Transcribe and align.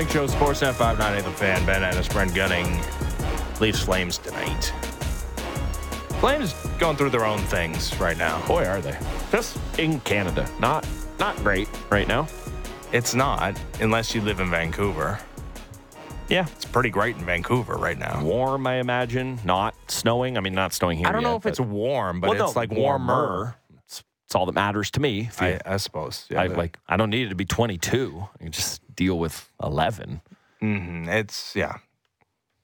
Morning 0.00 0.14
Show, 0.14 0.26
Sportsnet 0.28 0.72
598, 0.72 1.24
The 1.24 1.30
Fan, 1.30 1.66
Ben 1.66 1.84
Ennis, 1.84 2.08
Brent 2.08 2.34
Gunning. 2.34 2.80
Leafs 3.60 3.82
Flames 3.82 4.16
tonight. 4.16 4.72
Flames 6.20 6.54
going 6.78 6.96
through 6.96 7.10
their 7.10 7.26
own 7.26 7.38
things 7.40 7.94
right 8.00 8.16
now. 8.16 8.42
Boy, 8.46 8.64
are 8.64 8.80
they. 8.80 8.98
Just 9.30 9.58
in 9.78 10.00
Canada. 10.00 10.48
Not 10.58 10.88
not 11.18 11.36
great 11.44 11.68
right 11.90 12.08
now. 12.08 12.28
It's 12.92 13.14
not, 13.14 13.60
unless 13.82 14.14
you 14.14 14.22
live 14.22 14.40
in 14.40 14.48
Vancouver. 14.50 15.18
Yeah. 16.30 16.46
It's 16.56 16.64
pretty 16.64 16.88
great 16.88 17.18
in 17.18 17.26
Vancouver 17.26 17.74
right 17.74 17.98
now. 17.98 18.24
Warm, 18.24 18.66
I 18.66 18.76
imagine. 18.76 19.38
Not 19.44 19.74
snowing. 19.88 20.38
I 20.38 20.40
mean, 20.40 20.54
not 20.54 20.72
snowing 20.72 20.96
here. 20.96 21.08
I 21.08 21.12
don't 21.12 21.22
know 21.22 21.32
yet, 21.32 21.40
if 21.40 21.46
it's 21.46 21.60
warm, 21.60 22.22
but 22.22 22.30
Well, 22.30 22.38
no, 22.38 22.46
it's 22.46 22.56
like 22.56 22.70
warmer. 22.70 23.48
It's, 23.48 23.59
it's 24.30 24.36
all 24.36 24.46
that 24.46 24.52
matters 24.54 24.92
to 24.92 25.00
me. 25.00 25.22
If 25.22 25.40
you- 25.40 25.46
I, 25.48 25.60
I 25.66 25.76
suppose. 25.78 26.24
Yeah, 26.30 26.42
I, 26.42 26.46
the- 26.46 26.56
like 26.56 26.78
I 26.88 26.96
don't 26.96 27.10
need 27.10 27.26
it 27.26 27.28
to 27.30 27.34
be 27.34 27.44
22. 27.44 28.28
I 28.36 28.42
can 28.44 28.52
just 28.52 28.80
deal 28.94 29.18
with 29.18 29.50
11. 29.60 30.20
Mhm, 30.62 31.08
It's 31.08 31.56
yeah. 31.56 31.78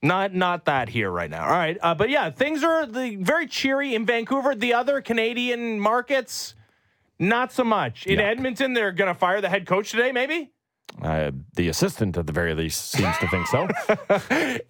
Not 0.01 0.33
not 0.33 0.63
that 0.65 0.87
here 0.87 1.11
right 1.11 1.29
now. 1.29 1.43
All 1.43 1.49
right, 1.51 1.77
uh, 1.81 1.93
but 1.93 2.09
yeah, 2.09 2.29
things 2.29 2.63
are 2.63 2.85
the, 2.85 3.17
very 3.17 3.47
cheery 3.47 3.95
in 3.95 4.05
Vancouver. 4.05 4.55
The 4.55 4.73
other 4.75 5.01
Canadian 5.01 5.77
markets, 5.81 6.55
not 7.19 7.51
so 7.51 7.65
much. 7.65 8.05
In 8.07 8.19
Yuck. 8.19 8.23
Edmonton, 8.31 8.73
they're 8.73 8.93
going 8.93 9.11
to 9.13 9.19
fire 9.19 9.41
the 9.41 9.49
head 9.49 9.65
coach 9.65 9.91
today, 9.91 10.13
maybe. 10.13 10.51
Uh, 11.01 11.31
the 11.55 11.67
assistant, 11.67 12.15
at 12.17 12.27
the 12.27 12.31
very 12.33 12.53
least, 12.53 12.91
seems 12.91 13.17
to 13.17 13.27
think 13.27 13.45
so. 13.47 13.67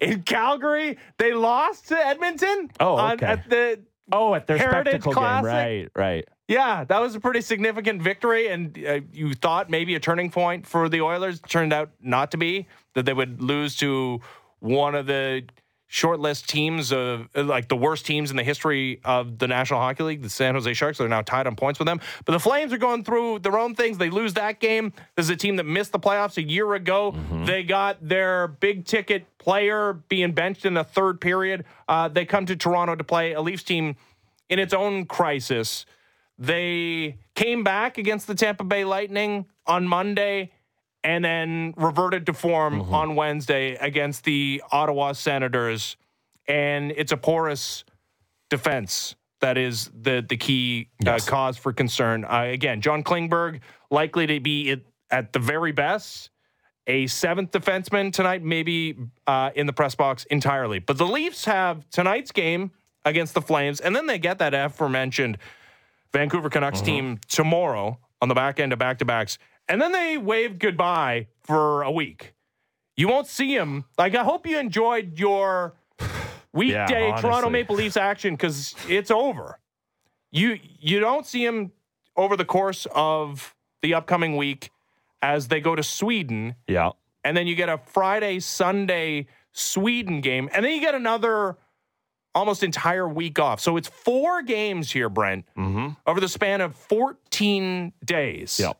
In 0.00 0.22
Calgary, 0.24 0.98
they 1.18 1.32
lost 1.32 1.88
to 1.88 1.96
Edmonton. 2.06 2.70
Oh, 2.80 2.96
on- 2.96 3.12
okay. 3.12 3.26
at 3.26 3.48
the 3.48 3.80
Oh, 4.12 4.34
at 4.34 4.46
their 4.46 4.58
Heritage 4.58 4.92
spectacle 4.92 5.12
Classic? 5.12 5.50
game, 5.50 5.88
right? 5.94 6.16
Right. 6.16 6.28
yeah, 6.48 6.84
that 6.84 7.00
was 7.00 7.14
a 7.14 7.20
pretty 7.20 7.40
significant 7.42 8.02
victory, 8.02 8.48
and 8.48 8.78
uh, 8.86 9.00
you 9.12 9.34
thought 9.34 9.68
maybe 9.70 9.94
a 9.94 10.00
turning 10.00 10.30
point 10.30 10.66
for 10.66 10.88
the 10.88 11.00
Oilers. 11.00 11.40
Turned 11.48 11.72
out 11.72 11.90
not 12.00 12.30
to 12.32 12.36
be. 12.36 12.66
That 12.94 13.04
they 13.04 13.12
would 13.12 13.42
lose 13.42 13.76
to 13.76 14.20
one 14.60 14.94
of 14.94 15.06
the 15.06 15.44
shortlist 15.90 16.46
teams 16.46 16.92
of 16.92 17.28
like 17.34 17.68
the 17.68 17.76
worst 17.76 18.04
teams 18.04 18.30
in 18.30 18.36
the 18.36 18.42
history 18.42 19.00
of 19.04 19.38
the 19.38 19.48
National 19.48 19.80
Hockey 19.80 20.02
League, 20.02 20.22
the 20.22 20.28
San 20.28 20.54
Jose 20.54 20.72
Sharks. 20.74 20.98
They're 20.98 21.08
now 21.08 21.22
tied 21.22 21.46
on 21.46 21.56
points 21.56 21.78
with 21.78 21.86
them. 21.86 22.00
But 22.24 22.32
the 22.32 22.40
Flames 22.40 22.72
are 22.72 22.78
going 22.78 23.04
through 23.04 23.38
their 23.40 23.58
own 23.58 23.74
things. 23.74 23.96
They 23.96 24.10
lose 24.10 24.34
that 24.34 24.60
game. 24.60 24.92
This 25.16 25.26
is 25.26 25.30
a 25.30 25.36
team 25.36 25.56
that 25.56 25.64
missed 25.64 25.92
the 25.92 25.98
playoffs 25.98 26.36
a 26.36 26.42
year 26.42 26.74
ago. 26.74 27.14
They 27.46 27.62
got 27.62 28.06
their 28.06 28.48
big 28.48 28.84
ticket 28.84 29.26
player 29.38 29.94
being 30.08 30.32
benched 30.32 30.66
in 30.66 30.74
the 30.74 30.84
third 30.84 31.20
period. 31.20 31.64
Uh, 31.88 32.08
they 32.08 32.26
come 32.26 32.44
to 32.46 32.56
Toronto 32.56 32.94
to 32.94 33.04
play 33.04 33.32
a 33.32 33.40
Leafs 33.40 33.62
team 33.62 33.96
in 34.50 34.58
its 34.58 34.74
own 34.74 35.06
crisis. 35.06 35.86
They 36.38 37.16
came 37.34 37.64
back 37.64 37.98
against 37.98 38.26
the 38.26 38.34
Tampa 38.34 38.64
Bay 38.64 38.84
Lightning 38.84 39.46
on 39.66 39.88
Monday 39.88 40.52
and 41.04 41.24
then 41.24 41.74
reverted 41.76 42.26
to 42.26 42.32
form 42.32 42.82
on 42.92 43.14
Wednesday 43.14 43.74
against 43.74 44.24
the 44.24 44.62
Ottawa 44.70 45.12
Senators. 45.12 45.96
And 46.46 46.92
it's 46.96 47.12
a 47.12 47.16
porous 47.16 47.84
defense 48.50 49.14
that 49.40 49.56
is 49.56 49.90
the 49.94 50.24
the 50.26 50.36
key 50.36 50.88
uh, 51.06 51.18
cause 51.24 51.56
for 51.56 51.72
concern. 51.72 52.24
Uh, 52.24 52.44
again, 52.46 52.80
John 52.80 53.04
Klingberg 53.04 53.60
likely 53.90 54.26
to 54.26 54.40
be 54.40 54.70
at, 54.70 54.80
at 55.10 55.32
the 55.32 55.38
very 55.38 55.72
best 55.72 56.30
a 56.88 57.06
seventh 57.06 57.50
defenseman 57.50 58.12
tonight, 58.12 58.42
maybe 58.42 58.96
uh, 59.26 59.50
in 59.54 59.66
the 59.66 59.72
press 59.72 59.94
box 59.94 60.24
entirely. 60.24 60.78
But 60.78 60.96
the 60.96 61.06
Leafs 61.06 61.44
have 61.44 61.88
tonight's 61.90 62.32
game 62.32 62.70
against 63.04 63.34
the 63.34 63.42
Flames, 63.42 63.80
and 63.80 63.94
then 63.94 64.06
they 64.06 64.18
get 64.18 64.38
that 64.38 64.54
aforementioned 64.54 65.38
Vancouver 66.12 66.48
Canucks 66.48 66.80
team 66.80 67.20
tomorrow 67.28 67.98
on 68.20 68.28
the 68.28 68.34
back 68.34 68.58
end 68.58 68.72
of 68.72 68.78
back 68.78 68.98
to 68.98 69.04
backs, 69.04 69.38
and 69.68 69.80
then 69.80 69.92
they 69.92 70.18
wave 70.18 70.58
goodbye 70.58 71.26
for 71.42 71.82
a 71.82 71.90
week. 71.90 72.34
You 72.96 73.08
won't 73.08 73.26
see 73.26 73.56
them. 73.56 73.84
Like 73.96 74.14
I 74.14 74.24
hope 74.24 74.46
you 74.46 74.58
enjoyed 74.58 75.18
your 75.18 75.74
weekday 76.52 77.10
honestly. 77.10 77.28
Toronto 77.28 77.50
Maple 77.50 77.76
Leafs 77.76 77.96
action 77.96 78.34
because 78.34 78.74
it's 78.88 79.10
over. 79.10 79.58
You 80.30 80.58
you 80.80 81.00
don't 81.00 81.24
see 81.26 81.44
them 81.44 81.72
over 82.16 82.36
the 82.36 82.44
course 82.44 82.86
of 82.94 83.54
the 83.82 83.94
upcoming 83.94 84.36
week 84.36 84.70
as 85.22 85.48
they 85.48 85.60
go 85.60 85.74
to 85.74 85.82
Sweden 85.82 86.54
Yeah. 86.66 86.90
and 87.24 87.36
then 87.36 87.46
you 87.46 87.54
get 87.54 87.68
a 87.68 87.78
Friday, 87.78 88.40
Sunday 88.40 89.26
Sweden 89.52 90.20
game, 90.20 90.48
and 90.52 90.64
then 90.64 90.72
you 90.72 90.80
get 90.80 90.94
another 90.94 91.56
almost 92.34 92.62
entire 92.62 93.08
week 93.08 93.38
off. 93.38 93.60
So 93.60 93.76
it's 93.76 93.88
four 93.88 94.42
games 94.42 94.90
here, 94.92 95.08
Brent, 95.08 95.44
mm-hmm. 95.56 95.88
over 96.06 96.20
the 96.20 96.28
span 96.28 96.60
of 96.60 96.76
14 96.76 97.92
days. 98.04 98.60
Yep. 98.60 98.78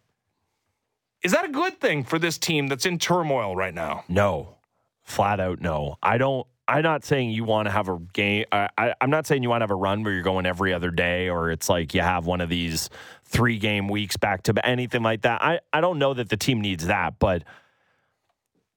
Is 1.22 1.32
that 1.32 1.44
a 1.44 1.48
good 1.48 1.80
thing 1.80 2.04
for 2.04 2.18
this 2.18 2.38
team 2.38 2.68
that's 2.68 2.86
in 2.86 2.98
turmoil 2.98 3.56
right 3.56 3.74
now? 3.74 4.04
No, 4.08 4.56
flat 5.02 5.40
out 5.40 5.60
no. 5.60 5.96
I 6.02 6.18
don't. 6.18 6.46
I'm 6.68 6.82
not 6.82 7.02
saying 7.02 7.30
you 7.30 7.44
want 7.44 7.66
to 7.66 7.72
have 7.72 7.88
a 7.88 7.98
game. 8.12 8.44
I, 8.52 8.68
I, 8.76 8.94
I'm 9.00 9.08
not 9.08 9.26
saying 9.26 9.42
you 9.42 9.48
want 9.48 9.62
to 9.62 9.64
have 9.64 9.70
a 9.70 9.74
run 9.74 10.02
where 10.02 10.12
you're 10.12 10.22
going 10.22 10.44
every 10.44 10.74
other 10.74 10.90
day, 10.90 11.30
or 11.30 11.50
it's 11.50 11.70
like 11.70 11.94
you 11.94 12.02
have 12.02 12.26
one 12.26 12.42
of 12.42 12.50
these 12.50 12.90
three 13.24 13.58
game 13.58 13.88
weeks 13.88 14.18
back 14.18 14.42
to 14.44 14.66
anything 14.66 15.02
like 15.02 15.22
that. 15.22 15.42
I, 15.42 15.60
I 15.72 15.80
don't 15.80 15.98
know 15.98 16.12
that 16.12 16.28
the 16.28 16.36
team 16.36 16.60
needs 16.60 16.86
that, 16.86 17.18
but 17.18 17.42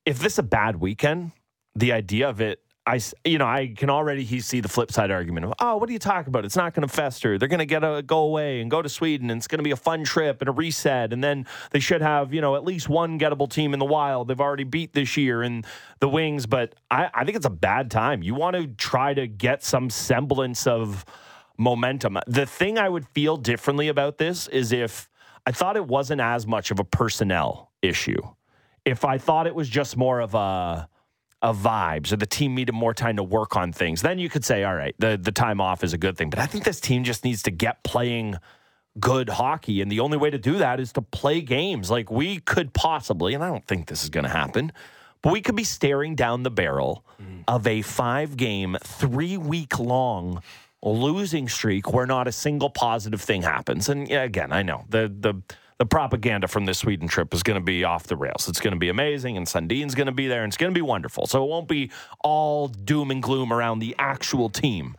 if 0.06 0.20
this 0.20 0.34
is 0.34 0.40
a 0.40 0.44
bad 0.44 0.78
weekend, 0.78 1.32
the 1.76 1.92
idea 1.92 2.30
of 2.30 2.40
it, 2.40 2.62
I 2.86 3.00
you 3.24 3.38
know 3.38 3.46
I 3.46 3.74
can 3.78 3.92
already 3.92 4.26
see 4.40 4.60
the 4.60 4.68
flip 4.68 4.92
side 4.92 5.12
argument 5.12 5.46
of 5.46 5.54
oh 5.60 5.78
what 5.78 5.88
are 5.88 5.94
you 5.94 6.00
talking 6.00 6.30
about? 6.30 6.46
It's 6.46 6.56
not 6.56 6.74
going 6.74 6.88
to 6.88 6.94
fester. 6.94 7.38
They're 7.38 7.48
going 7.48 7.60
to 7.60 7.66
get 7.66 7.84
a 7.84 8.02
go 8.02 8.20
away 8.20 8.60
and 8.60 8.72
go 8.72 8.82
to 8.82 8.90
Sweden, 8.90 9.30
and 9.30 9.38
it's 9.38 9.48
going 9.48 9.60
to 9.60 9.64
be 9.64 9.72
a 9.72 9.76
fun 9.76 10.04
trip 10.04 10.42
and 10.42 10.50
a 10.50 10.52
reset, 10.52 11.14
and 11.14 11.24
then 11.24 11.46
they 11.70 11.80
should 11.80 12.02
have 12.02 12.34
you 12.34 12.42
know 12.42 12.56
at 12.56 12.64
least 12.64 12.90
one 12.90 13.20
gettable 13.20 13.50
team 13.50 13.74
in 13.74 13.80
the 13.80 13.86
wild. 13.86 14.28
They've 14.28 14.42
already 14.42 14.64
beat 14.64 14.94
this 14.94 15.16
year 15.16 15.44
in 15.44 15.64
the 16.00 16.10
Wings, 16.10 16.48
but 16.48 16.74
I, 16.90 17.10
I 17.14 17.24
think 17.24 17.38
it's 17.38 17.46
a 17.46 17.52
bad 17.52 17.92
time. 17.92 18.24
You 18.24 18.34
want 18.34 18.56
to 18.56 18.68
try 18.68 19.14
to 19.14 19.28
get 19.28 19.64
some 19.64 19.92
semblance 19.92 20.66
of 20.66 21.06
momentum. 21.58 22.18
The 22.26 22.48
thing 22.48 22.80
I 22.80 22.90
would 22.90 23.08
feel 23.10 23.38
differently 23.38 23.90
about 23.90 24.18
this 24.18 24.48
is 24.48 24.72
if 24.72 25.08
I 25.46 25.52
thought 25.52 25.78
it 25.78 25.88
wasn't 25.88 26.22
as 26.22 26.48
much 26.48 26.72
of 26.72 26.80
a 26.80 26.84
personnel 26.84 27.72
issue. 27.82 28.22
If 28.86 29.06
I 29.06 29.20
thought 29.20 29.46
it 29.46 29.54
was 29.54 29.70
just 29.70 29.96
more 29.96 30.20
of 30.20 30.34
a 30.34 30.90
of 31.42 31.58
vibes 31.58 32.12
or 32.12 32.18
the 32.18 32.26
team 32.26 32.54
needed 32.54 32.74
more 32.74 32.94
time 32.94 33.18
to 33.18 33.24
work 33.24 33.56
on 33.56 33.72
things, 33.74 34.02
then 34.02 34.20
you 34.20 34.30
could 34.30 34.46
say, 34.46 34.64
all 34.64 34.76
right, 34.76 34.96
the, 35.00 35.18
the 35.22 35.32
time 35.32 35.60
off 35.60 35.84
is 35.84 35.94
a 35.94 35.98
good 35.98 36.18
thing. 36.18 36.30
But 36.30 36.40
I 36.40 36.46
think 36.46 36.64
this 36.64 36.80
team 36.80 37.04
just 37.04 37.24
needs 37.24 37.44
to 37.44 37.52
get 37.52 37.84
playing 37.84 38.36
good 39.00 39.30
hockey. 39.30 39.82
And 39.82 39.92
the 39.92 40.02
only 40.02 40.18
way 40.18 40.30
to 40.30 40.38
do 40.38 40.58
that 40.58 40.80
is 40.80 40.92
to 40.94 41.02
play 41.02 41.42
games. 41.42 41.90
Like 41.90 42.12
we 42.12 42.40
could 42.40 42.74
possibly, 42.74 43.34
and 43.34 43.44
I 43.44 43.48
don't 43.48 43.66
think 43.66 43.88
this 43.88 44.04
is 44.04 44.10
going 44.10 44.26
to 44.26 44.30
happen, 44.30 44.72
but 45.22 45.34
we 45.34 45.42
could 45.42 45.56
be 45.56 45.64
staring 45.64 46.16
down 46.16 46.44
the 46.44 46.52
barrel 46.52 47.06
mm. 47.22 47.44
of 47.48 47.66
a 47.66 47.82
five 47.82 48.38
game, 48.38 48.78
three 48.84 49.38
week 49.38 49.80
long 49.80 50.42
losing 50.84 51.48
streak 51.48 51.94
where 51.94 52.08
not 52.08 52.28
a 52.28 52.32
single 52.32 52.70
positive 52.70 53.22
thing 53.22 53.44
happens. 53.44 53.88
And 53.88 54.08
yeah, 54.10 54.24
again, 54.24 54.52
I 54.52 54.64
know 54.64 54.86
the, 54.90 55.14
the, 55.20 55.42
the 55.82 55.86
propaganda 55.88 56.48
from 56.48 56.66
this 56.66 56.78
Sweden 56.78 57.08
trip 57.08 57.34
is 57.34 57.42
going 57.42 57.60
to 57.60 57.64
be 57.64 57.84
off 57.84 58.04
the 58.04 58.16
rails. 58.16 58.48
It's 58.48 58.60
going 58.60 58.76
to 58.76 58.80
be 58.80 58.90
amazing, 58.90 59.36
and 59.36 59.48
Sundin's 59.48 59.96
going 59.96 60.06
to 60.06 60.12
be 60.12 60.28
there, 60.28 60.44
and 60.44 60.52
it's 60.52 60.58
going 60.58 60.72
to 60.72 60.78
be 60.78 60.84
wonderful. 60.84 61.26
So 61.26 61.44
it 61.44 61.50
won't 61.50 61.68
be 61.68 61.90
all 62.24 62.68
doom 62.68 63.10
and 63.10 63.24
gloom 63.24 63.52
around 63.52 63.80
the 63.80 63.96
actual 63.98 64.48
team. 64.52 64.96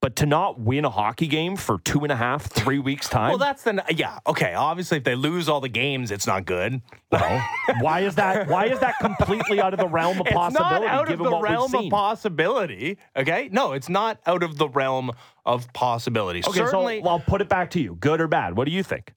But 0.00 0.16
to 0.16 0.26
not 0.26 0.58
win 0.58 0.84
a 0.84 0.90
hockey 0.90 1.28
game 1.28 1.54
for 1.54 1.78
two 1.78 2.00
and 2.00 2.10
a 2.10 2.16
half, 2.16 2.42
three 2.42 2.80
weeks 2.80 3.08
time. 3.08 3.28
Well, 3.28 3.38
that's 3.38 3.62
the 3.62 3.84
yeah. 3.90 4.18
Okay, 4.26 4.52
obviously, 4.52 4.98
if 4.98 5.04
they 5.04 5.14
lose 5.14 5.48
all 5.48 5.60
the 5.60 5.68
games, 5.68 6.10
it's 6.10 6.26
not 6.26 6.44
good. 6.44 6.82
Well, 7.12 7.48
why 7.80 8.00
is 8.00 8.16
that? 8.16 8.48
Why 8.48 8.66
is 8.66 8.80
that 8.80 8.98
completely 8.98 9.60
out 9.60 9.74
of 9.74 9.78
the 9.78 9.86
realm 9.86 10.20
of 10.20 10.26
It's 10.26 10.34
possibility? 10.34 10.86
not 10.86 10.92
out 10.92 11.10
of 11.12 11.18
the 11.18 11.38
realm 11.38 11.72
of 11.72 11.88
possibility. 11.88 12.98
Okay, 13.16 13.48
no, 13.52 13.74
it's 13.74 13.88
not 13.88 14.18
out 14.26 14.42
of 14.42 14.58
the 14.58 14.68
realm 14.68 15.12
of 15.44 15.72
possibility. 15.72 16.40
Okay, 16.40 16.58
Certainly, 16.58 17.02
so 17.02 17.08
I'll 17.08 17.20
put 17.20 17.40
it 17.40 17.48
back 17.48 17.70
to 17.70 17.80
you. 17.80 17.94
Good 17.94 18.20
or 18.20 18.26
bad? 18.26 18.56
What 18.56 18.64
do 18.64 18.72
you 18.72 18.82
think? 18.82 19.12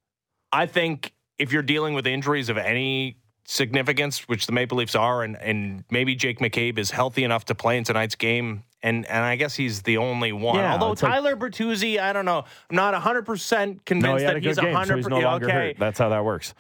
I 0.52 0.66
think 0.66 1.14
if 1.38 1.52
you're 1.52 1.62
dealing 1.64 1.94
with 1.94 2.08
injuries 2.08 2.50
of 2.50 2.58
any 2.58 3.18
significance, 3.46 4.28
which 4.28 4.46
the 4.46 4.52
Maple 4.52 4.78
Leafs 4.78 4.96
are, 4.96 5.24
and, 5.24 5.36
and 5.38 5.84
maybe 5.90 6.16
Jake 6.16 6.40
McCabe 6.40 6.78
is 6.78 6.92
healthy 6.92 7.24
enough 7.24 7.46
to 7.46 7.56
play 7.56 7.78
in 7.78 7.84
tonight's 7.84 8.16
game, 8.16 8.64
and, 8.84 9.06
and 9.08 9.24
I 9.24 9.36
guess 9.36 9.56
he's 9.56 9.82
the 9.82 9.98
only 9.98 10.32
one. 10.32 10.56
Yeah, 10.58 10.74
Although 10.74 10.92
it's 10.94 11.04
like- 11.04 11.12
Tyler 11.14 11.36
Bertuzzi, 11.36 12.00
I 12.00 12.14
don't 12.14 12.26
know. 12.26 12.46
I'm 12.70 12.76
not 12.76 12.94
100% 12.94 13.86
convinced 13.86 14.04
No, 14.04 14.18
he 14.18 14.24
that 14.24 14.44
he's 14.44 14.60
game, 14.60 14.74
100%. 14.76 14.88
so 14.88 14.96
he's 14.98 15.08
no 15.08 15.20
longer 15.20 15.46
okay, 15.48 15.54
hurt. 15.70 15.80
That's 15.80 15.98
how 16.00 16.10
that 16.10 16.24
works. 16.26 16.54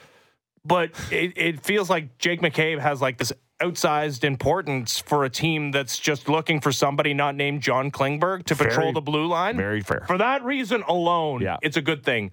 but 0.66 0.92
it, 1.12 1.34
it 1.38 1.64
feels 1.64 1.90
like 1.90 2.18
Jake 2.18 2.42
McCabe 2.42 2.80
has 2.80 3.02
like 3.02 3.18
this 3.18 3.32
outsized 3.62 4.24
importance 4.24 5.00
for 5.00 5.26
a 5.26 5.30
team 5.30 5.72
that's 5.72 6.00
just 6.00 6.30
looking 6.30 6.62
for 6.62 6.72
somebody 6.72 7.14
not 7.14 7.36
named 7.36 7.62
John 7.62 7.92
Klingberg 7.92 8.46
to 8.46 8.56
Very- 8.56 8.70
patrol 8.70 8.94
the 8.94 9.02
blue 9.02 9.28
line. 9.28 9.58
Very 9.58 9.82
fair. 9.82 10.04
For 10.08 10.18
that 10.18 10.44
reason 10.44 10.82
alone, 10.88 11.42
Yeah. 11.42 11.58
it's 11.62 11.78
a 11.78 11.82
good 11.82 12.04
thing. 12.04 12.32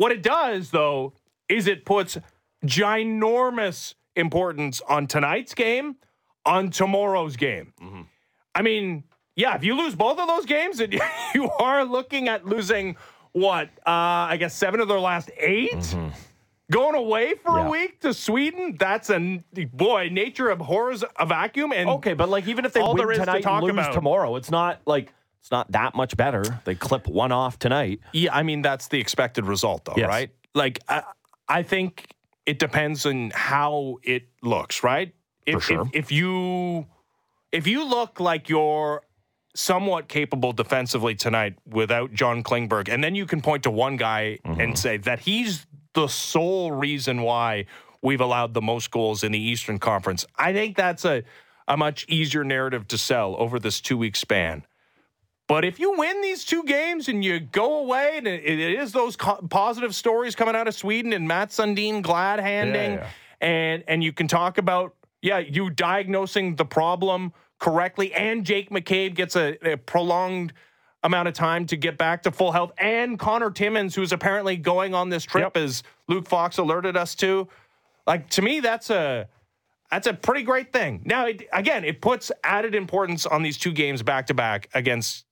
What 0.00 0.12
it 0.12 0.22
does, 0.22 0.70
though, 0.70 1.12
is 1.46 1.66
it 1.66 1.84
puts 1.84 2.16
ginormous 2.64 3.94
importance 4.16 4.80
on 4.88 5.06
tonight's 5.06 5.54
game, 5.54 5.96
on 6.46 6.70
tomorrow's 6.70 7.36
game. 7.36 7.74
Mm-hmm. 7.82 8.00
I 8.54 8.62
mean, 8.62 9.04
yeah, 9.36 9.54
if 9.56 9.62
you 9.64 9.74
lose 9.76 9.94
both 9.94 10.18
of 10.18 10.26
those 10.26 10.46
games, 10.46 10.78
then 10.78 10.92
you 11.34 11.50
are 11.50 11.84
looking 11.84 12.28
at 12.28 12.46
losing 12.46 12.96
what? 13.32 13.68
Uh, 13.86 13.90
I 14.32 14.36
guess 14.38 14.54
seven 14.54 14.80
of 14.80 14.88
their 14.88 14.98
last 15.00 15.30
8 15.36 15.72
Mm-hmm. 15.72 16.08
Going 16.72 16.94
away 16.94 17.34
for 17.34 17.58
Yeah. 17.58 17.66
a 17.66 17.70
week 17.70 18.00
to 18.02 18.14
Sweden, 18.14 18.76
that's 18.78 19.10
a 19.10 19.42
boy. 19.72 20.08
Nature 20.12 20.50
abhors 20.50 21.02
a 21.18 21.26
vacuum, 21.26 21.72
and 21.72 21.88
Okay, 21.90 22.14
but 22.14 22.28
like 22.28 22.46
even 22.46 22.64
if 22.64 22.72
they 22.72 22.80
All 22.80 22.94
win 22.94 22.98
there 22.98 23.10
is 23.10 23.18
to 23.18 23.24
tonight 23.24 23.42
talk 23.42 23.64
and 23.64 23.76
lose 23.76 23.86
about. 23.86 23.92
tomorrow, 23.92 24.36
it's 24.36 24.52
not 24.52 24.80
like 24.86 25.12
it's 25.40 25.50
not 25.50 25.72
that 25.72 25.94
much 25.94 26.16
better. 26.16 26.42
They 26.64 26.74
clip 26.74 27.06
one 27.08 27.32
off 27.32 27.58
tonight. 27.58 28.00
Yeah, 28.12 28.34
I 28.34 28.42
mean 28.42 28.62
that's 28.62 28.88
the 28.88 29.00
expected 29.00 29.46
result, 29.46 29.84
though, 29.86 29.94
Yes. 29.96 30.08
right? 30.08 30.30
Like 30.54 30.78
I, 30.88 31.02
I 31.48 31.62
think 31.62 32.06
it 32.46 32.58
depends 32.58 33.06
on 33.06 33.30
how 33.34 33.98
it 34.02 34.28
looks, 34.42 34.82
right? 34.84 35.14
If, 35.46 35.64
sure. 35.64 35.82
if, 35.82 35.88
if 35.94 36.12
you 36.12 36.86
if 37.52 37.66
you 37.66 37.84
look 37.84 38.20
like 38.20 38.48
you're 38.48 39.02
somewhat 39.56 40.08
capable 40.08 40.52
defensively 40.52 41.14
tonight 41.16 41.56
without 41.66 42.12
John 42.12 42.42
Klingberg, 42.44 42.88
and 42.88 43.02
then 43.02 43.14
you 43.16 43.26
can 43.26 43.40
point 43.40 43.64
to 43.64 43.70
one 43.70 43.96
guy 43.96 44.38
Mm-hmm. 44.44 44.60
and 44.60 44.78
say 44.78 44.96
that 44.98 45.20
he's 45.20 45.66
the 45.94 46.06
sole 46.06 46.70
reason 46.70 47.22
why 47.22 47.64
we've 48.02 48.20
allowed 48.20 48.54
the 48.54 48.62
most 48.62 48.90
goals 48.92 49.24
in 49.24 49.32
the 49.32 49.40
Eastern 49.40 49.78
Conference. 49.78 50.24
I 50.36 50.52
think 50.52 50.76
that's 50.76 51.04
a 51.04 51.24
a 51.66 51.76
much 51.76 52.04
easier 52.08 52.42
narrative 52.44 52.86
to 52.88 52.98
sell 52.98 53.36
over 53.38 53.58
this 53.58 53.80
two 53.80 53.96
week 53.98 54.16
span. 54.16 54.64
But 55.50 55.64
if 55.64 55.80
you 55.80 55.98
win 55.98 56.20
these 56.22 56.44
two 56.44 56.62
games 56.62 57.08
and 57.08 57.24
you 57.24 57.40
go 57.40 57.80
away, 57.80 58.18
and 58.18 58.28
it, 58.28 58.44
it 58.44 58.60
is 58.78 58.92
those 58.92 59.16
co- 59.16 59.44
positive 59.50 59.96
stories 59.96 60.36
coming 60.36 60.54
out 60.54 60.68
of 60.68 60.76
Sweden 60.76 61.12
and 61.12 61.26
Mats 61.26 61.56
Sundin 61.58 62.02
glad 62.02 62.38
handing, 62.38 62.92
Yeah, 62.92 63.08
yeah. 63.42 63.46
and 63.48 63.84
and 63.88 64.04
you 64.04 64.12
can 64.12 64.28
talk 64.28 64.58
about 64.58 64.94
yeah, 65.22 65.38
you 65.38 65.68
diagnosing 65.68 66.54
the 66.54 66.64
problem 66.64 67.32
correctly, 67.58 68.14
and 68.14 68.46
Jake 68.46 68.70
McCabe 68.70 69.16
gets 69.16 69.34
a, 69.34 69.58
a 69.72 69.76
prolonged 69.76 70.52
amount 71.02 71.26
of 71.26 71.34
time 71.34 71.66
to 71.66 71.76
get 71.76 71.98
back 71.98 72.22
to 72.22 72.30
full 72.30 72.52
health, 72.52 72.70
and 72.78 73.18
Connor 73.18 73.50
Timmins, 73.50 73.96
who's 73.96 74.12
apparently 74.12 74.56
going 74.56 74.94
on 74.94 75.08
this 75.08 75.24
trip, 75.24 75.56
as 75.56 75.82
Luke 76.06 76.28
Fox 76.28 76.58
alerted 76.58 76.96
us 76.96 77.16
to. 77.16 77.48
Like 78.06 78.30
to 78.30 78.42
me, 78.42 78.60
that's 78.60 78.88
a 78.88 79.26
that's 79.90 80.06
a 80.06 80.14
pretty 80.14 80.44
great 80.44 80.72
thing. 80.72 81.02
Now, 81.04 81.26
it, 81.26 81.48
again, 81.52 81.84
it 81.84 82.00
puts 82.00 82.30
added 82.44 82.76
importance 82.76 83.26
on 83.26 83.42
these 83.42 83.58
two 83.58 83.72
games 83.72 84.00
back 84.04 84.28
to 84.28 84.34
back 84.34 84.68
against 84.74 85.24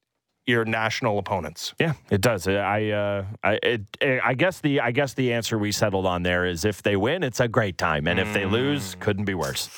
your 0.49 0.65
national 0.65 1.19
opponents. 1.19 1.75
Yeah, 1.79 1.93
it 2.11 2.23
does. 2.23 2.49
I, 2.49 2.87
uh, 2.87 3.25
I, 3.45 3.59
it, 3.63 3.83
I 4.01 4.35
guess 4.35 4.61
the, 4.61 4.81
I 4.81 4.91
guess 4.91 5.13
the 5.15 5.35
answer 5.35 5.59
we 5.59 5.71
settled 5.71 6.07
on 6.07 6.23
there 6.23 6.47
is 6.47 6.65
if 6.65 6.83
they 6.83 6.97
win, 6.97 7.23
it's 7.23 7.39
a 7.39 7.49
great 7.49 7.77
time, 7.77 8.09
and 8.09 8.19
if 8.19 8.33
they 8.33 8.47
lose, 8.47 8.97
couldn't 8.99 9.27
be 9.27 9.35
worse. 9.35 9.69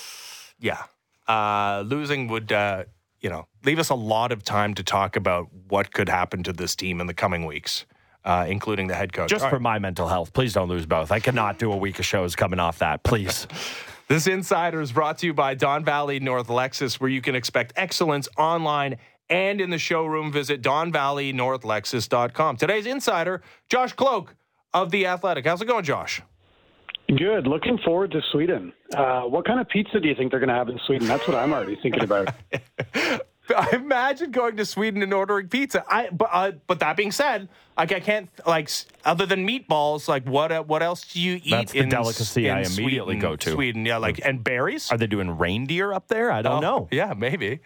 Yeah, 0.61 0.83
uh, 1.27 1.83
losing 1.87 2.29
would 2.29 2.53
uh, 2.53 2.85
you 3.21 3.31
know 3.31 3.49
leave 3.65 3.79
us 3.79 3.91
a 3.91 3.95
lot 3.95 4.31
of 4.31 4.45
time 4.45 4.75
to 4.75 4.85
talk 4.85 5.17
about 5.17 5.49
what 5.69 5.93
could 5.93 6.09
happen 6.09 6.43
to 6.45 6.53
this 6.53 6.77
team 6.77 7.01
in 7.01 7.07
the 7.07 7.15
coming 7.15 7.45
weeks, 7.47 7.87
uh, 8.25 8.47
including 8.49 8.87
the 8.87 8.95
head 8.95 9.13
coach. 9.13 9.31
Just 9.31 9.45
All 9.45 9.51
for 9.51 9.57
right. 9.57 9.63
my 9.63 9.79
mental 9.79 10.07
health, 10.07 10.33
please 10.33 10.53
don't 10.53 10.69
lose 10.69 10.87
both. 10.87 11.11
I 11.11 11.19
cannot 11.19 11.59
do 11.59 11.73
a 11.73 11.77
week 11.77 11.99
of 11.99 12.05
shows 12.05 12.37
coming 12.37 12.61
off 12.61 12.79
that. 12.79 13.03
Please. 13.03 13.47
This 14.11 14.27
insider 14.27 14.81
is 14.81 14.91
brought 14.91 15.19
to 15.19 15.27
you 15.27 15.33
by 15.33 15.55
Don 15.55 15.85
Valley 15.85 16.19
North 16.19 16.49
Lexus, 16.49 16.99
where 16.99 17.09
you 17.09 17.21
can 17.23 17.37
expect 17.37 17.75
excellence 17.77 18.29
online 18.37 18.97
and 19.31 19.61
in 19.61 19.71
the 19.71 19.79
showroom. 19.79 20.31
Visit 20.33 20.61
DonValleyNorthLexus.com. 20.63 22.57
Today's 22.57 22.87
insider, 22.87 23.43
Josh 23.69 23.93
Kloke 23.95 24.35
of 24.75 24.91
The 24.91 25.07
Athletic. 25.07 25.47
How's 25.47 25.63
it 25.63 25.67
going, 25.67 25.85
Josh? 25.85 26.21
Good. 27.09 27.47
Looking 27.47 27.79
forward 27.85 28.11
to 28.13 28.21
Sweden. 28.31 28.73
Uh, 28.95 29.23
what 29.23 29.45
kind 29.45 29.59
of 29.61 29.69
pizza 29.69 29.99
do 29.99 30.09
you 30.09 30.15
think 30.15 30.31
they're 30.31 30.39
going 30.41 30.49
to 30.49 30.55
have 30.55 30.69
in 30.69 30.79
Sweden? 30.87 31.09
That's 31.09 31.27
what 31.27 31.37
I'm 31.37 31.53
already 31.53 31.77
thinking 31.83 32.05
about. 32.05 32.29
I 33.57 33.71
imagine 33.73 34.31
going 34.31 34.57
to 34.59 34.65
Sweden 34.65 35.03
and 35.03 35.13
ordering 35.13 35.49
pizza. 35.49 35.85
I 35.89 36.09
but 36.13 36.29
uh, 36.33 36.53
but 36.69 36.79
that 36.79 36.97
being 36.97 37.11
said, 37.11 37.49
like 37.77 37.91
I 37.91 37.99
can't 37.99 38.29
like 38.47 38.71
other 39.05 39.27
than 39.27 39.45
meatballs, 39.45 40.07
like 40.07 40.25
what 40.25 40.53
uh, 40.53 40.63
what 40.63 40.85
else 40.85 41.03
do 41.13 41.21
you 41.21 41.41
eat? 41.43 41.51
That's 41.51 41.73
the 41.73 41.81
in, 41.81 41.89
delicacy 41.89 42.47
in 42.47 42.55
I 42.55 42.61
immediately 42.61 43.15
Sweden? 43.15 43.19
go 43.19 43.35
to. 43.35 43.51
Sweden, 43.51 43.85
yeah, 43.87 43.97
like 43.97 44.21
and 44.25 44.45
berries. 44.45 44.93
Are 44.93 44.97
they 44.99 45.09
doing 45.09 45.37
reindeer 45.37 45.93
up 45.93 46.07
there? 46.07 46.31
I 46.31 46.43
don't 46.43 46.59
Oh, 46.59 46.61
know. 46.61 46.89
Yeah, 46.93 47.13
maybe. 47.17 47.59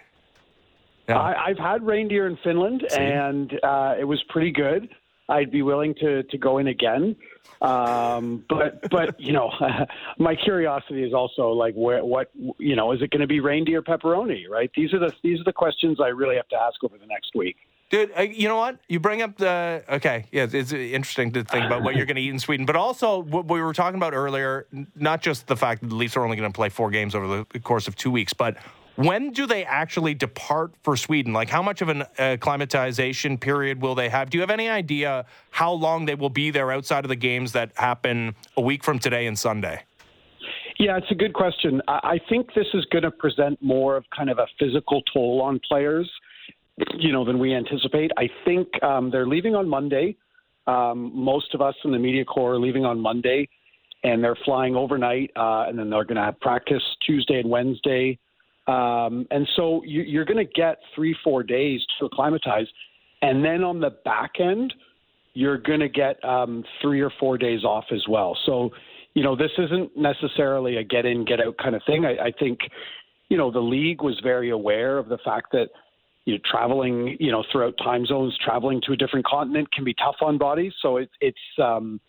Yeah. 1.08 1.18
I, 1.18 1.46
I've 1.46 1.58
had 1.58 1.84
reindeer 1.84 2.26
in 2.26 2.36
Finland, 2.42 2.84
and 2.92 3.52
uh, 3.62 3.94
it 3.98 4.04
was 4.04 4.22
pretty 4.28 4.50
good. 4.50 4.88
I'd 5.28 5.50
be 5.50 5.62
willing 5.62 5.94
to 5.96 6.22
to 6.22 6.38
go 6.38 6.58
in 6.58 6.66
again. 6.66 7.16
Um, 7.62 8.44
but 8.48 8.90
but 8.90 9.18
you 9.18 9.32
know, 9.32 9.50
my 10.18 10.34
curiosity 10.34 11.02
is 11.02 11.14
also 11.14 11.50
like, 11.50 11.74
where 11.74 12.04
what 12.04 12.30
you 12.58 12.76
know, 12.76 12.92
is 12.92 13.02
it 13.02 13.10
going 13.10 13.20
to 13.20 13.26
be 13.26 13.40
reindeer 13.40 13.82
pepperoni? 13.82 14.48
Right? 14.48 14.70
These 14.76 14.92
are 14.92 14.98
the 14.98 15.12
these 15.22 15.40
are 15.40 15.44
the 15.44 15.52
questions 15.52 15.98
I 16.00 16.08
really 16.08 16.36
have 16.36 16.48
to 16.48 16.56
ask 16.56 16.82
over 16.84 16.98
the 16.98 17.06
next 17.06 17.34
week. 17.34 17.56
Dude, 17.90 18.10
you 18.32 18.48
know 18.48 18.56
what? 18.56 18.78
You 18.88 18.98
bring 18.98 19.22
up 19.22 19.36
the 19.36 19.84
okay. 19.88 20.24
Yeah, 20.32 20.46
it's 20.50 20.72
interesting 20.72 21.32
to 21.32 21.44
think 21.44 21.64
about 21.64 21.82
what 21.82 21.96
you're 21.96 22.06
going 22.06 22.16
to 22.16 22.22
eat 22.22 22.30
in 22.30 22.40
Sweden, 22.40 22.66
but 22.66 22.76
also 22.76 23.22
what 23.22 23.46
we 23.46 23.60
were 23.60 23.72
talking 23.72 23.96
about 23.96 24.14
earlier. 24.14 24.66
Not 24.96 25.22
just 25.22 25.46
the 25.46 25.56
fact 25.56 25.82
that 25.82 25.88
the 25.88 25.94
Leafs 25.94 26.16
are 26.16 26.24
only 26.24 26.36
going 26.36 26.50
to 26.50 26.56
play 26.56 26.70
four 26.70 26.90
games 26.90 27.14
over 27.14 27.44
the 27.50 27.60
course 27.60 27.86
of 27.86 27.94
two 27.94 28.10
weeks, 28.10 28.32
but 28.32 28.56
when 28.96 29.32
do 29.32 29.46
they 29.46 29.64
actually 29.64 30.14
depart 30.14 30.72
for 30.82 30.96
Sweden? 30.96 31.32
Like, 31.32 31.48
how 31.48 31.62
much 31.62 31.82
of 31.82 31.88
an 31.88 32.04
acclimatization 32.18 33.38
period 33.38 33.82
will 33.82 33.94
they 33.94 34.08
have? 34.08 34.30
Do 34.30 34.38
you 34.38 34.42
have 34.42 34.50
any 34.50 34.68
idea 34.68 35.26
how 35.50 35.72
long 35.72 36.04
they 36.04 36.14
will 36.14 36.30
be 36.30 36.50
there 36.50 36.70
outside 36.70 37.04
of 37.04 37.08
the 37.08 37.16
games 37.16 37.52
that 37.52 37.72
happen 37.74 38.34
a 38.56 38.60
week 38.60 38.84
from 38.84 38.98
today 38.98 39.26
and 39.26 39.38
Sunday? 39.38 39.82
Yeah, 40.78 40.96
it's 40.96 41.10
a 41.10 41.14
good 41.14 41.34
question. 41.34 41.80
I 41.88 42.00
I 42.14 42.20
think 42.28 42.54
this 42.54 42.66
is 42.74 42.84
going 42.86 43.02
to 43.02 43.10
present 43.10 43.60
more 43.62 43.96
of 43.96 44.04
kind 44.16 44.30
of 44.30 44.38
a 44.38 44.46
physical 44.58 45.02
toll 45.12 45.40
on 45.42 45.60
players, 45.68 46.10
you 46.98 47.12
know, 47.12 47.24
than 47.24 47.38
we 47.38 47.54
anticipate. 47.54 48.10
I 48.16 48.28
think 48.44 48.68
um, 48.82 49.10
they're 49.10 49.26
leaving 49.26 49.54
on 49.54 49.68
Monday. 49.68 50.16
Um, 50.66 51.12
most 51.14 51.54
of 51.54 51.60
us 51.60 51.74
in 51.84 51.92
the 51.92 51.98
media 51.98 52.24
corps 52.24 52.54
are 52.54 52.58
leaving 52.58 52.84
on 52.84 52.98
Monday, 52.98 53.48
and 54.02 54.22
they're 54.22 54.38
flying 54.44 54.74
overnight, 54.74 55.30
uh, 55.36 55.64
and 55.68 55.78
then 55.78 55.90
they're 55.90 56.04
going 56.04 56.16
to 56.16 56.22
have 56.22 56.40
practice 56.40 56.82
Tuesday 57.06 57.38
and 57.38 57.48
Wednesday. 57.48 58.18
Um, 58.66 59.26
and 59.30 59.46
so 59.56 59.82
you, 59.84 60.02
you're 60.02 60.24
going 60.24 60.44
to 60.44 60.52
get 60.52 60.78
three, 60.94 61.14
four 61.22 61.42
days 61.42 61.80
to 61.98 62.06
acclimatize. 62.06 62.66
And 63.22 63.44
then 63.44 63.62
on 63.62 63.80
the 63.80 63.90
back 64.04 64.32
end, 64.40 64.72
you're 65.34 65.58
going 65.58 65.80
to 65.80 65.88
get 65.88 66.22
um, 66.24 66.64
three 66.80 67.00
or 67.00 67.12
four 67.18 67.36
days 67.36 67.64
off 67.64 67.84
as 67.92 68.04
well. 68.08 68.36
So, 68.46 68.70
you 69.14 69.22
know, 69.22 69.36
this 69.36 69.50
isn't 69.58 69.96
necessarily 69.96 70.76
a 70.76 70.84
get 70.84 71.04
in, 71.04 71.24
get 71.24 71.40
out 71.40 71.56
kind 71.58 71.74
of 71.74 71.82
thing. 71.86 72.04
I, 72.04 72.26
I 72.26 72.32
think, 72.38 72.60
you 73.28 73.36
know, 73.36 73.50
the 73.50 73.60
league 73.60 74.02
was 74.02 74.18
very 74.22 74.50
aware 74.50 74.98
of 74.98 75.08
the 75.08 75.18
fact 75.24 75.52
that, 75.52 75.68
you 76.24 76.34
know, 76.34 76.40
traveling, 76.50 77.16
you 77.20 77.30
know, 77.30 77.44
throughout 77.50 77.74
time 77.82 78.06
zones, 78.06 78.36
traveling 78.42 78.80
to 78.86 78.92
a 78.92 78.96
different 78.96 79.26
continent 79.26 79.70
can 79.72 79.84
be 79.84 79.94
tough 79.94 80.16
on 80.22 80.38
bodies. 80.38 80.72
So 80.80 80.96
it's, 80.96 81.12
it's, 81.20 81.38
um, 81.62 82.00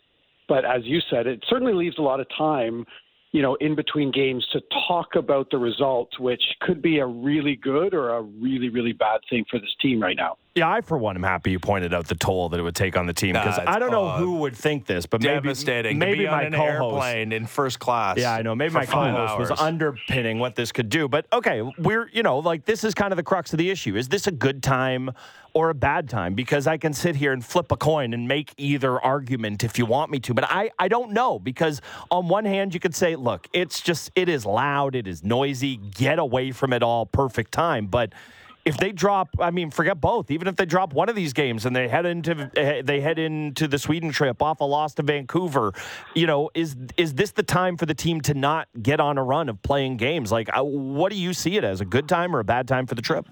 but 0.48 0.64
as 0.64 0.82
you 0.84 1.00
said, 1.10 1.26
it 1.26 1.44
certainly 1.48 1.74
leaves 1.74 1.98
a 1.98 2.02
lot 2.02 2.20
of 2.20 2.26
time, 2.36 2.86
you 3.32 3.42
know, 3.42 3.54
in 3.56 3.74
between 3.74 4.10
games 4.12 4.46
to 4.52 4.60
talk 4.88 5.14
about 5.14 5.50
the 5.50 5.58
results, 5.58 6.18
which 6.18 6.42
could 6.60 6.80
be 6.80 6.98
a 7.00 7.06
really 7.06 7.56
good 7.56 7.92
or 7.92 8.14
a 8.16 8.22
really, 8.22 8.68
really 8.70 8.92
bad 8.92 9.20
thing 9.28 9.44
for 9.50 9.58
this 9.58 9.74
team 9.82 10.00
right 10.02 10.16
now. 10.16 10.36
Yeah, 10.54 10.70
I 10.70 10.80
for 10.80 10.96
one 10.96 11.16
am 11.16 11.22
happy 11.22 11.50
you 11.50 11.58
pointed 11.58 11.92
out 11.92 12.06
the 12.08 12.14
toll 12.14 12.48
that 12.48 12.58
it 12.58 12.62
would 12.62 12.74
take 12.74 12.96
on 12.96 13.04
the 13.04 13.12
team 13.12 13.34
because 13.34 13.58
Nah, 13.58 13.70
I 13.70 13.78
don't 13.78 13.90
know 13.90 14.04
odd. 14.04 14.20
who 14.20 14.36
would 14.36 14.56
think 14.56 14.86
this, 14.86 15.04
but 15.04 15.20
maybe 15.20 15.34
Devastating. 15.34 15.98
maybe 15.98 16.12
to 16.18 16.22
be 16.22 16.26
my 16.28 16.38
on 16.38 16.44
an 16.46 16.52
co-host. 16.54 16.94
airplane 17.04 17.32
in 17.32 17.44
first 17.46 17.78
class. 17.78 18.16
Yeah, 18.16 18.32
I 18.32 18.40
know. 18.40 18.54
Maybe 18.54 18.72
my 18.72 18.86
five 18.86 19.14
co-host 19.14 19.50
was 19.50 19.60
underpinning 19.60 20.38
what 20.38 20.54
this 20.56 20.72
could 20.72 20.88
do. 20.88 21.08
But 21.08 21.26
okay, 21.30 21.60
we're 21.78 22.08
you 22.14 22.22
know 22.22 22.38
like 22.38 22.64
this 22.64 22.84
is 22.84 22.94
kind 22.94 23.12
of 23.12 23.18
the 23.18 23.22
crux 23.22 23.52
of 23.52 23.58
the 23.58 23.68
issue. 23.68 23.96
Is 23.96 24.08
this 24.08 24.26
a 24.26 24.30
good 24.32 24.62
time 24.62 25.10
or 25.56 25.70
a 25.70 25.74
bad 25.74 26.06
time? 26.10 26.34
Because 26.34 26.66
I 26.66 26.76
can 26.76 26.92
sit 26.92 27.16
here 27.16 27.32
and 27.32 27.42
flip 27.42 27.72
a 27.72 27.78
coin 27.78 28.12
and 28.12 28.28
make 28.28 28.52
either 28.58 29.00
argument 29.00 29.64
if 29.64 29.78
you 29.78 29.86
want 29.86 30.10
me 30.10 30.20
to, 30.20 30.34
but 30.34 30.44
I 30.44 30.70
I 30.78 30.88
don't 30.88 31.12
know 31.12 31.38
because 31.38 31.80
on 32.10 32.28
one 32.28 32.44
hand 32.44 32.74
you 32.74 32.80
could 32.80 32.94
say, 32.94 33.16
look, 33.16 33.48
it's 33.54 33.80
just 33.80 34.10
it 34.14 34.28
is 34.28 34.44
loud, 34.44 34.94
it 34.94 35.06
is 35.06 35.24
noisy, 35.24 35.78
get 35.78 36.18
away 36.18 36.52
from 36.52 36.74
it 36.74 36.82
all, 36.82 37.06
perfect 37.06 37.52
time, 37.52 37.86
but. 37.86 38.12
If 38.66 38.78
they 38.78 38.90
drop, 38.90 39.28
I 39.38 39.52
mean, 39.52 39.70
forget 39.70 40.00
both. 40.00 40.28
Even 40.28 40.48
if 40.48 40.56
they 40.56 40.66
drop 40.66 40.92
one 40.92 41.08
of 41.08 41.14
these 41.14 41.32
games 41.32 41.66
and 41.66 41.76
they 41.76 41.86
head 41.86 42.04
into 42.04 42.50
eh, 42.56 42.82
they 42.84 43.00
head 43.00 43.16
into 43.16 43.68
the 43.68 43.78
Sweden 43.78 44.10
trip 44.10 44.42
off 44.42 44.58
a 44.60 44.64
loss 44.64 44.92
to 44.94 45.04
Vancouver, 45.04 45.72
you 46.16 46.26
know, 46.26 46.50
is 46.52 46.74
is 46.96 47.14
this 47.14 47.30
the 47.30 47.44
time 47.44 47.76
for 47.76 47.86
the 47.86 47.94
team 47.94 48.20
to 48.22 48.34
not 48.34 48.66
get 48.82 48.98
on 48.98 49.18
a 49.18 49.22
run 49.22 49.48
of 49.48 49.62
playing 49.62 49.98
games? 49.98 50.32
Like, 50.32 50.48
uh, 50.52 50.64
what 50.64 51.12
do 51.12 51.16
you 51.16 51.32
see 51.32 51.56
it 51.56 51.62
as 51.62 51.80
a 51.80 51.84
good 51.84 52.08
time 52.08 52.34
or 52.34 52.40
a 52.40 52.44
bad 52.44 52.66
time 52.66 52.88
for 52.88 52.96
the 52.96 53.02
trip? 53.02 53.28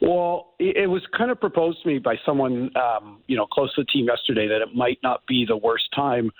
Well, 0.00 0.54
it, 0.60 0.88
was 0.88 1.02
kind 1.16 1.30
of 1.30 1.40
proposed 1.40 1.82
to 1.82 1.88
me 1.88 1.98
by 1.98 2.16
someone, 2.24 2.70
um, 2.76 3.18
you 3.26 3.36
know, 3.36 3.46
close 3.46 3.74
to 3.74 3.82
the 3.82 3.86
team 3.86 4.06
yesterday 4.06 4.46
that 4.46 4.60
it 4.60 4.74
might 4.74 4.98
not 5.02 5.26
be 5.26 5.44
the 5.44 5.56
worst 5.56 5.86
time 5.94 6.30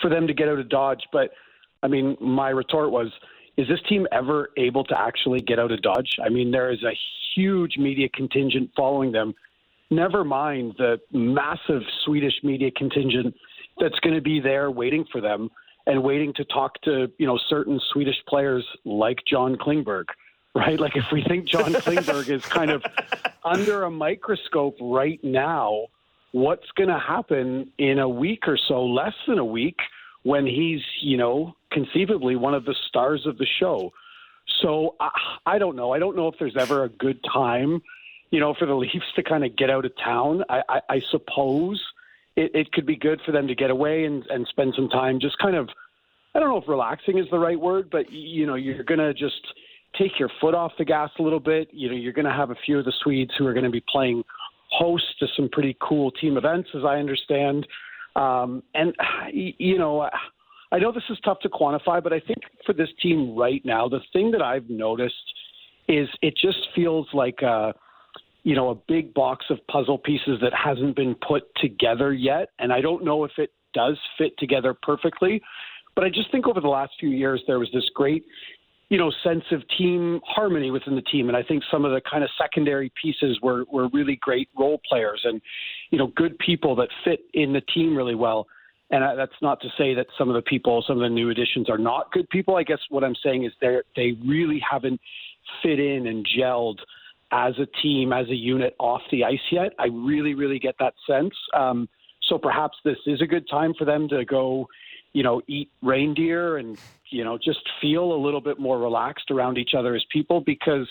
for 0.00 0.10
them 0.10 0.26
to 0.26 0.34
get 0.34 0.48
out 0.48 0.58
of 0.58 0.68
Dodge. 0.68 1.02
But 1.12 1.30
I 1.82 1.88
mean, 1.88 2.16
my 2.20 2.50
retort 2.50 2.90
was, 2.90 3.12
is 3.56 3.68
this 3.68 3.78
team 3.88 4.06
ever 4.10 4.50
able 4.56 4.84
to 4.84 4.98
actually 4.98 5.40
get 5.40 5.60
out 5.60 5.70
of 5.70 5.80
Dodge? 5.80 6.16
I 6.24 6.28
mean, 6.28 6.50
there 6.50 6.72
is 6.72 6.82
a 6.82 6.92
huge 7.34 7.76
media 7.78 8.08
contingent 8.12 8.70
following 8.76 9.12
them. 9.12 9.34
Never 9.90 10.24
mind 10.24 10.74
the 10.78 10.98
massive 11.12 11.82
Swedish 12.04 12.34
media 12.42 12.70
contingent 12.76 13.34
that's 13.80 13.98
going 14.00 14.14
to 14.14 14.20
be 14.20 14.40
there 14.40 14.70
waiting 14.70 15.04
for 15.10 15.20
them 15.20 15.50
and 15.86 16.02
waiting 16.02 16.34
to 16.34 16.44
talk 16.44 16.80
to, 16.82 17.10
you 17.18 17.26
know, 17.26 17.38
certain 17.48 17.80
Swedish 17.92 18.16
players 18.28 18.64
like 18.84 19.18
John 19.26 19.56
Klingberg, 19.56 20.04
right? 20.54 20.78
Like 20.78 20.96
if 20.96 21.04
we 21.12 21.22
think 21.22 21.48
John 21.48 21.72
Klingberg 21.84 22.28
is 22.28 22.44
kind 22.44 22.70
of 22.70 22.82
under 23.44 23.84
a 23.84 23.90
microscope 23.90 24.76
right 24.80 25.22
now, 25.22 25.86
what's 26.32 26.70
going 26.76 26.88
to 26.88 26.98
happen 26.98 27.72
in 27.78 27.98
a 27.98 28.08
week 28.08 28.46
or 28.46 28.58
so, 28.68 28.84
less 28.84 29.14
than 29.26 29.38
a 29.38 29.44
week, 29.44 29.78
when 30.22 30.46
he's, 30.46 30.82
you 31.00 31.16
know, 31.16 31.54
conceivably 31.70 32.36
one 32.36 32.54
of 32.54 32.64
the 32.64 32.74
stars 32.88 33.26
of 33.26 33.38
the 33.38 33.46
show. 33.58 33.92
So 34.60 34.96
I, 35.00 35.10
I 35.46 35.58
don't 35.58 35.76
know. 35.76 35.92
I 35.92 35.98
don't 35.98 36.16
know 36.16 36.28
if 36.28 36.34
there's 36.38 36.56
ever 36.56 36.84
a 36.84 36.88
good 36.88 37.22
time, 37.32 37.80
you 38.30 38.40
know, 38.40 38.54
for 38.54 38.66
the 38.66 38.74
Leafs 38.74 39.06
to 39.16 39.22
kind 39.22 39.44
of 39.44 39.56
get 39.56 39.70
out 39.70 39.84
of 39.84 39.92
town. 39.96 40.44
I, 40.48 40.62
I, 40.68 40.80
I 40.88 41.02
suppose 41.10 41.82
it, 42.36 42.54
it 42.54 42.72
could 42.72 42.86
be 42.86 42.96
good 42.96 43.20
for 43.24 43.32
them 43.32 43.46
to 43.48 43.54
get 43.54 43.70
away 43.70 44.04
and, 44.04 44.24
and 44.28 44.46
spend 44.48 44.74
some 44.74 44.88
time 44.88 45.20
just 45.20 45.38
kind 45.38 45.56
of, 45.56 45.68
I 46.34 46.40
don't 46.40 46.48
know 46.48 46.58
if 46.58 46.68
relaxing 46.68 47.18
is 47.18 47.26
the 47.30 47.38
right 47.38 47.58
word, 47.58 47.88
but, 47.90 48.10
you 48.12 48.46
know, 48.46 48.54
you're 48.54 48.84
going 48.84 49.00
to 49.00 49.14
just 49.14 49.46
take 49.96 50.18
your 50.18 50.30
foot 50.40 50.54
off 50.54 50.72
the 50.78 50.84
gas 50.84 51.10
a 51.18 51.22
little 51.22 51.40
bit. 51.40 51.68
You 51.72 51.88
know, 51.88 51.94
you're 51.94 52.12
going 52.12 52.24
to 52.24 52.32
have 52.32 52.50
a 52.50 52.56
few 52.66 52.78
of 52.78 52.84
the 52.84 52.92
Swedes 53.02 53.32
who 53.38 53.46
are 53.46 53.52
going 53.52 53.64
to 53.64 53.70
be 53.70 53.82
playing 53.90 54.22
host 54.70 55.04
to 55.20 55.26
some 55.36 55.48
pretty 55.50 55.76
cool 55.80 56.10
team 56.10 56.36
events, 56.36 56.68
as 56.74 56.84
I 56.84 56.96
understand. 56.96 57.66
Um, 58.16 58.62
and, 58.74 58.94
you 59.32 59.78
know, 59.78 60.08
I 60.72 60.78
know 60.78 60.92
this 60.92 61.04
is 61.08 61.18
tough 61.24 61.40
to 61.40 61.48
quantify, 61.48 62.02
but 62.02 62.12
I 62.12 62.20
think 62.20 62.38
for 62.66 62.72
this 62.72 62.88
team 63.00 63.36
right 63.36 63.62
now, 63.64 63.88
the 63.88 64.00
thing 64.12 64.30
that 64.32 64.42
I've 64.42 64.68
noticed 64.68 65.14
is 65.88 66.08
it 66.20 66.34
just 66.36 66.58
feels 66.74 67.06
like 67.14 67.40
a, 67.42 67.72
you 68.42 68.54
know, 68.54 68.70
a 68.70 68.74
big 68.74 69.14
box 69.14 69.46
of 69.50 69.58
puzzle 69.68 69.98
pieces 69.98 70.38
that 70.42 70.52
hasn't 70.52 70.96
been 70.96 71.14
put 71.26 71.44
together 71.56 72.12
yet. 72.12 72.50
And 72.58 72.72
I 72.72 72.80
don't 72.80 73.04
know 73.04 73.24
if 73.24 73.32
it 73.38 73.50
does 73.72 73.98
fit 74.18 74.32
together 74.38 74.74
perfectly. 74.82 75.40
But 75.94 76.04
I 76.04 76.10
just 76.10 76.30
think 76.30 76.46
over 76.46 76.60
the 76.60 76.68
last 76.68 76.92
few 77.00 77.08
years, 77.08 77.42
there 77.46 77.58
was 77.58 77.68
this 77.72 77.88
great, 77.94 78.24
you 78.90 78.96
know, 78.96 79.12
sense 79.22 79.44
of 79.50 79.62
team 79.76 80.20
harmony 80.24 80.70
within 80.70 80.94
the 80.94 81.02
team. 81.02 81.28
And 81.28 81.36
I 81.36 81.42
think 81.42 81.62
some 81.70 81.84
of 81.84 81.92
the 81.92 82.00
kind 82.10 82.24
of 82.24 82.30
secondary 82.40 82.90
pieces 83.00 83.38
were, 83.42 83.64
were 83.70 83.88
really 83.92 84.16
great 84.16 84.48
role 84.58 84.80
players 84.88 85.20
and, 85.24 85.42
you 85.90 85.98
know, 85.98 86.08
good 86.16 86.38
people 86.38 86.74
that 86.76 86.88
fit 87.04 87.20
in 87.34 87.52
the 87.52 87.60
team 87.60 87.94
really 87.96 88.14
well. 88.14 88.46
And 88.90 89.04
I, 89.04 89.14
that's 89.14 89.32
not 89.42 89.60
to 89.60 89.68
say 89.76 89.94
that 89.94 90.06
some 90.16 90.30
of 90.30 90.34
the 90.34 90.42
people, 90.42 90.82
some 90.86 90.96
of 90.96 91.02
the 91.02 91.14
new 91.14 91.28
additions 91.28 91.68
are 91.68 91.76
not 91.76 92.10
good 92.12 92.28
people. 92.30 92.56
I 92.56 92.62
guess 92.62 92.78
what 92.88 93.04
I'm 93.04 93.16
saying 93.22 93.44
is 93.44 93.52
they 93.60 93.76
they 93.94 94.12
really 94.26 94.60
haven't 94.68 94.98
fit 95.62 95.78
in 95.78 96.06
and 96.06 96.26
gelled 96.26 96.78
as 97.30 97.52
a 97.58 97.66
team, 97.82 98.14
as 98.14 98.26
a 98.28 98.34
unit 98.34 98.74
off 98.78 99.02
the 99.10 99.24
ice 99.24 99.38
yet. 99.52 99.72
I 99.78 99.88
really, 99.92 100.32
really 100.32 100.58
get 100.58 100.76
that 100.78 100.94
sense. 101.06 101.34
Um, 101.52 101.88
so 102.22 102.38
perhaps 102.38 102.78
this 102.84 102.96
is 103.06 103.20
a 103.20 103.26
good 103.26 103.46
time 103.50 103.74
for 103.78 103.84
them 103.84 104.08
to 104.08 104.24
go, 104.24 104.66
you 105.12 105.22
know, 105.22 105.42
eat 105.46 105.70
reindeer 105.82 106.56
and, 106.58 106.78
you 107.10 107.24
know, 107.24 107.38
just 107.38 107.60
feel 107.80 108.12
a 108.12 108.20
little 108.20 108.40
bit 108.40 108.58
more 108.58 108.78
relaxed 108.78 109.30
around 109.30 109.58
each 109.58 109.74
other 109.76 109.94
as 109.94 110.04
people 110.10 110.40
because 110.40 110.88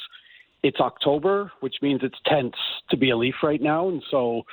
it's 0.64 0.80
October, 0.80 1.52
which 1.60 1.76
means 1.82 2.02
it's 2.04 2.18
tense 2.26 2.56
to 2.90 2.98
be 2.98 3.12
a 3.12 3.18
Leaf 3.18 3.36
right 3.44 3.62
now. 3.62 3.90
And 3.90 4.04
so 4.10 4.44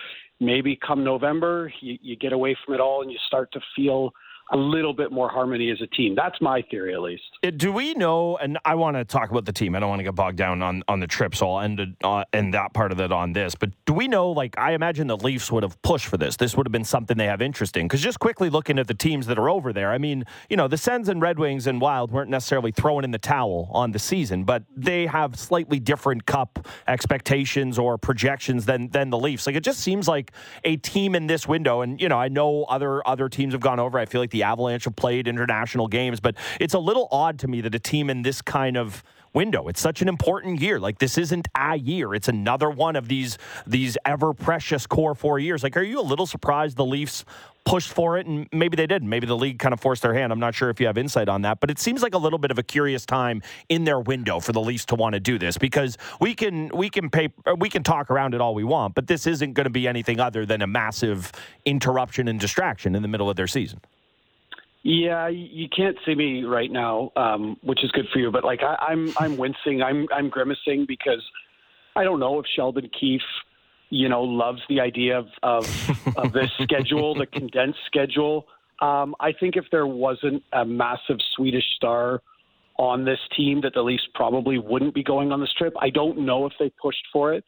maybe 0.41 0.77
come 0.77 1.03
November, 1.03 1.73
you, 1.81 1.99
you 2.03 2.17
get 2.17 2.33
away 2.33 2.57
from 2.65 2.75
it 2.75 2.81
all 2.81 3.03
and 3.03 3.11
you 3.11 3.19
start 3.27 3.53
to 3.53 3.61
feel 3.75 4.13
a 4.53 4.57
little 4.57 4.93
bit 4.93 5.11
more 5.11 5.29
harmony 5.29 5.71
as 5.71 5.81
a 5.81 5.87
team. 5.87 6.15
That's 6.15 6.41
my 6.41 6.63
theory, 6.71 6.95
at 6.95 7.01
least. 7.01 7.23
Uh, 7.43 7.51
do 7.51 7.73
we 7.73 7.95
know? 7.95 8.37
And 8.37 8.59
I 8.65 8.75
want 8.75 8.97
to 8.97 9.05
talk 9.05 9.31
about 9.31 9.47
the 9.47 9.53
team. 9.53 9.75
I 9.75 9.81
don't 9.81 9.89
want 9.89 10.01
to 10.01 10.05
get 10.05 10.15
bogged 10.15 10.37
down 10.37 10.63
on, 10.63 10.83
on 10.87 11.01
the 11.01 11.07
trip, 11.07 11.35
so 11.35 11.51
I'll 11.51 11.61
end 11.61 11.81
uh, 12.05 12.25
end 12.33 12.53
that 12.55 12.75
part 12.75 12.93
of 12.93 13.01
it 13.01 13.11
on 13.11 13.33
this. 13.33 13.55
But 13.55 13.71
do 13.87 13.95
we 13.95 14.07
know? 14.07 14.31
Like, 14.31 14.59
I 14.59 14.73
imagine 14.73 15.07
the 15.07 15.17
Leafs 15.17 15.51
would 15.51 15.63
have 15.63 15.81
pushed 15.83 16.07
for 16.07 16.19
this. 16.19 16.37
This 16.37 16.57
would 16.57 16.67
have 16.67 16.73
been 16.73 16.85
something 16.85 17.17
they 17.17 17.27
have 17.27 17.41
interest 17.41 17.77
in. 17.77 17.87
Because 17.87 18.03
just 18.03 18.21
quickly 18.21 18.51
looking 18.51 18.79
at 18.79 18.87
the 18.87 18.95
teams 18.95 19.27
that 19.29 19.39
are 19.39 19.49
over 19.49 19.73
there, 19.73 19.91
I 19.91 19.99
mean, 19.99 20.25
you 20.51 20.57
know, 20.57 20.69
the 20.69 20.77
Sens 20.77 21.09
and 21.09 21.23
Red 21.23 21.39
Wings 21.39 21.67
and 21.67 21.81
Wild 21.81 22.11
weren't 22.11 22.31
necessarily 22.31 22.71
throwing 22.71 23.05
in 23.05 23.13
the 23.13 23.19
towel 23.19 23.71
on 23.73 23.93
the 23.93 23.99
season, 23.99 24.45
but 24.45 24.65
they 24.77 25.07
have 25.07 25.39
slightly 25.39 25.81
different 25.81 26.27
cup 26.27 26.69
expectations 26.87 27.79
or 27.79 27.97
projections 27.97 28.67
than 28.67 28.91
than 28.91 29.09
the 29.09 29.19
Leafs. 29.19 29.47
Like, 29.47 29.57
it 29.57 29.65
just 29.65 29.81
seems 29.81 30.07
like 30.07 30.33
a 30.65 30.77
team 30.77 31.15
in 31.15 31.27
this 31.29 31.49
window. 31.49 31.81
And 31.81 31.99
you 32.01 32.11
know, 32.11 32.19
I 32.19 32.29
know 32.29 32.65
other 32.65 33.07
other 33.09 33.31
teams 33.31 33.55
have 33.55 33.63
gone 33.63 33.81
over. 33.81 33.99
I 33.99 34.05
feel 34.05 34.21
like 34.21 34.34
the 34.35 34.43
Avalanche 34.43 34.85
have 34.85 34.97
played 34.97 35.29
international 35.29 35.87
games, 35.89 36.21
but 36.21 36.35
it's 36.61 36.75
a 36.75 36.79
little 36.79 37.09
odd 37.11 37.39
to 37.39 37.49
me 37.49 37.61
that 37.63 37.75
a 37.75 37.79
team 37.79 38.11
in 38.11 38.23
this 38.23 38.43
kind 38.43 38.77
of 38.77 39.03
window. 39.33 39.69
It's 39.69 39.81
such 39.81 40.03
an 40.03 40.09
important 40.09 40.61
year. 40.61 40.79
Like 40.79 40.99
this 40.99 41.17
isn't 41.17 41.49
a 41.57 41.77
year. 41.77 42.15
It's 42.15 42.29
another 42.29 42.69
one 42.69 42.97
of 42.97 43.09
these 43.09 43.39
these 43.67 43.97
ever 44.05 44.33
precious 44.33 44.87
core 44.87 45.15
four 45.15 45.39
years. 45.39 45.63
Like, 45.63 45.77
are 45.77 45.83
you 45.83 46.01
a 46.01 46.03
little 46.03 46.27
surprised 46.27 46.77
the 46.77 46.85
Leafs 46.85 47.25
pushed 47.65 47.93
for 47.93 48.19
it 48.19 48.27
and 48.27 48.47
maybe 48.53 48.77
they 48.77 48.87
did. 48.87 49.03
Maybe 49.03 49.27
the 49.27 49.37
league 49.37 49.59
kind 49.59 49.73
of 49.73 49.81
forced 49.81 50.03
their 50.03 50.15
hand. 50.15 50.33
I'm 50.33 50.39
not 50.39 50.55
sure 50.55 50.69
if 50.71 50.81
you 50.81 50.87
have 50.87 50.99
insight 50.99 51.29
on 51.29 51.43
that, 51.43 51.61
but 51.61 51.71
it 51.71 51.79
seems 51.79 52.03
like 52.03 52.15
a 52.15 52.19
little 52.19 52.39
bit 52.39 52.51
of 52.51 52.59
a 52.59 52.63
curious 52.63 53.07
time 53.07 53.43
in 53.69 53.85
their 53.85 53.99
window 53.99 54.39
for 54.39 54.53
the 54.53 54.61
Leafs 54.61 54.85
to 54.87 54.95
want 54.95 55.15
to 55.15 55.21
do 55.21 55.39
this 55.39 55.57
because 55.57 55.97
we 56.21 56.35
can 56.35 56.69
we 56.75 56.91
can 56.91 57.09
pay 57.09 57.31
we 57.57 57.71
can 57.71 57.83
talk 57.83 58.11
around 58.11 58.35
it 58.35 58.41
all 58.41 58.55
we 58.55 58.65
want, 58.65 58.95
but 58.95 59.07
this 59.07 59.27
isn't 59.27 59.55
going 59.55 59.65
to 59.65 59.71
be 59.71 59.89
anything 59.89 60.21
other 60.21 60.45
than 60.45 60.61
a 60.63 60.67
massive 60.67 61.33
interruption 61.65 62.29
and 62.29 62.39
distraction 62.39 62.95
in 62.95 63.03
the 63.03 63.09
middle 63.09 63.31
of 63.31 63.37
their 63.37 63.47
season. 63.47 63.81
Yeah, 64.85 65.29
you 65.29 65.67
can't 65.75 65.97
see 66.05 66.15
me 66.15 66.45
right 66.45 66.71
now, 66.71 67.11
um, 67.17 67.57
which 67.63 67.83
is 67.83 67.91
good 67.93 68.07
for 68.13 68.19
you. 68.19 68.31
But 68.31 68.45
like 68.45 68.61
I, 68.63 68.77
I'm, 68.91 69.13
I'm 69.17 69.37
wincing. 69.39 69.83
I'm, 69.83 70.07
I'm 70.15 70.29
grimacing 70.29 70.85
because 70.87 71.23
I 71.97 72.05
don't 72.05 72.21
know 72.21 72.39
if 72.39 72.45
Sheldon 72.55 72.91
Keefe, 73.01 73.23
you 73.89 74.11
know, 74.11 74.23
loves 74.23 74.61
the 74.69 74.81
idea 74.81 75.19
of 75.19 75.29
of, 75.43 76.17
of 76.19 76.33
this 76.33 76.51
schedule, 76.63 77.15
the 77.15 77.27
condensed 77.27 77.79
schedule. 77.87 78.47
Um, 78.83 79.15
I 79.21 79.33
think 79.33 79.57
if 79.57 79.65
there 79.73 79.87
wasn't 79.87 80.43
a 80.53 80.67
massive 80.67 81.17
Swedish 81.35 81.65
star 81.77 82.21
on 82.79 83.07
this 83.07 83.21
team, 83.35 83.63
that 83.63 83.73
the 83.73 83.83
Leafs 83.83 84.07
probably 84.15 84.59
wouldn't 84.59 84.95
be 84.95 85.03
going 85.03 85.33
on 85.33 85.41
this 85.41 85.53
trip. 85.57 85.73
I 85.81 85.89
don't 85.89 86.27
know 86.27 86.45
if 86.45 86.53
they 86.59 86.71
pushed 86.83 87.07
for 87.11 87.33
it 87.33 87.45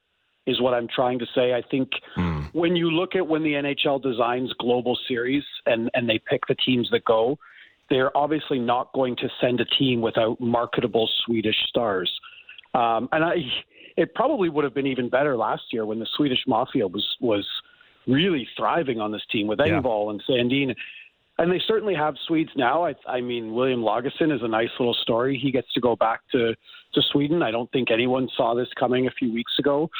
is 0.46 0.60
what 0.60 0.74
I'm 0.74 0.88
trying 0.88 1.18
to 1.18 1.26
say. 1.34 1.54
I 1.54 1.62
think 1.70 1.90
mm. 2.16 2.48
when 2.52 2.76
you 2.76 2.90
look 2.90 3.16
at 3.16 3.26
when 3.26 3.42
the 3.42 3.52
NHL 3.52 4.02
designs 4.02 4.52
global 4.58 4.98
series 5.08 5.42
and, 5.66 5.90
and 5.94 6.08
they 6.08 6.18
pick 6.18 6.46
the 6.46 6.54
teams 6.54 6.88
that 6.92 7.04
go, 7.04 7.38
they're 7.90 8.16
obviously 8.16 8.58
not 8.58 8.92
going 8.94 9.16
to 9.16 9.28
send 9.40 9.60
a 9.60 9.64
team 9.64 10.00
without 10.00 10.40
marketable 10.40 11.08
Swedish 11.24 11.56
stars. 11.68 12.10
Um, 12.74 13.08
and 13.12 13.24
I, 13.24 13.36
it 13.96 14.14
probably 14.14 14.48
would 14.48 14.64
have 14.64 14.74
been 14.74 14.86
even 14.86 15.08
better 15.08 15.36
last 15.36 15.62
year 15.72 15.86
when 15.86 15.98
the 15.98 16.06
Swedish 16.16 16.40
Mafia 16.46 16.86
was 16.86 17.06
was 17.20 17.46
really 18.06 18.46
thriving 18.56 19.00
on 19.00 19.10
this 19.12 19.22
team 19.30 19.46
with 19.46 19.58
Engvall 19.58 20.06
yeah. 20.06 20.10
and 20.10 20.50
Sandin. 20.50 20.74
And 21.38 21.52
they 21.52 21.60
certainly 21.66 21.94
have 21.94 22.14
Swedes 22.26 22.52
now. 22.56 22.86
I, 22.86 22.94
I 23.06 23.20
mean, 23.20 23.52
William 23.52 23.80
Lagesson 23.80 24.34
is 24.34 24.42
a 24.42 24.48
nice 24.48 24.70
little 24.78 24.94
story. 24.94 25.38
He 25.38 25.50
gets 25.50 25.70
to 25.74 25.80
go 25.80 25.94
back 25.94 26.20
to, 26.32 26.54
to 26.94 27.02
Sweden. 27.12 27.42
I 27.42 27.50
don't 27.50 27.70
think 27.72 27.90
anyone 27.90 28.28
saw 28.36 28.54
this 28.54 28.68
coming 28.78 29.06
a 29.06 29.10
few 29.10 29.32
weeks 29.32 29.52
ago. 29.58 29.90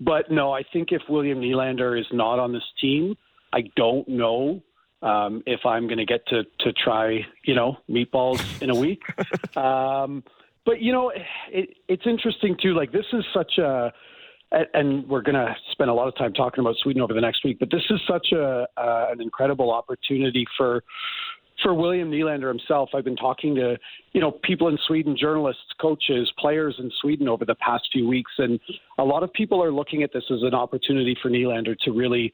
But 0.00 0.30
no, 0.30 0.52
I 0.52 0.62
think 0.72 0.92
if 0.92 1.02
William 1.08 1.40
Nylander 1.40 1.98
is 1.98 2.06
not 2.12 2.38
on 2.38 2.52
this 2.52 2.62
team, 2.80 3.16
I 3.52 3.64
don't 3.76 4.06
know 4.08 4.62
um, 5.02 5.42
if 5.46 5.60
I'm 5.64 5.86
going 5.86 5.98
to 5.98 6.04
get 6.04 6.26
to 6.28 6.44
to 6.60 6.72
try, 6.72 7.20
you 7.44 7.54
know, 7.54 7.76
meatballs 7.88 8.62
in 8.62 8.70
a 8.70 8.74
week. 8.74 9.02
um, 9.56 10.22
but 10.64 10.80
you 10.80 10.92
know, 10.92 11.12
it, 11.50 11.70
it's 11.88 12.04
interesting 12.06 12.56
too. 12.60 12.74
Like 12.74 12.92
this 12.92 13.06
is 13.12 13.24
such 13.32 13.58
a, 13.58 13.92
and 14.50 15.08
we're 15.08 15.22
going 15.22 15.34
to 15.34 15.54
spend 15.72 15.90
a 15.90 15.94
lot 15.94 16.08
of 16.08 16.16
time 16.16 16.32
talking 16.32 16.60
about 16.60 16.76
Sweden 16.82 17.02
over 17.02 17.14
the 17.14 17.20
next 17.20 17.44
week. 17.44 17.58
But 17.58 17.70
this 17.70 17.82
is 17.90 18.00
such 18.08 18.28
a 18.32 18.66
uh, 18.76 19.06
an 19.10 19.20
incredible 19.20 19.72
opportunity 19.72 20.44
for 20.56 20.82
for 21.62 21.74
William 21.74 22.10
Nylander 22.10 22.48
himself, 22.48 22.90
I've 22.94 23.04
been 23.04 23.16
talking 23.16 23.54
to, 23.56 23.76
you 24.12 24.20
know, 24.20 24.32
people 24.44 24.68
in 24.68 24.78
Sweden, 24.86 25.16
journalists, 25.18 25.62
coaches, 25.80 26.30
players 26.38 26.76
in 26.78 26.90
Sweden 27.00 27.28
over 27.28 27.44
the 27.44 27.56
past 27.56 27.88
few 27.92 28.06
weeks, 28.06 28.30
and 28.38 28.60
a 28.98 29.04
lot 29.04 29.22
of 29.22 29.32
people 29.32 29.62
are 29.62 29.72
looking 29.72 30.02
at 30.02 30.12
this 30.12 30.24
as 30.30 30.42
an 30.42 30.54
opportunity 30.54 31.16
for 31.20 31.30
Nylander 31.30 31.76
to 31.84 31.90
really 31.90 32.32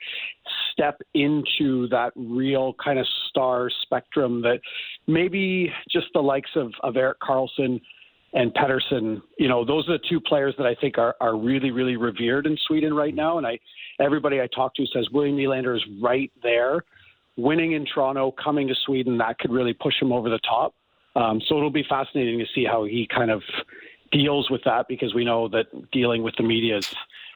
step 0.73 1.01
into 1.15 1.89
that 1.89 2.13
real 2.17 2.75
kind 2.83 2.99
of 2.99 3.07
star 3.31 3.71
spectrum 3.83 4.43
that 4.43 4.61
maybe 5.07 5.73
just 5.91 6.07
the 6.15 6.21
likes 6.21 6.51
of, 6.57 6.73
of 6.83 6.97
Erik 6.97 7.21
Karlsson 7.21 7.81
and 8.35 8.53
Pettersson, 8.55 9.23
you 9.39 9.49
know, 9.49 9.65
those 9.65 9.89
are 9.89 9.93
the 9.93 10.05
two 10.09 10.21
players 10.21 10.55
that 10.59 10.67
I 10.67 10.75
think 10.75 10.99
are, 10.99 11.15
are 11.21 11.37
really, 11.37 11.71
really 11.71 11.97
revered 11.97 12.47
in 12.47 12.59
Sweden 12.67 12.93
right 12.93 13.15
now. 13.15 13.39
And 13.39 13.47
I, 13.47 13.59
everybody 14.01 14.41
I 14.41 14.49
talk 14.49 14.75
to 14.75 14.87
says 14.93 15.07
William 15.13 15.37
Nylander 15.37 15.77
is 15.77 15.83
right 16.03 16.33
there 16.43 16.85
winning 17.37 17.73
in 17.73 17.85
Toronto, 17.87 18.33
coming 18.33 18.69
to 18.69 18.75
Sweden, 18.87 19.19
that 19.19 19.39
could 19.39 19.51
really 19.51 19.73
push 19.75 19.95
him 20.01 20.13
over 20.13 20.29
the 20.29 20.41
top. 20.41 20.75
Um, 21.17 21.41
so 21.47 21.57
it'll 21.57 21.71
be 21.71 21.85
fascinating 21.89 22.39
to 22.39 22.47
see 22.55 22.65
how 22.65 22.85
he 22.85 23.09
kind 23.13 23.31
of 23.31 23.43
deals 24.13 24.51
with 24.51 24.63
that 24.65 24.87
because 24.89 25.15
we 25.15 25.25
know 25.25 25.49
that 25.49 25.67
dealing 25.91 26.23
with 26.23 26.35
the 26.37 26.43
media 26.43 26.79
is 26.79 26.95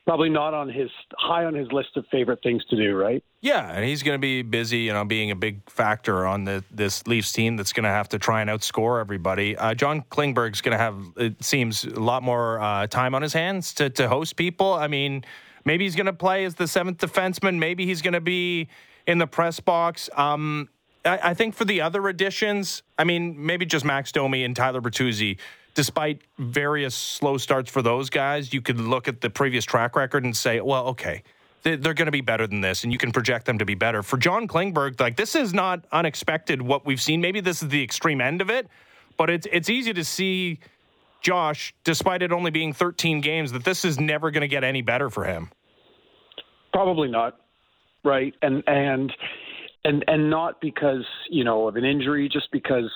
probably 0.09 0.31
not 0.31 0.55
on 0.55 0.71
his 0.71 0.91
high 1.19 1.45
on 1.45 1.53
his 1.53 1.71
list 1.71 1.91
of 1.97 2.07
favorite 2.11 2.39
things 2.43 2.65
to 2.67 2.77
do, 2.77 2.97
right? 2.97 3.23
Yeah, 3.43 3.71
and 3.71 3.85
he's 3.85 4.03
going 4.03 4.15
to 4.15 4.21
be 4.21 4.43
busy, 4.43 4.79
you 4.79 4.93
know, 4.93 5.05
being 5.05 5.31
a 5.31 5.37
big 5.37 5.69
factor 5.69 6.27
on 6.27 6.45
the, 6.45 6.65
this 6.71 7.07
Leafs 7.07 7.31
team 7.31 7.57
that's 7.57 7.73
going 7.73 7.85
to 7.85 7.91
have 7.91 8.09
to 8.11 8.19
try 8.19 8.41
and 8.41 8.49
outscore 8.49 9.01
everybody. 9.01 9.57
Uh, 9.57 9.75
John 9.75 10.03
Klingberg's 10.11 10.61
going 10.61 10.73
to 10.73 10.79
have, 10.79 10.97
it 11.19 11.45
seems, 11.45 11.85
a 11.85 12.01
lot 12.01 12.23
more 12.23 12.59
uh, 12.61 12.87
time 12.87 13.15
on 13.15 13.23
his 13.23 13.33
hands 13.33 13.75
to, 13.75 13.91
to 13.91 14.09
host 14.09 14.37
people. 14.37 14.73
I 14.73 14.89
mean, 14.89 15.25
maybe 15.65 15.85
he's 15.85 15.95
going 15.95 16.07
to 16.07 16.13
play 16.13 16.45
as 16.47 16.55
the 16.55 16.67
seventh 16.67 16.99
defenseman. 16.99 17.59
Maybe 17.59 17.85
he's 17.85 18.01
going 18.01 18.15
to 18.15 18.21
be 18.21 18.69
in 19.09 19.19
the 19.19 19.27
press 19.27 19.59
box. 19.59 20.09
Um, 20.15 20.69
I, 21.05 21.31
I, 21.31 21.35
think 21.35 21.55
for 21.55 21.65
the 21.65 21.81
other 21.81 22.07
additions, 22.09 22.83
I 22.99 23.05
mean, 23.05 23.35
maybe 23.45 23.67
just 23.67 23.85
Max 23.85 24.13
Domi 24.13 24.45
and 24.45 24.55
Tyler 24.55 24.81
Bertuzzi. 24.81 25.39
Despite 25.75 26.21
various 26.39 26.95
slow 26.95 27.39
starts 27.39 27.71
for 27.71 27.83
those 27.83 28.11
guys, 28.11 28.53
you 28.53 28.61
could 28.61 28.81
look 28.81 29.09
at 29.09 29.21
the 29.21 29.31
previous 29.31 29.65
track 29.65 29.97
record 29.97 30.25
and 30.25 30.37
say, 30.37 30.61
well, 30.61 30.89
okay, 30.89 31.23
they're 31.63 31.95
going 31.95 32.07
to 32.07 32.13
be 32.13 32.21
better 32.21 32.47
than 32.47 32.61
this, 32.61 32.85
and 32.85 32.93
you 32.93 32.99
can 32.99 33.13
project 33.13 33.47
them 33.47 33.59
to 33.59 33.65
be 33.65 33.75
better. 33.75 34.03
For 34.03 34.17
John 34.17 34.47
Klingberg, 34.49 35.01
like 35.01 35.17
this 35.17 35.35
is 35.35 35.55
not 35.55 35.85
unexpected. 35.93 36.61
What 36.61 36.85
we've 36.85 37.01
seen, 37.01 37.21
maybe 37.21 37.41
this 37.41 37.63
is 37.63 37.69
the 37.69 37.83
extreme 37.83 38.21
end 38.21 38.41
of 38.41 38.51
it, 38.51 38.69
but 39.17 39.31
it's 39.31 39.47
it's 39.53 39.71
easy 39.71 39.93
to 39.93 40.05
see, 40.05 40.59
Josh, 41.21 41.75
despite 41.85 42.23
it 42.23 42.33
only 42.33 42.51
being 42.51 42.73
13 42.73 43.21
games, 43.21 43.53
that 43.53 43.65
this 43.65 43.85
is 43.85 44.01
never 44.01 44.31
going 44.31 44.43
to 44.43 44.49
get 44.49 44.65
any 44.65 44.83
better 44.83 45.11
for 45.11 45.25
him. 45.25 45.51
Probably 46.73 47.09
not, 47.09 47.41
right? 48.05 48.35
And 48.43 48.63
and 48.67 49.13
and 49.85 50.05
and 50.07 50.31
not 50.31 50.61
because 50.61 51.05
you 51.31 51.45
know 51.45 51.69
of 51.69 51.77
an 51.77 51.85
injury, 51.85 52.29
just 52.33 52.51
because 52.53 52.91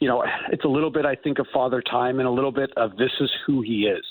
you 0.00 0.08
know 0.08 0.24
it's 0.52 0.64
a 0.64 0.68
little 0.68 0.90
bit, 0.90 1.06
I 1.06 1.14
think, 1.14 1.38
of 1.38 1.46
father 1.52 1.82
time 1.82 2.18
and 2.18 2.28
a 2.28 2.32
little 2.32 2.52
bit 2.52 2.70
of 2.76 2.96
this 2.96 3.12
is 3.20 3.30
who 3.46 3.62
he 3.62 3.86
is, 3.86 4.04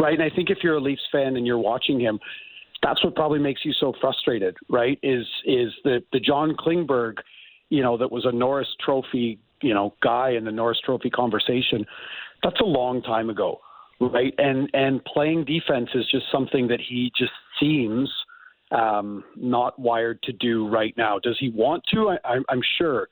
right? 0.00 0.14
And 0.14 0.22
I 0.22 0.34
think 0.34 0.50
if 0.50 0.58
you're 0.62 0.76
a 0.76 0.80
Leafs 0.80 1.02
fan 1.10 1.36
and 1.36 1.46
you're 1.46 1.58
watching 1.58 2.00
him 2.00 2.18
that's 2.82 3.02
what 3.02 3.14
probably 3.14 3.38
makes 3.38 3.64
you 3.64 3.72
so 3.72 3.92
frustrated, 4.00 4.56
right? 4.68 4.98
Is 5.02 5.26
is 5.44 5.72
the 5.84 6.02
the 6.12 6.20
John 6.20 6.54
Klingberg, 6.56 7.14
you 7.70 7.82
know, 7.82 7.96
that 7.96 8.10
was 8.10 8.24
a 8.24 8.32
Norris 8.32 8.68
Trophy, 8.84 9.38
you 9.62 9.74
know, 9.74 9.94
guy 10.02 10.30
in 10.30 10.44
the 10.44 10.52
Norris 10.52 10.78
Trophy 10.84 11.10
conversation. 11.10 11.84
That's 12.42 12.60
a 12.60 12.64
long 12.64 13.02
time 13.02 13.30
ago, 13.30 13.60
right? 14.00 14.32
And 14.38 14.70
and 14.72 15.04
playing 15.04 15.44
defense 15.44 15.90
is 15.94 16.04
just 16.10 16.26
something 16.30 16.68
that 16.68 16.80
he 16.80 17.10
just 17.18 17.32
seems 17.58 18.10
um, 18.70 19.24
not 19.36 19.78
wired 19.78 20.22
to 20.24 20.32
do 20.32 20.68
right 20.68 20.94
now. 20.96 21.18
Does 21.18 21.36
he 21.38 21.50
want 21.50 21.82
to? 21.94 22.16
I, 22.24 22.36
I'm 22.48 22.62
sure, 22.78 23.08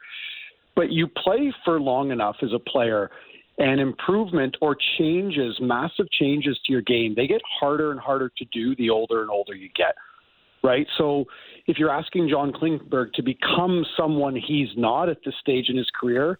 but 0.74 0.90
you 0.90 1.06
play 1.06 1.52
for 1.64 1.80
long 1.80 2.10
enough 2.10 2.36
as 2.42 2.50
a 2.52 2.58
player 2.58 3.10
and 3.58 3.80
improvement 3.80 4.56
or 4.60 4.76
changes, 4.98 5.56
massive 5.60 6.10
changes 6.10 6.58
to 6.66 6.72
your 6.72 6.82
game, 6.82 7.14
they 7.16 7.26
get 7.26 7.40
harder 7.60 7.90
and 7.90 8.00
harder 8.00 8.30
to 8.36 8.44
do 8.52 8.76
the 8.76 8.90
older 8.90 9.22
and 9.22 9.30
older 9.30 9.54
you 9.54 9.70
get. 9.74 9.94
Right? 10.62 10.86
So 10.98 11.24
if 11.66 11.78
you're 11.78 11.90
asking 11.90 12.28
John 12.28 12.52
Klingberg 12.52 13.12
to 13.14 13.22
become 13.22 13.86
someone 13.96 14.34
he's 14.34 14.68
not 14.76 15.08
at 15.08 15.18
this 15.24 15.34
stage 15.40 15.68
in 15.68 15.76
his 15.76 15.88
career, 15.98 16.38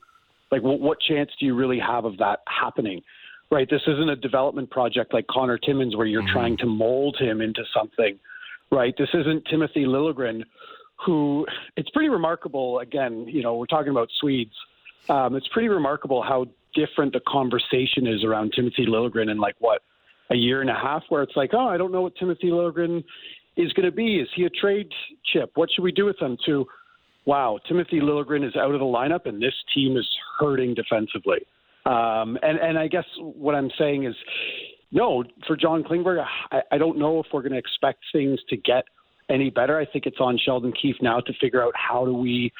like 0.51 0.63
what, 0.63 0.81
what 0.81 1.01
chance 1.01 1.31
do 1.39 1.47
you 1.47 1.55
really 1.55 1.79
have 1.79 2.05
of 2.05 2.17
that 2.19 2.41
happening? 2.49 3.03
Right? 3.51 3.69
This 3.71 3.83
isn't 3.87 4.11
a 4.11 4.17
development 4.17 4.71
project 4.71 5.15
like 5.15 5.27
Connor 5.29 5.59
Timmins 5.59 5.97
where 5.97 6.07
you're 6.07 6.23
mm-hmm. 6.23 6.33
trying 6.33 6.57
to 6.59 6.67
mold 6.67 7.17
him 7.21 7.41
into 7.41 7.63
something. 7.73 8.19
Right? 8.71 8.95
This 8.99 9.09
isn't 9.15 9.47
Timothy 9.51 9.85
Liljegren 9.85 10.43
who 11.05 11.47
it's 11.77 11.91
pretty 11.91 12.09
remarkable 12.09 12.79
again, 12.79 13.27
you 13.29 13.43
know, 13.43 13.55
we're 13.57 13.67
talking 13.67 13.91
about 13.91 14.09
Swedes. 14.21 14.55
Um, 15.09 15.37
it's 15.37 15.49
pretty 15.49 15.69
remarkable 15.69 16.23
how 16.23 16.47
different 16.75 17.13
the 17.13 17.21
conversation 17.29 18.07
is 18.07 18.25
around 18.25 18.53
Timothy 18.55 18.87
Liljegren 18.87 19.31
in 19.31 19.39
like 19.39 19.55
what 19.59 19.83
a 20.31 20.35
year 20.35 20.61
and 20.61 20.71
a 20.71 20.75
half, 20.75 21.05
where 21.09 21.23
it's 21.23 21.37
like, 21.37 21.51
oh, 21.53 21.69
I 21.69 21.77
don't 21.77 21.93
know 21.93 22.03
what 22.03 22.17
Timothy 22.17 22.49
Liljegren 22.49 23.05
is 23.57 23.73
going 23.75 23.87
to 23.87 23.93
be. 23.93 24.17
Is 24.17 24.29
he 24.35 24.45
a 24.45 24.51
trade 24.51 24.89
chip? 25.33 25.53
What 25.55 25.71
should 25.73 25.83
we 25.83 25.93
do 25.93 26.05
with 26.05 26.21
him? 26.21 26.37
To 26.47 26.67
wow, 27.25 27.59
Timothy 27.69 28.01
Liljegren 28.01 28.47
is 28.47 28.57
out 28.57 28.73
of 28.73 28.81
the 28.81 28.87
lineup, 28.87 29.27
and 29.27 29.41
this 29.41 29.55
team 29.75 29.97
is 29.97 30.09
hurting 30.39 30.75
defensively. 30.75 31.47
Um, 31.85 32.37
and 32.43 32.59
and 32.59 32.79
I 32.79 32.89
guess 32.89 33.05
what 33.21 33.55
I'm 33.55 33.71
saying 33.79 34.05
is, 34.05 34.15
no, 34.93 35.25
for 35.47 35.57
John 35.57 35.83
Klingberg, 35.83 36.25
I, 36.51 36.63
I 36.73 36.79
don't 36.79 36.99
know 36.99 37.21
if 37.21 37.27
we're 37.33 37.43
going 37.43 37.53
to 37.53 37.59
expect 37.59 38.05
things 38.13 38.39
to 38.49 38.57
get 38.57 38.85
any 39.29 39.51
better. 39.51 39.79
I 39.79 39.85
think 39.85 40.07
it's 40.07 40.21
on 40.21 40.39
Sheldon 40.39 40.73
Keefe 40.73 40.97
now 41.03 41.21
to 41.21 41.33
figure 41.41 41.63
out 41.63 41.73
how 41.75 42.05
do 42.05 42.15
we 42.15 42.53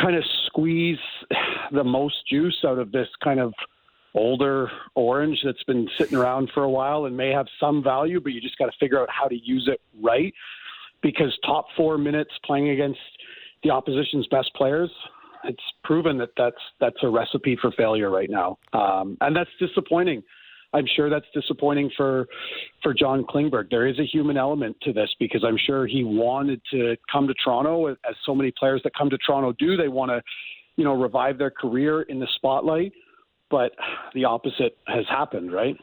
kind 0.00 0.16
of 0.16 0.24
squeeze 0.46 0.98
the 1.72 1.84
most 1.84 2.26
juice 2.28 2.58
out 2.66 2.78
of 2.78 2.92
this 2.92 3.08
kind 3.22 3.40
of 3.40 3.52
older 4.14 4.70
orange 4.94 5.38
that's 5.44 5.62
been 5.64 5.88
sitting 5.98 6.18
around 6.18 6.50
for 6.52 6.64
a 6.64 6.70
while 6.70 7.06
and 7.06 7.16
may 7.16 7.30
have 7.30 7.46
some 7.58 7.82
value, 7.82 8.20
but 8.20 8.32
you 8.32 8.40
just 8.40 8.58
got 8.58 8.66
to 8.66 8.72
figure 8.78 9.00
out 9.00 9.08
how 9.10 9.26
to 9.26 9.36
use 9.36 9.68
it 9.72 9.80
right. 10.02 10.34
Because 11.02 11.36
top 11.44 11.66
four 11.76 11.98
minutes 11.98 12.30
playing 12.44 12.70
against 12.70 13.00
the 13.62 13.70
opposition's 13.70 14.26
best 14.28 14.50
players, 14.54 14.90
it's 15.44 15.62
proven 15.82 16.18
that 16.18 16.30
that's 16.36 16.60
that's 16.80 16.96
a 17.02 17.08
recipe 17.08 17.56
for 17.60 17.72
failure 17.72 18.10
right 18.10 18.30
now, 18.30 18.58
um, 18.72 19.16
and 19.20 19.34
that's 19.34 19.50
disappointing. 19.58 20.22
I'm 20.72 20.86
sure 20.96 21.10
that's 21.10 21.26
disappointing 21.34 21.90
for 21.96 22.26
for 22.82 22.94
John 22.94 23.24
Klingberg. 23.24 23.70
There 23.70 23.86
is 23.86 23.98
a 23.98 24.04
human 24.04 24.36
element 24.36 24.76
to 24.82 24.92
this 24.92 25.10
because 25.18 25.44
I'm 25.44 25.58
sure 25.58 25.86
he 25.86 26.04
wanted 26.04 26.60
to 26.72 26.96
come 27.10 27.26
to 27.28 27.34
Toronto, 27.44 27.88
as 27.88 27.96
so 28.24 28.34
many 28.34 28.52
players 28.58 28.80
that 28.84 28.94
come 28.94 29.10
to 29.10 29.18
Toronto 29.18 29.52
do. 29.58 29.76
They 29.76 29.88
want 29.88 30.10
to, 30.10 30.22
you 30.76 30.84
know, 30.84 30.94
revive 30.94 31.38
their 31.38 31.50
career 31.50 32.02
in 32.02 32.18
the 32.18 32.28
spotlight, 32.36 32.92
but 33.52 33.72
the 34.14 34.24
opposite 34.24 34.76
has 34.88 35.04
happened, 35.08 35.52
right? 35.52 35.76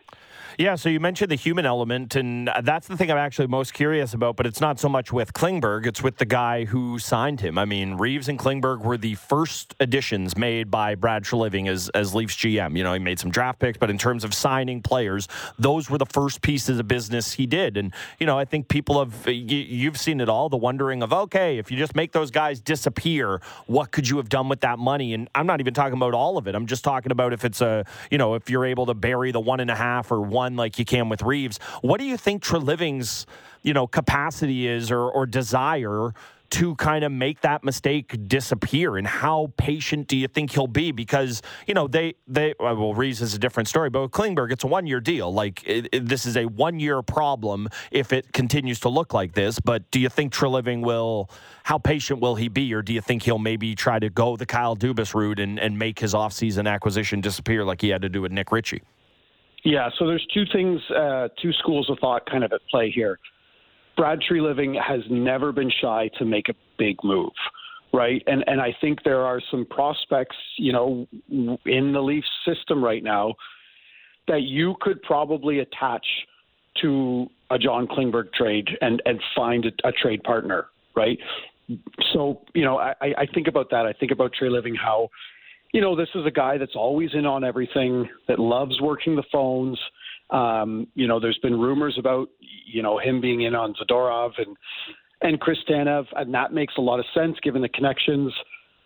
Yeah, 0.59 0.75
so 0.75 0.89
you 0.89 0.99
mentioned 0.99 1.31
the 1.31 1.35
human 1.35 1.65
element, 1.65 2.17
and 2.17 2.49
that's 2.63 2.89
the 2.89 2.97
thing 2.97 3.09
I'm 3.09 3.17
actually 3.17 3.47
most 3.47 3.73
curious 3.73 4.13
about, 4.13 4.35
but 4.35 4.45
it's 4.45 4.59
not 4.59 4.77
so 4.77 4.89
much 4.89 5.13
with 5.13 5.31
Klingberg, 5.31 5.85
it's 5.85 6.03
with 6.03 6.17
the 6.17 6.25
guy 6.25 6.65
who 6.65 6.99
signed 6.99 7.39
him. 7.39 7.57
I 7.57 7.63
mean, 7.63 7.95
Reaves 7.95 8.27
and 8.27 8.37
Klingberg 8.37 8.81
were 8.81 8.97
the 8.97 9.15
first 9.15 9.73
additions 9.79 10.35
made 10.35 10.69
by 10.69 10.95
Brad 10.95 11.23
Treliving 11.23 11.69
as, 11.69 11.87
as 11.89 12.13
Leafs 12.13 12.35
GM. 12.35 12.75
You 12.75 12.83
know, 12.83 12.91
he 12.91 12.99
made 12.99 13.19
some 13.19 13.31
draft 13.31 13.59
picks, 13.59 13.77
but 13.77 13.89
in 13.89 13.97
terms 13.97 14.25
of 14.25 14.33
signing 14.33 14.81
players, 14.81 15.29
those 15.57 15.89
were 15.89 15.97
the 15.97 16.05
first 16.05 16.41
pieces 16.41 16.77
of 16.77 16.89
business 16.89 17.31
he 17.31 17.45
did. 17.45 17.77
And, 17.77 17.93
you 18.19 18.25
know, 18.25 18.37
I 18.37 18.43
think 18.43 18.67
people 18.67 18.99
have, 18.99 19.27
you, 19.29 19.89
have 19.89 19.97
seen 19.97 20.19
it 20.19 20.27
all 20.27 20.49
the 20.49 20.57
wondering 20.57 21.01
of, 21.03 21.13
okay, 21.13 21.57
if 21.57 21.71
you 21.71 21.77
just 21.77 21.95
make 21.95 22.11
those 22.11 22.31
guys 22.31 22.59
disappear, 22.59 23.39
what 23.67 23.93
could 23.93 24.09
you 24.09 24.17
have 24.17 24.27
done 24.27 24.49
with 24.49 24.59
that 24.59 24.77
money? 24.77 25.13
And 25.13 25.29
I'm 25.35 25.47
not 25.47 25.61
even 25.61 25.73
talking 25.73 25.93
about 25.93 26.13
all 26.13 26.37
of 26.37 26.49
it. 26.49 26.55
I'm 26.55 26.65
just 26.65 26.83
talking 26.83 27.13
about 27.13 27.31
if 27.31 27.45
it's 27.45 27.58
a, 27.61 27.85
you 28.11 28.17
know, 28.17 28.35
if 28.35 28.49
you're 28.49 28.65
able 28.65 28.85
to 28.87 28.93
bury 28.93 29.31
the 29.31 29.39
one 29.39 29.59
and 29.59 29.71
a 29.71 29.75
half 29.75 30.11
or 30.11 30.21
one 30.21 30.55
like 30.55 30.79
you 30.79 30.85
can 30.85 31.09
with 31.09 31.21
Reaves. 31.21 31.59
What 31.81 31.99
do 31.99 32.05
you 32.05 32.17
think 32.17 32.43
Treliving's, 32.43 33.25
you 33.61 33.73
know, 33.73 33.87
capacity 33.87 34.67
is 34.67 34.91
or, 34.91 35.01
or 35.01 35.25
desire 35.25 36.13
to 36.51 36.75
kind 36.75 37.03
of 37.03 37.11
make 37.11 37.41
that 37.41 37.63
mistake 37.63 38.27
disappear? 38.27 38.97
And 38.97 39.07
how 39.07 39.51
patient 39.57 40.07
do 40.07 40.17
you 40.17 40.27
think 40.27 40.51
he'll 40.51 40.67
be? 40.67 40.91
Because 40.91 41.41
you 41.67 41.73
know 41.73 41.87
they 41.87 42.15
they 42.27 42.53
well 42.59 42.93
Reaves 42.93 43.21
is 43.21 43.33
a 43.33 43.39
different 43.39 43.69
story 43.69 43.89
but 43.89 44.01
with 44.01 44.11
Klingberg 44.11 44.51
it's 44.51 44.63
a 44.63 44.67
one 44.67 44.87
year 44.87 44.99
deal. 44.99 45.33
Like 45.33 45.63
it, 45.65 45.89
it, 45.91 46.07
this 46.07 46.25
is 46.25 46.37
a 46.37 46.45
one 46.45 46.79
year 46.79 47.01
problem 47.01 47.69
if 47.91 48.13
it 48.13 48.31
continues 48.33 48.79
to 48.81 48.89
look 48.89 49.13
like 49.13 49.33
this. 49.33 49.59
But 49.59 49.89
do 49.91 49.99
you 49.99 50.09
think 50.09 50.33
Treliving 50.33 50.81
will 50.81 51.29
how 51.63 51.77
patient 51.77 52.19
will 52.19 52.35
he 52.35 52.47
be? 52.47 52.73
Or 52.73 52.81
do 52.81 52.93
you 52.93 53.01
think 53.01 53.23
he'll 53.23 53.37
maybe 53.39 53.75
try 53.75 53.99
to 53.99 54.09
go 54.09 54.35
the 54.35 54.45
Kyle 54.45 54.75
Dubas 54.75 55.13
route 55.13 55.39
and, 55.39 55.59
and 55.59 55.77
make 55.77 55.99
his 55.99 56.13
offseason 56.13 56.67
acquisition 56.69 57.21
disappear 57.21 57.63
like 57.63 57.81
he 57.81 57.89
had 57.89 58.01
to 58.01 58.09
do 58.09 58.21
with 58.21 58.31
Nick 58.31 58.51
Ritchie? 58.51 58.81
Yeah, 59.63 59.89
so 59.97 60.07
there's 60.07 60.25
two 60.33 60.45
things, 60.53 60.81
uh, 60.89 61.27
two 61.41 61.51
schools 61.53 61.89
of 61.89 61.99
thought 61.99 62.25
kind 62.29 62.43
of 62.43 62.53
at 62.53 62.61
play 62.71 62.89
here. 62.91 63.19
Brad 63.99 64.21
Treliving 64.21 64.81
has 64.81 65.01
never 65.09 65.51
been 65.51 65.69
shy 65.69 66.09
to 66.17 66.23
make 66.23 66.47
a 66.47 66.53
big 66.77 66.95
move, 67.03 67.33
right? 67.91 68.23
And 68.27 68.45
and 68.47 68.61
I 68.61 68.73
think 68.79 69.03
there 69.03 69.25
are 69.25 69.41
some 69.51 69.65
prospects, 69.65 70.37
you 70.57 70.71
know, 70.71 71.05
in 71.65 71.91
the 71.91 71.99
Leafs 71.99 72.29
system 72.45 72.81
right 72.81 73.03
now 73.03 73.33
that 74.29 74.43
you 74.43 74.75
could 74.79 75.01
probably 75.01 75.59
attach 75.59 76.05
to 76.81 77.27
a 77.51 77.59
John 77.59 77.87
Klingberg 77.87 78.31
trade 78.31 78.69
and 78.79 79.01
and 79.05 79.19
find 79.35 79.65
a, 79.65 79.89
a 79.89 79.91
trade 79.91 80.23
partner, 80.23 80.67
right? 80.95 81.19
So 82.13 82.41
you 82.55 82.63
know, 82.63 82.79
I, 82.79 82.93
I 83.01 83.25
think 83.33 83.49
about 83.49 83.69
that. 83.71 83.85
I 83.85 83.91
think 83.91 84.13
about 84.13 84.31
Treliving 84.41 84.77
how 84.77 85.09
you 85.73 85.81
know, 85.81 85.95
this 85.95 86.09
is 86.15 86.25
a 86.25 86.31
guy 86.31 86.57
that's 86.57 86.75
always 86.75 87.11
in 87.13 87.25
on 87.25 87.43
everything, 87.43 88.07
that 88.27 88.39
loves 88.39 88.79
working 88.81 89.15
the 89.15 89.23
phones. 89.31 89.79
Um, 90.31 90.87
you 90.95 91.07
know, 91.07 91.19
there's 91.19 91.39
been 91.39 91.59
rumors 91.59 91.95
about, 91.97 92.29
you 92.65 92.81
know, 92.81 92.99
him 92.99 93.21
being 93.21 93.41
in 93.41 93.55
on 93.55 93.73
Zadorov 93.75 94.31
and 94.37 94.55
and 95.21 95.39
Chris 95.39 95.57
Tanev, 95.69 96.05
and 96.15 96.33
that 96.33 96.53
makes 96.53 96.75
a 96.77 96.81
lot 96.81 96.99
of 96.99 97.05
sense 97.13 97.37
given 97.43 97.61
the 97.61 97.69
connections. 97.69 98.33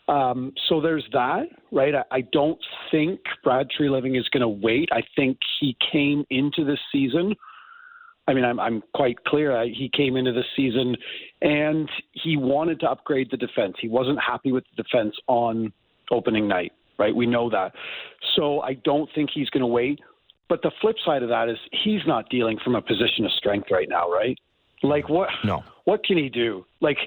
Um, 0.07 0.51
so 0.67 0.81
there's 0.81 1.05
that, 1.13 1.43
right? 1.71 1.93
I, 1.95 2.03
I 2.11 2.21
don't 2.31 2.59
think 2.91 3.19
Brad 3.43 3.67
Treliving 3.69 4.19
is 4.19 4.27
going 4.29 4.41
to 4.41 4.47
wait. 4.47 4.89
I 4.91 5.03
think 5.15 5.37
he 5.59 5.77
came 5.91 6.25
into 6.29 6.65
this 6.65 6.79
season. 6.91 7.35
I 8.27 8.33
mean, 8.33 8.45
I'm, 8.45 8.59
I'm 8.59 8.81
quite 8.93 9.23
clear. 9.25 9.63
He 9.65 9.91
came 9.95 10.17
into 10.17 10.31
this 10.31 10.45
season 10.55 10.95
and 11.41 11.89
he 12.13 12.37
wanted 12.37 12.79
to 12.81 12.89
upgrade 12.89 13.29
the 13.31 13.37
defense. 13.37 13.75
He 13.79 13.89
wasn't 13.89 14.19
happy 14.19 14.51
with 14.51 14.63
the 14.75 14.83
defense 14.83 15.15
on 15.27 15.71
opening 16.11 16.47
night, 16.47 16.73
right? 16.97 17.15
We 17.15 17.25
know 17.25 17.49
that. 17.49 17.73
So 18.35 18.61
I 18.61 18.73
don't 18.73 19.09
think 19.13 19.29
he's 19.33 19.49
going 19.49 19.61
to 19.61 19.67
wait. 19.67 19.99
But 20.49 20.61
the 20.61 20.71
flip 20.81 20.97
side 21.05 21.23
of 21.23 21.29
that 21.29 21.49
is 21.49 21.57
he's 21.83 22.01
not 22.05 22.29
dealing 22.29 22.59
from 22.63 22.75
a 22.75 22.81
position 22.81 23.25
of 23.25 23.31
strength 23.31 23.69
right 23.71 23.87
now, 23.89 24.09
right? 24.11 24.37
Like 24.83 25.09
what? 25.09 25.29
No. 25.43 25.63
What 25.85 26.03
can 26.03 26.17
he 26.17 26.29
do? 26.29 26.65
Like 26.81 26.97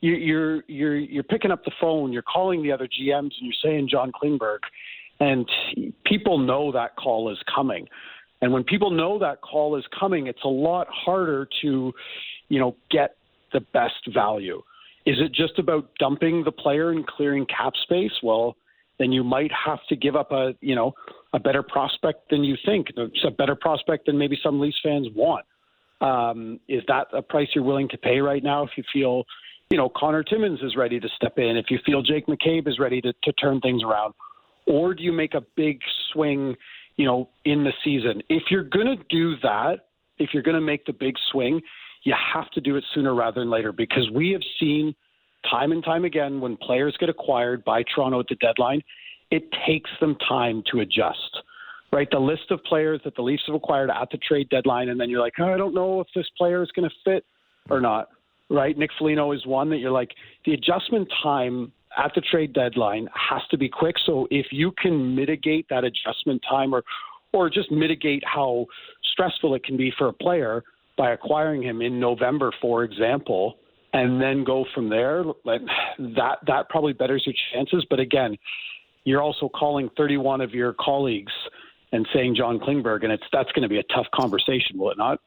you, 0.00 0.14
you're 0.14 0.62
you're 0.66 0.96
you're 0.96 1.22
picking 1.22 1.50
up 1.50 1.64
the 1.64 1.72
phone, 1.80 2.12
you're 2.12 2.22
calling 2.22 2.62
the 2.62 2.72
other 2.72 2.86
GMs, 2.88 3.32
and 3.38 3.42
you're 3.42 3.54
saying 3.62 3.88
John 3.90 4.10
Klingberg, 4.10 4.60
and 5.20 5.48
people 6.04 6.38
know 6.38 6.72
that 6.72 6.96
call 6.96 7.30
is 7.30 7.38
coming. 7.54 7.86
And 8.42 8.52
when 8.52 8.64
people 8.64 8.90
know 8.90 9.18
that 9.18 9.40
call 9.40 9.76
is 9.76 9.84
coming, 9.98 10.26
it's 10.26 10.44
a 10.44 10.48
lot 10.48 10.88
harder 10.90 11.48
to, 11.62 11.92
you 12.48 12.58
know, 12.60 12.76
get 12.90 13.16
the 13.52 13.60
best 13.60 14.12
value. 14.12 14.62
Is 15.06 15.16
it 15.20 15.32
just 15.32 15.58
about 15.58 15.88
dumping 16.00 16.42
the 16.44 16.52
player 16.52 16.90
and 16.90 17.06
clearing 17.06 17.46
cap 17.46 17.72
space? 17.84 18.12
Well, 18.22 18.56
then 18.98 19.12
you 19.12 19.22
might 19.22 19.50
have 19.52 19.78
to 19.88 19.96
give 19.96 20.16
up 20.16 20.32
a 20.32 20.54
you 20.60 20.74
know 20.74 20.92
a 21.32 21.38
better 21.38 21.62
prospect 21.62 22.30
than 22.30 22.42
you 22.44 22.56
think. 22.64 22.88
It's 22.96 23.24
a 23.26 23.30
better 23.30 23.54
prospect 23.54 24.06
than 24.06 24.18
maybe 24.18 24.38
some 24.42 24.60
Leafs 24.60 24.78
fans 24.82 25.08
want. 25.14 25.44
Um, 26.00 26.60
is 26.68 26.82
that 26.88 27.06
a 27.12 27.22
price 27.22 27.48
you're 27.54 27.64
willing 27.64 27.88
to 27.88 27.98
pay 27.98 28.18
right 28.18 28.42
now 28.42 28.64
if 28.64 28.70
you 28.76 28.84
feel, 28.92 29.24
you 29.70 29.78
know, 29.78 29.88
Connor 29.96 30.22
Timmins 30.22 30.60
is 30.62 30.76
ready 30.76 31.00
to 31.00 31.08
step 31.16 31.38
in, 31.38 31.56
if 31.56 31.66
you 31.70 31.78
feel 31.86 32.02
Jake 32.02 32.26
McCabe 32.26 32.68
is 32.68 32.78
ready 32.78 33.00
to, 33.00 33.14
to 33.24 33.32
turn 33.32 33.60
things 33.60 33.82
around? 33.82 34.12
Or 34.66 34.94
do 34.94 35.02
you 35.02 35.12
make 35.12 35.34
a 35.34 35.42
big 35.56 35.78
swing, 36.12 36.54
you 36.96 37.06
know, 37.06 37.30
in 37.44 37.64
the 37.64 37.72
season? 37.82 38.22
If 38.28 38.44
you're 38.50 38.64
going 38.64 38.86
to 38.86 39.02
do 39.08 39.36
that, 39.42 39.86
if 40.18 40.30
you're 40.34 40.42
going 40.42 40.56
to 40.56 40.60
make 40.60 40.84
the 40.84 40.92
big 40.92 41.14
swing, 41.30 41.60
you 42.06 42.14
have 42.34 42.50
to 42.50 42.60
do 42.60 42.76
it 42.76 42.84
sooner 42.94 43.14
rather 43.14 43.40
than 43.40 43.50
later 43.50 43.72
because 43.72 44.10
we 44.10 44.30
have 44.30 44.42
seen 44.60 44.94
time 45.50 45.72
and 45.72 45.84
time 45.84 46.04
again 46.04 46.40
when 46.40 46.56
players 46.56 46.96
get 46.98 47.08
acquired 47.08 47.64
by 47.64 47.82
Toronto 47.94 48.20
at 48.20 48.26
the 48.28 48.36
deadline, 48.36 48.82
it 49.30 49.44
takes 49.66 49.90
them 50.00 50.16
time 50.28 50.62
to 50.70 50.80
adjust 50.80 51.38
right? 51.92 52.08
The 52.10 52.18
list 52.18 52.50
of 52.50 52.62
players 52.64 53.00
that 53.04 53.14
the 53.14 53.22
Leafs 53.22 53.44
have 53.46 53.54
acquired 53.54 53.90
at 53.90 54.10
the 54.10 54.18
trade 54.18 54.48
deadline, 54.50 54.88
and 54.88 55.00
then 55.00 55.08
you're 55.08 55.20
like, 55.20 55.34
oh, 55.38 55.52
I 55.52 55.56
don't 55.56 55.74
know 55.74 56.00
if 56.00 56.06
this 56.14 56.26
player 56.36 56.62
is 56.62 56.70
going 56.72 56.88
to 56.88 56.94
fit 57.04 57.24
or 57.70 57.80
not, 57.80 58.08
right? 58.50 58.76
Nick 58.76 58.90
Foligno 58.98 59.32
is 59.32 59.46
one 59.46 59.70
that 59.70 59.78
you're 59.78 59.92
like, 59.92 60.10
the 60.44 60.52
adjustment 60.52 61.08
time 61.22 61.72
at 61.96 62.12
the 62.14 62.20
trade 62.20 62.52
deadline 62.52 63.08
has 63.14 63.40
to 63.50 63.56
be 63.56 63.68
quick. 63.68 63.96
So 64.04 64.26
if 64.30 64.46
you 64.50 64.72
can 64.80 65.14
mitigate 65.14 65.66
that 65.70 65.84
adjustment 65.84 66.42
time 66.48 66.74
or 66.74 66.82
or 67.32 67.50
just 67.50 67.70
mitigate 67.70 68.22
how 68.24 68.66
stressful 69.12 69.54
it 69.54 69.64
can 69.64 69.76
be 69.76 69.92
for 69.98 70.08
a 70.08 70.12
player 70.12 70.64
by 70.96 71.12
acquiring 71.12 71.62
him 71.62 71.82
in 71.82 72.00
November, 72.00 72.52
for 72.60 72.84
example, 72.84 73.58
and 73.92 74.20
then 74.20 74.44
go 74.44 74.64
from 74.74 74.88
there, 74.88 75.24
like 75.44 75.60
that 75.98 76.38
that 76.46 76.68
probably 76.68 76.92
betters 76.92 77.22
your 77.26 77.34
chances. 77.52 77.86
But 77.88 78.00
again, 78.00 78.36
you're 79.04 79.22
also 79.22 79.48
calling 79.48 79.90
31 79.96 80.40
of 80.40 80.52
your 80.52 80.74
colleagues 80.78 81.32
and 81.92 82.06
saying 82.12 82.36
John 82.36 82.58
Klingberg, 82.58 83.04
and 83.04 83.12
it's 83.12 83.24
that's 83.32 83.50
going 83.52 83.62
to 83.62 83.68
be 83.68 83.78
a 83.78 83.84
tough 83.94 84.06
conversation, 84.14 84.78
will 84.78 84.90
it 84.90 84.98
not? 84.98 85.20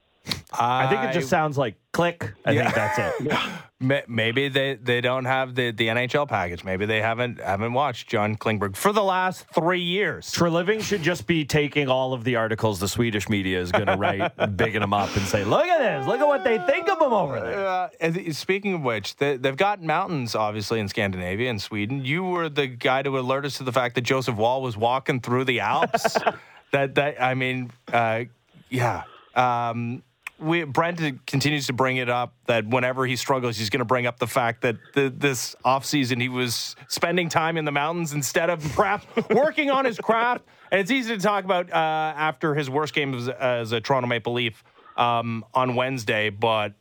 I, 0.53 0.86
I 0.86 0.89
think 0.89 1.03
it 1.03 1.13
just 1.13 1.29
sounds 1.29 1.58
like 1.58 1.75
click. 1.99 2.33
I 2.45 2.51
yeah. 2.51 2.63
think 2.63 2.75
that's 2.75 3.21
it. 3.21 3.27
yeah. 3.27 4.03
Maybe 4.07 4.49
they, 4.49 4.75
they 4.75 4.99
don't 4.99 5.25
have 5.25 5.55
the, 5.55 5.71
the 5.71 5.88
NHL 5.88 6.27
package. 6.27 6.65
Maybe 6.65 6.85
they 6.85 7.01
haven't 7.01 7.39
haven't 7.39 7.73
watched 7.73 8.09
John 8.09 8.35
Klingberg 8.35 8.75
for 8.75 8.91
the 8.91 9.03
last 9.03 9.45
three 9.53 9.81
years. 9.81 10.31
Treliving 10.31 10.81
should 10.81 11.01
just 11.01 11.27
be 11.27 11.45
taking 11.45 11.88
all 11.88 12.12
of 12.13 12.25
the 12.25 12.35
articles 12.35 12.79
the 12.79 12.89
Swedish 12.89 13.29
media 13.29 13.62
is 13.62 13.71
going 13.71 13.85
to 13.85 13.95
write, 13.95 14.31
bigging 14.57 14.81
them 14.81 14.93
up, 14.93 15.15
and 15.15 15.25
say, 15.25 15.45
"Look 15.45 15.65
at 15.65 15.79
this! 15.79 16.07
Look 16.07 16.19
at 16.19 16.27
what 16.27 16.43
they 16.43 16.57
think 16.57 16.89
of 16.89 17.01
him 17.01 17.13
over 17.13 17.39
there." 17.39 17.65
Uh, 17.65 18.31
speaking 18.33 18.73
of 18.73 18.81
which, 18.81 19.15
they, 19.15 19.39
have 19.41 19.55
got 19.55 19.81
mountains 19.81 20.35
obviously 20.35 20.81
in 20.81 20.89
Scandinavia 20.89 21.49
and 21.49 21.62
Sweden. 21.62 22.03
You 22.03 22.23
were 22.23 22.49
the 22.49 22.67
guy 22.67 23.01
to 23.03 23.17
alert 23.17 23.45
us 23.45 23.57
to 23.59 23.63
the 23.63 23.73
fact 23.73 23.95
that 23.95 24.01
Joseph 24.01 24.35
Woll 24.35 24.62
was 24.62 24.75
walking 24.75 25.21
through 25.21 25.45
the 25.45 25.62
Alps. 25.62 26.17
that 26.73 26.95
that 26.95 27.21
I 27.21 27.33
mean, 27.33 27.71
uh, 27.93 28.25
yeah. 28.69 29.03
Um, 29.35 30.03
we, 30.39 30.63
Brent 30.63 31.25
continues 31.25 31.67
to 31.67 31.73
bring 31.73 31.97
it 31.97 32.10
up 32.10 32.34
that 32.47 32.67
whenever 32.67 33.06
he 33.06 33.15
struggles, 33.15 33.58
he's 33.58 33.69
going 33.69 33.80
to 33.80 33.86
bring 33.86 34.06
up 34.06 34.19
the 34.19 34.28
fact 34.28 34.62
that 34.62 34.78
the, 34.93 35.13
this 35.15 35.56
offseason 35.65 36.21
he 36.21 36.30
was 36.30 36.75
spending 36.88 37.30
time 37.30 37.58
in 37.58 37.65
the 37.65 37.71
mountains 37.71 38.13
instead 38.13 38.49
of 38.49 38.62
perhaps 38.75 39.06
working 39.30 39.69
on 39.69 39.86
his 39.86 39.97
craft. 39.97 40.43
And 40.71 40.80
it's 40.80 40.91
easy 40.91 41.15
to 41.15 41.21
talk 41.21 41.43
about 41.45 41.71
uh, 41.71 41.75
after 41.75 42.56
his 42.56 42.69
worst 42.69 42.93
game 42.93 43.13
as, 43.13 43.28
as 43.28 43.71
a 43.71 43.82
Toronto 43.82 44.08
Maple 44.08 44.34
Leaf 44.34 44.63
um, 44.97 45.45
on 45.54 45.75
Wednesday, 45.75 46.30
but 46.30 46.73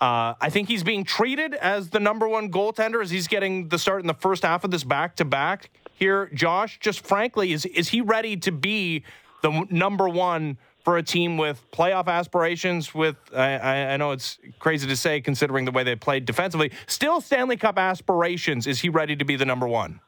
uh, 0.00 0.34
I 0.40 0.50
think 0.50 0.68
he's 0.68 0.82
being 0.82 1.04
treated 1.04 1.54
as 1.54 1.88
the 1.90 2.00
number 2.00 2.28
one 2.28 2.50
goaltender 2.50 3.02
as 3.02 3.10
he's 3.10 3.28
getting 3.28 3.68
the 3.68 3.78
start 3.78 4.00
in 4.00 4.06
the 4.06 4.14
first 4.14 4.42
half 4.42 4.64
of 4.64 4.70
this 4.70 4.84
back 4.84 5.16
to 5.16 5.24
back 5.24 5.70
here. 5.94 6.30
Josh, 6.34 6.78
just 6.80 7.06
frankly, 7.06 7.52
is 7.52 7.64
is 7.64 7.88
he 7.88 8.00
ready 8.00 8.36
to 8.38 8.52
be 8.52 9.04
the 9.42 9.66
number 9.70 10.08
one? 10.08 10.58
For 10.84 10.98
a 10.98 11.02
team 11.02 11.38
with 11.38 11.64
playoff 11.72 12.06
aspirations. 12.06 12.94
With 12.94 13.16
I, 13.34 13.58
I, 13.94 13.96
know 13.96 14.12
it's 14.12 14.38
crazy 14.58 14.86
to 14.86 14.96
say 14.96 15.20
considering 15.20 15.64
the 15.64 15.72
way 15.72 15.82
they 15.82 15.96
played 15.96 16.26
defensively, 16.26 16.70
still 16.86 17.20
Stanley 17.20 17.56
Cup 17.56 17.78
aspirations. 17.78 18.66
Is 18.66 18.80
he 18.80 18.90
ready 18.90 19.16
to 19.16 19.24
be 19.24 19.36
the 19.36 19.46
number 19.46 19.66
one? 19.66 20.00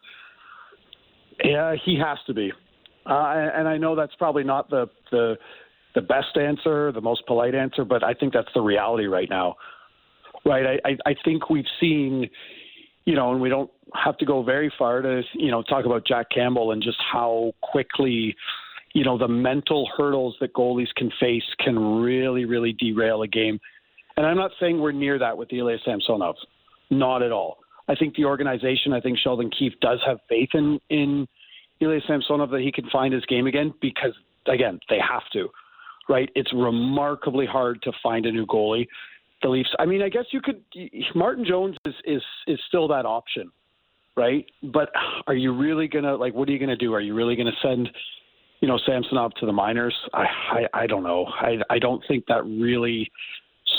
Yeah, 1.42 1.74
he 1.84 1.98
has 1.98 2.18
to 2.26 2.34
be. 2.34 2.52
Uh, 3.06 3.50
and 3.54 3.66
I 3.68 3.78
know 3.78 3.94
that's 3.94 4.14
probably 4.16 4.44
not 4.44 4.68
the 4.68 4.88
the 5.10 5.36
the 5.94 6.02
best 6.02 6.36
answer, 6.36 6.92
the 6.92 7.00
most 7.00 7.26
polite 7.26 7.54
answer, 7.54 7.84
but 7.84 8.04
I 8.04 8.12
think 8.12 8.34
that's 8.34 8.52
the 8.54 8.60
reality 8.60 9.06
right 9.06 9.30
now. 9.30 9.56
Right? 10.44 10.78
I, 10.84 10.90
I, 10.90 10.96
I 11.06 11.14
think 11.24 11.48
we've 11.48 11.64
seen, 11.80 12.28
you 13.06 13.14
know, 13.14 13.32
and 13.32 13.40
we 13.40 13.48
don't 13.48 13.70
have 13.94 14.18
to 14.18 14.26
go 14.26 14.42
very 14.42 14.70
far 14.78 15.00
to, 15.00 15.22
you 15.32 15.50
know, 15.50 15.62
talk 15.62 15.86
about 15.86 16.06
Jack 16.06 16.26
Campbell 16.32 16.72
and 16.72 16.82
just 16.82 16.98
how 17.10 17.52
quickly 17.62 18.36
you 18.96 19.04
know, 19.04 19.18
the 19.18 19.28
mental 19.28 19.86
hurdles 19.94 20.34
that 20.40 20.54
goalies 20.54 20.88
can 20.96 21.12
face 21.20 21.42
can 21.62 22.00
really, 22.00 22.46
really 22.46 22.72
derail 22.72 23.20
a 23.20 23.28
game. 23.28 23.60
And 24.16 24.24
I'm 24.24 24.38
not 24.38 24.52
saying 24.58 24.80
we're 24.80 24.90
near 24.92 25.18
that 25.18 25.36
with 25.36 25.52
Ilya 25.52 25.76
Samsonov. 25.84 26.34
Not 26.88 27.22
at 27.22 27.30
all. 27.30 27.58
I 27.88 27.94
think 27.94 28.14
the 28.14 28.24
organization, 28.24 28.94
I 28.94 29.02
think 29.02 29.18
Sheldon 29.18 29.50
Keefe 29.50 29.74
does 29.82 29.98
have 30.06 30.16
faith 30.30 30.48
in, 30.54 30.80
in 30.88 31.28
Ilya 31.80 32.00
Samsonov 32.08 32.48
that 32.52 32.62
he 32.62 32.72
can 32.72 32.88
find 32.88 33.12
his 33.12 33.22
game 33.26 33.46
again 33.46 33.74
because, 33.82 34.14
again, 34.46 34.80
they 34.88 34.98
have 34.98 35.24
to, 35.34 35.50
right? 36.08 36.30
It's 36.34 36.54
remarkably 36.54 37.44
hard 37.44 37.82
to 37.82 37.92
find 38.02 38.24
a 38.24 38.32
new 38.32 38.46
goalie. 38.46 38.86
The 39.42 39.50
Leafs, 39.50 39.74
I 39.78 39.84
mean, 39.84 40.00
I 40.00 40.08
guess 40.08 40.24
you 40.30 40.40
could, 40.40 40.62
Martin 41.14 41.44
Jones 41.46 41.76
is, 41.84 41.94
is, 42.06 42.22
is 42.46 42.58
still 42.66 42.88
that 42.88 43.04
option, 43.04 43.50
right? 44.16 44.46
But 44.62 44.88
are 45.26 45.34
you 45.34 45.54
really 45.54 45.86
going 45.86 46.06
to, 46.06 46.16
like, 46.16 46.32
what 46.32 46.48
are 46.48 46.52
you 46.52 46.58
going 46.58 46.70
to 46.70 46.76
do? 46.76 46.94
Are 46.94 47.00
you 47.02 47.14
really 47.14 47.36
going 47.36 47.52
to 47.52 47.68
send 47.68 47.90
you 48.60 48.68
know, 48.68 48.78
Samsonov 48.86 49.34
to 49.34 49.46
the 49.46 49.52
minors. 49.52 49.94
I, 50.14 50.24
I, 50.24 50.82
I 50.82 50.86
don't 50.86 51.02
know. 51.02 51.26
I, 51.26 51.58
I 51.70 51.78
don't 51.78 52.02
think 52.08 52.24
that 52.28 52.44
really 52.44 53.10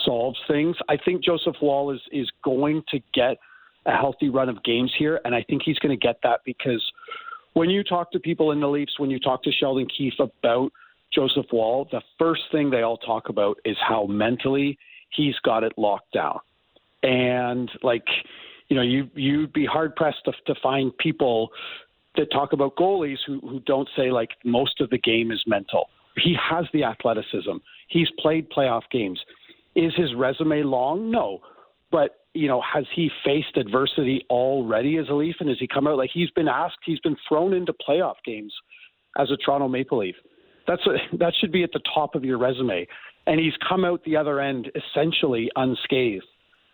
solves 0.05 0.39
things. 0.47 0.75
I 0.89 0.97
think 0.97 1.23
Joseph 1.23 1.55
Woll 1.61 1.91
is 1.91 2.01
is 2.11 2.29
going 2.43 2.83
to 2.89 2.99
get 3.13 3.37
a 3.85 3.91
healthy 3.91 4.29
run 4.29 4.49
of 4.49 4.63
games 4.63 4.93
here, 4.97 5.19
and 5.25 5.33
I 5.33 5.43
think 5.43 5.61
he's 5.63 5.79
going 5.79 5.97
to 5.97 6.07
get 6.07 6.17
that 6.23 6.41
because 6.45 6.83
when 7.53 7.69
you 7.69 7.83
talk 7.83 8.11
to 8.11 8.19
people 8.19 8.51
in 8.51 8.59
the 8.59 8.67
Leafs, 8.67 8.99
when 8.99 9.09
you 9.09 9.19
talk 9.19 9.43
to 9.43 9.51
Sheldon 9.51 9.87
Keefe 9.97 10.19
about 10.19 10.71
Joseph 11.13 11.45
Woll, 11.51 11.87
the 11.91 12.01
first 12.19 12.41
thing 12.51 12.69
they 12.69 12.81
all 12.81 12.97
talk 12.97 13.29
about 13.29 13.57
is 13.65 13.77
how 13.79 14.05
mentally 14.05 14.77
he's 15.09 15.35
got 15.43 15.63
it 15.63 15.73
locked 15.77 16.13
down, 16.13 16.39
and 17.03 17.71
like 17.81 18.05
you 18.69 18.75
know, 18.75 18.81
you 18.81 19.09
you'd 19.15 19.53
be 19.53 19.65
hard 19.65 19.95
pressed 19.95 20.25
to, 20.25 20.33
to 20.45 20.59
find 20.61 20.95
people 20.97 21.49
that 22.17 22.31
talk 22.31 22.53
about 22.53 22.75
goalies 22.75 23.17
who, 23.25 23.39
who 23.39 23.59
don't 23.61 23.87
say 23.95 24.11
like 24.11 24.31
most 24.43 24.81
of 24.81 24.89
the 24.89 24.97
game 24.97 25.31
is 25.31 25.41
mental. 25.47 25.89
He 26.15 26.35
has 26.49 26.65
the 26.73 26.83
athleticism. 26.83 27.57
He's 27.89 28.07
played 28.19 28.49
playoff 28.49 28.83
games. 28.91 29.19
Is 29.75 29.93
his 29.95 30.13
resume 30.15 30.63
long? 30.63 31.11
No. 31.11 31.39
But, 31.91 32.21
you 32.33 32.47
know, 32.47 32.61
has 32.61 32.85
he 32.95 33.09
faced 33.23 33.55
adversity 33.55 34.25
already 34.29 34.97
as 34.97 35.07
a 35.09 35.13
Leaf? 35.13 35.35
And 35.39 35.49
has 35.49 35.59
he 35.59 35.67
come 35.67 35.87
out 35.87 35.97
like 35.97 36.09
he's 36.11 36.31
been 36.31 36.47
asked, 36.47 36.77
he's 36.85 36.99
been 36.99 37.15
thrown 37.27 37.53
into 37.53 37.73
playoff 37.87 38.15
games 38.25 38.53
as 39.17 39.29
a 39.31 39.37
Toronto 39.37 39.67
Maple 39.67 39.99
Leaf? 39.99 40.15
That's 40.67 40.81
a, 40.85 41.17
that 41.17 41.33
should 41.39 41.51
be 41.51 41.63
at 41.63 41.71
the 41.71 41.81
top 41.93 42.15
of 42.15 42.25
your 42.25 42.37
resume. 42.37 42.87
And 43.27 43.39
he's 43.39 43.53
come 43.67 43.85
out 43.85 44.03
the 44.03 44.15
other 44.15 44.39
end 44.39 44.71
essentially 44.75 45.49
unscathed. 45.55 46.25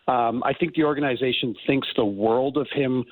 Um, 0.07 0.43
I 0.43 0.53
think 0.53 0.75
the 0.75 0.83
organization 0.83 1.55
thinks 1.65 1.87
the 1.95 2.05
world 2.05 2.57
of 2.57 2.67
him 2.73 3.05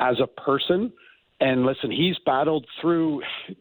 as 0.00 0.16
a 0.20 0.26
person 0.26 0.92
and 1.40 1.66
listen, 1.66 1.90
he's 1.90 2.16
battled 2.24 2.66
through 2.80 3.20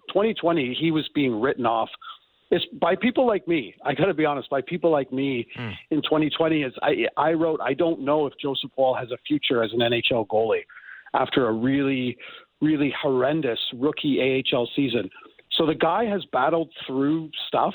2020. 0.10 0.78
He 0.80 0.92
was 0.92 1.08
being 1.14 1.40
written 1.40 1.66
off. 1.66 1.90
It's 2.52 2.66
by 2.80 2.96
people 2.96 3.28
like 3.28 3.48
me. 3.48 3.76
I 3.84 3.94
got 3.94 4.06
to 4.06 4.14
be 4.14 4.26
honest. 4.26 4.50
By 4.50 4.62
people 4.62 4.92
like 4.92 5.12
me 5.12 5.48
mm. 5.58 5.74
in 5.92 6.02
2020, 6.02 6.64
is 6.64 6.74
I 6.82 7.08
I 7.18 7.34
wrote. 7.34 7.60
I 7.62 7.74
don't 7.74 8.02
know 8.02 8.28
if 8.28 8.34
Joseph 8.42 8.72
Woll 8.78 8.96
has 8.96 9.12
a 9.12 9.18
future 9.28 9.64
as 9.64 9.72
an 9.74 9.80
NHL 9.80 10.28
goalie 10.28 10.64
after 11.14 11.48
a 11.48 11.52
really 11.52 12.18
really 12.62 12.94
horrendous 13.02 13.60
rookie 13.74 14.44
AHL 14.54 14.70
season. 14.76 15.10
So 15.58 15.66
the 15.66 15.76
guy 15.76 16.06
has 16.06 16.24
battled 16.32 16.72
through 16.86 17.30
stuff 17.48 17.74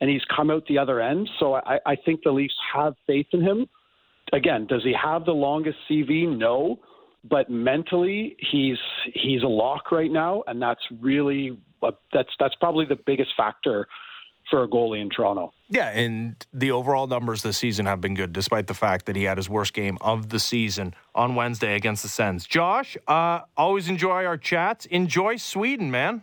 and 0.00 0.08
he's 0.08 0.22
come 0.34 0.50
out 0.50 0.64
the 0.66 0.78
other 0.78 1.00
end. 1.00 1.28
So 1.38 1.54
I, 1.54 1.78
I 1.84 1.96
think 1.96 2.20
the 2.24 2.30
Leafs 2.30 2.54
have 2.74 2.94
faith 3.06 3.26
in 3.32 3.42
him. 3.42 3.66
Again, 4.32 4.66
does 4.66 4.82
he 4.84 4.94
have 5.00 5.24
the 5.24 5.32
longest 5.32 5.78
CV? 5.90 6.26
No 6.28 6.78
but 7.28 7.50
mentally 7.50 8.36
he's 8.38 8.78
he's 9.14 9.42
a 9.42 9.48
lock 9.48 9.92
right 9.92 10.10
now, 10.10 10.42
and 10.46 10.60
that's 10.60 10.80
really 11.00 11.58
that's 12.12 12.30
that's 12.38 12.54
probably 12.56 12.86
the 12.86 12.98
biggest 13.06 13.30
factor 13.36 13.86
for 14.48 14.64
a 14.64 14.68
goalie 14.68 15.00
in 15.00 15.10
Toronto. 15.10 15.52
Yeah, 15.68 15.90
and 15.90 16.34
the 16.52 16.72
overall 16.72 17.06
numbers 17.06 17.42
this 17.42 17.56
season 17.56 17.86
have 17.86 18.00
been 18.00 18.14
good, 18.14 18.32
despite 18.32 18.66
the 18.66 18.74
fact 18.74 19.06
that 19.06 19.16
he 19.16 19.24
had 19.24 19.36
his 19.36 19.48
worst 19.48 19.72
game 19.72 19.96
of 20.00 20.30
the 20.30 20.40
season 20.40 20.94
on 21.14 21.34
Wednesday 21.36 21.76
against 21.76 22.02
the 22.02 22.08
Sens. 22.08 22.46
Josh, 22.46 22.96
uh, 23.06 23.40
always 23.56 23.88
enjoy 23.88 24.24
our 24.24 24.36
chats. 24.36 24.86
Enjoy 24.86 25.36
Sweden, 25.36 25.90
man. 25.90 26.22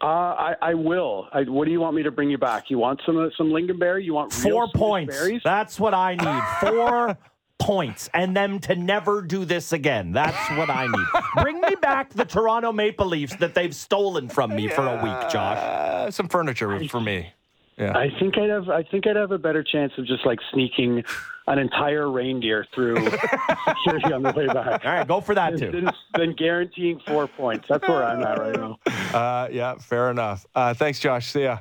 Uh, 0.00 0.06
I, 0.06 0.54
I, 0.60 0.74
will. 0.74 1.28
I, 1.32 1.42
what 1.42 1.64
do 1.64 1.70
you 1.70 1.80
want 1.80 1.96
me 1.96 2.02
to 2.02 2.10
bring 2.10 2.28
you 2.30 2.36
back? 2.36 2.64
You 2.68 2.78
want 2.78 3.00
some 3.06 3.30
some 3.36 3.48
lingonberry? 3.48 4.04
You 4.04 4.14
want 4.14 4.32
four 4.32 4.68
points? 4.74 5.16
Berries? 5.16 5.40
That's 5.42 5.80
what 5.80 5.94
I 5.94 6.14
need. 6.14 6.70
Four 6.70 7.16
points 7.64 8.10
and 8.12 8.36
them 8.36 8.58
to 8.60 8.76
never 8.76 9.22
do 9.22 9.46
this 9.46 9.72
again. 9.72 10.12
That's 10.12 10.50
what 10.58 10.68
I 10.68 10.86
need. 10.86 11.42
Bring 11.42 11.60
me 11.62 11.74
back 11.80 12.10
the 12.10 12.26
Toronto 12.26 12.72
Maple 12.72 13.06
Leafs 13.06 13.34
that 13.36 13.54
they've 13.54 13.74
stolen 13.74 14.28
from 14.28 14.54
me 14.54 14.68
for 14.68 14.86
a 14.86 14.96
week, 15.02 15.30
Josh. 15.30 15.56
Uh, 15.56 16.10
some 16.10 16.28
furniture 16.28 16.86
for 16.88 17.00
me. 17.00 17.32
Yeah. 17.78 17.96
I 17.96 18.10
think 18.20 18.36
I'd 18.38 18.50
have. 18.50 18.68
I 18.68 18.82
think 18.84 19.06
I'd 19.06 19.16
have 19.16 19.32
a 19.32 19.38
better 19.38 19.64
chance 19.64 19.92
of 19.98 20.06
just 20.06 20.24
like 20.24 20.38
sneaking 20.52 21.02
an 21.46 21.58
entire 21.58 22.10
reindeer 22.10 22.66
through 22.74 22.96
security 22.96 24.12
on 24.12 24.22
the 24.22 24.32
way 24.36 24.46
back. 24.46 24.84
All 24.84 24.92
right, 24.92 25.08
go 25.08 25.20
for 25.20 25.34
that 25.34 25.58
too. 25.58 25.70
Than, 25.72 25.90
than 26.16 26.34
guaranteeing 26.34 27.00
four 27.06 27.26
points. 27.26 27.66
That's 27.68 27.86
where 27.88 28.04
I'm 28.04 28.22
at 28.22 28.38
right 28.38 28.54
now. 28.56 28.78
Uh, 29.14 29.46
yeah, 29.52 29.76
fair 29.76 30.10
enough. 30.10 30.44
Uh, 30.56 30.74
thanks, 30.74 30.98
Josh. 30.98 31.30
See 31.30 31.44
ya. 31.44 31.58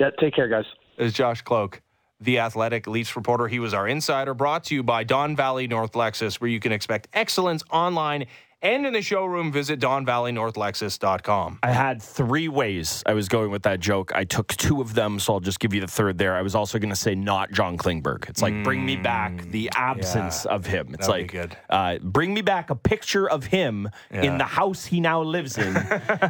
Yeah, 0.00 0.08
take 0.18 0.34
care, 0.34 0.48
guys. 0.48 0.64
Is 0.96 1.12
Josh 1.12 1.42
Kloke, 1.42 1.82
the 2.24 2.38
athletic 2.38 2.86
Leafs 2.86 3.16
reporter. 3.16 3.48
He 3.48 3.58
was 3.58 3.74
our 3.74 3.86
insider, 3.86 4.34
brought 4.34 4.64
to 4.64 4.74
you 4.74 4.82
by 4.82 5.04
Don 5.04 5.36
Valley 5.36 5.66
North 5.66 5.92
Lexus, 5.92 6.40
where 6.40 6.50
you 6.50 6.60
can 6.60 6.72
expect 6.72 7.08
excellence 7.12 7.62
online 7.70 8.26
and 8.62 8.86
in 8.86 8.92
the 8.92 9.02
showroom. 9.02 9.52
Visit 9.52 9.80
DonValleyNorthLexus.com. 9.80 11.58
I 11.62 11.70
had 11.70 12.00
three 12.00 12.48
ways 12.48 13.02
I 13.04 13.14
was 13.14 13.28
going 13.28 13.50
with 13.50 13.62
that 13.64 13.80
joke. 13.80 14.12
I 14.14 14.24
took 14.24 14.48
two 14.48 14.80
of 14.80 14.94
them, 14.94 15.18
so 15.18 15.34
I'll 15.34 15.40
just 15.40 15.60
give 15.60 15.74
you 15.74 15.80
the 15.80 15.86
third 15.86 16.18
there. 16.18 16.34
I 16.34 16.42
was 16.42 16.54
also 16.54 16.78
going 16.78 16.90
to 16.90 16.96
say 16.96 17.14
not 17.14 17.52
John 17.52 17.76
Klingberg. 17.76 18.28
It's 18.28 18.40
like 18.40 18.62
bring 18.64 18.84
me 18.84 18.96
back 18.96 19.42
the 19.50 19.70
absence 19.74 20.46
yeah. 20.46 20.54
of 20.54 20.66
him. 20.66 20.94
It's 20.94 21.08
like. 21.08 21.34
Uh, 21.68 21.98
bring 21.98 22.32
me 22.32 22.42
back 22.42 22.70
a 22.70 22.74
picture 22.74 23.28
of 23.28 23.44
him 23.44 23.90
Yeah. 24.12 24.22
in 24.22 24.38
the 24.38 24.44
house 24.44 24.86
he 24.86 25.00
now 25.00 25.22
lives 25.22 25.58
in 25.58 25.76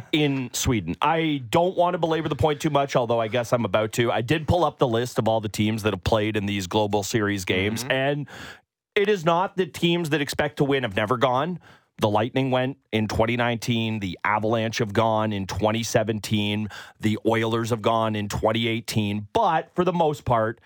in 0.11 0.49
Sweden. 0.53 0.95
I 1.01 1.43
don't 1.49 1.77
want 1.77 1.93
to 1.93 1.97
belabor 1.97 2.29
the 2.29 2.35
point 2.35 2.59
too 2.59 2.69
much, 2.69 2.95
although 2.95 3.19
I 3.19 3.27
guess 3.27 3.53
I'm 3.53 3.65
about 3.65 3.91
to. 3.93 4.11
I 4.11 4.21
did 4.21 4.47
pull 4.47 4.65
up 4.65 4.79
the 4.79 4.87
list 4.87 5.19
of 5.19 5.27
all 5.27 5.41
the 5.41 5.49
teams 5.49 5.83
that 5.83 5.93
have 5.93 6.03
played 6.03 6.35
in 6.35 6.45
these 6.45 6.67
global 6.67 7.03
series 7.03 7.45
games, 7.45 7.85
and 7.89 8.27
it 8.95 9.09
is 9.09 9.25
not 9.25 9.57
that 9.57 9.73
teams 9.73 10.09
that 10.09 10.21
expect 10.21 10.57
to 10.57 10.63
win 10.63 10.83
have 10.83 10.95
never 10.95 11.17
gone. 11.17 11.59
The 12.03 12.09
Lightning 12.09 12.51
went 12.51 12.79
in 12.91 13.07
2019. 13.07 14.01
The 14.01 14.19
Avalanche 14.25 14.79
have 14.79 14.91
gone 14.91 15.31
in 15.31 15.47
2017. 15.47 16.67
The 16.99 17.17
Oilers 17.25 17.69
have 17.69 17.81
gone 17.81 18.17
in 18.17 18.27
2018. 18.27 19.29
But 19.31 19.73
for 19.73 19.85
the 19.85 19.93
most 19.93 20.25
part, 20.25 20.59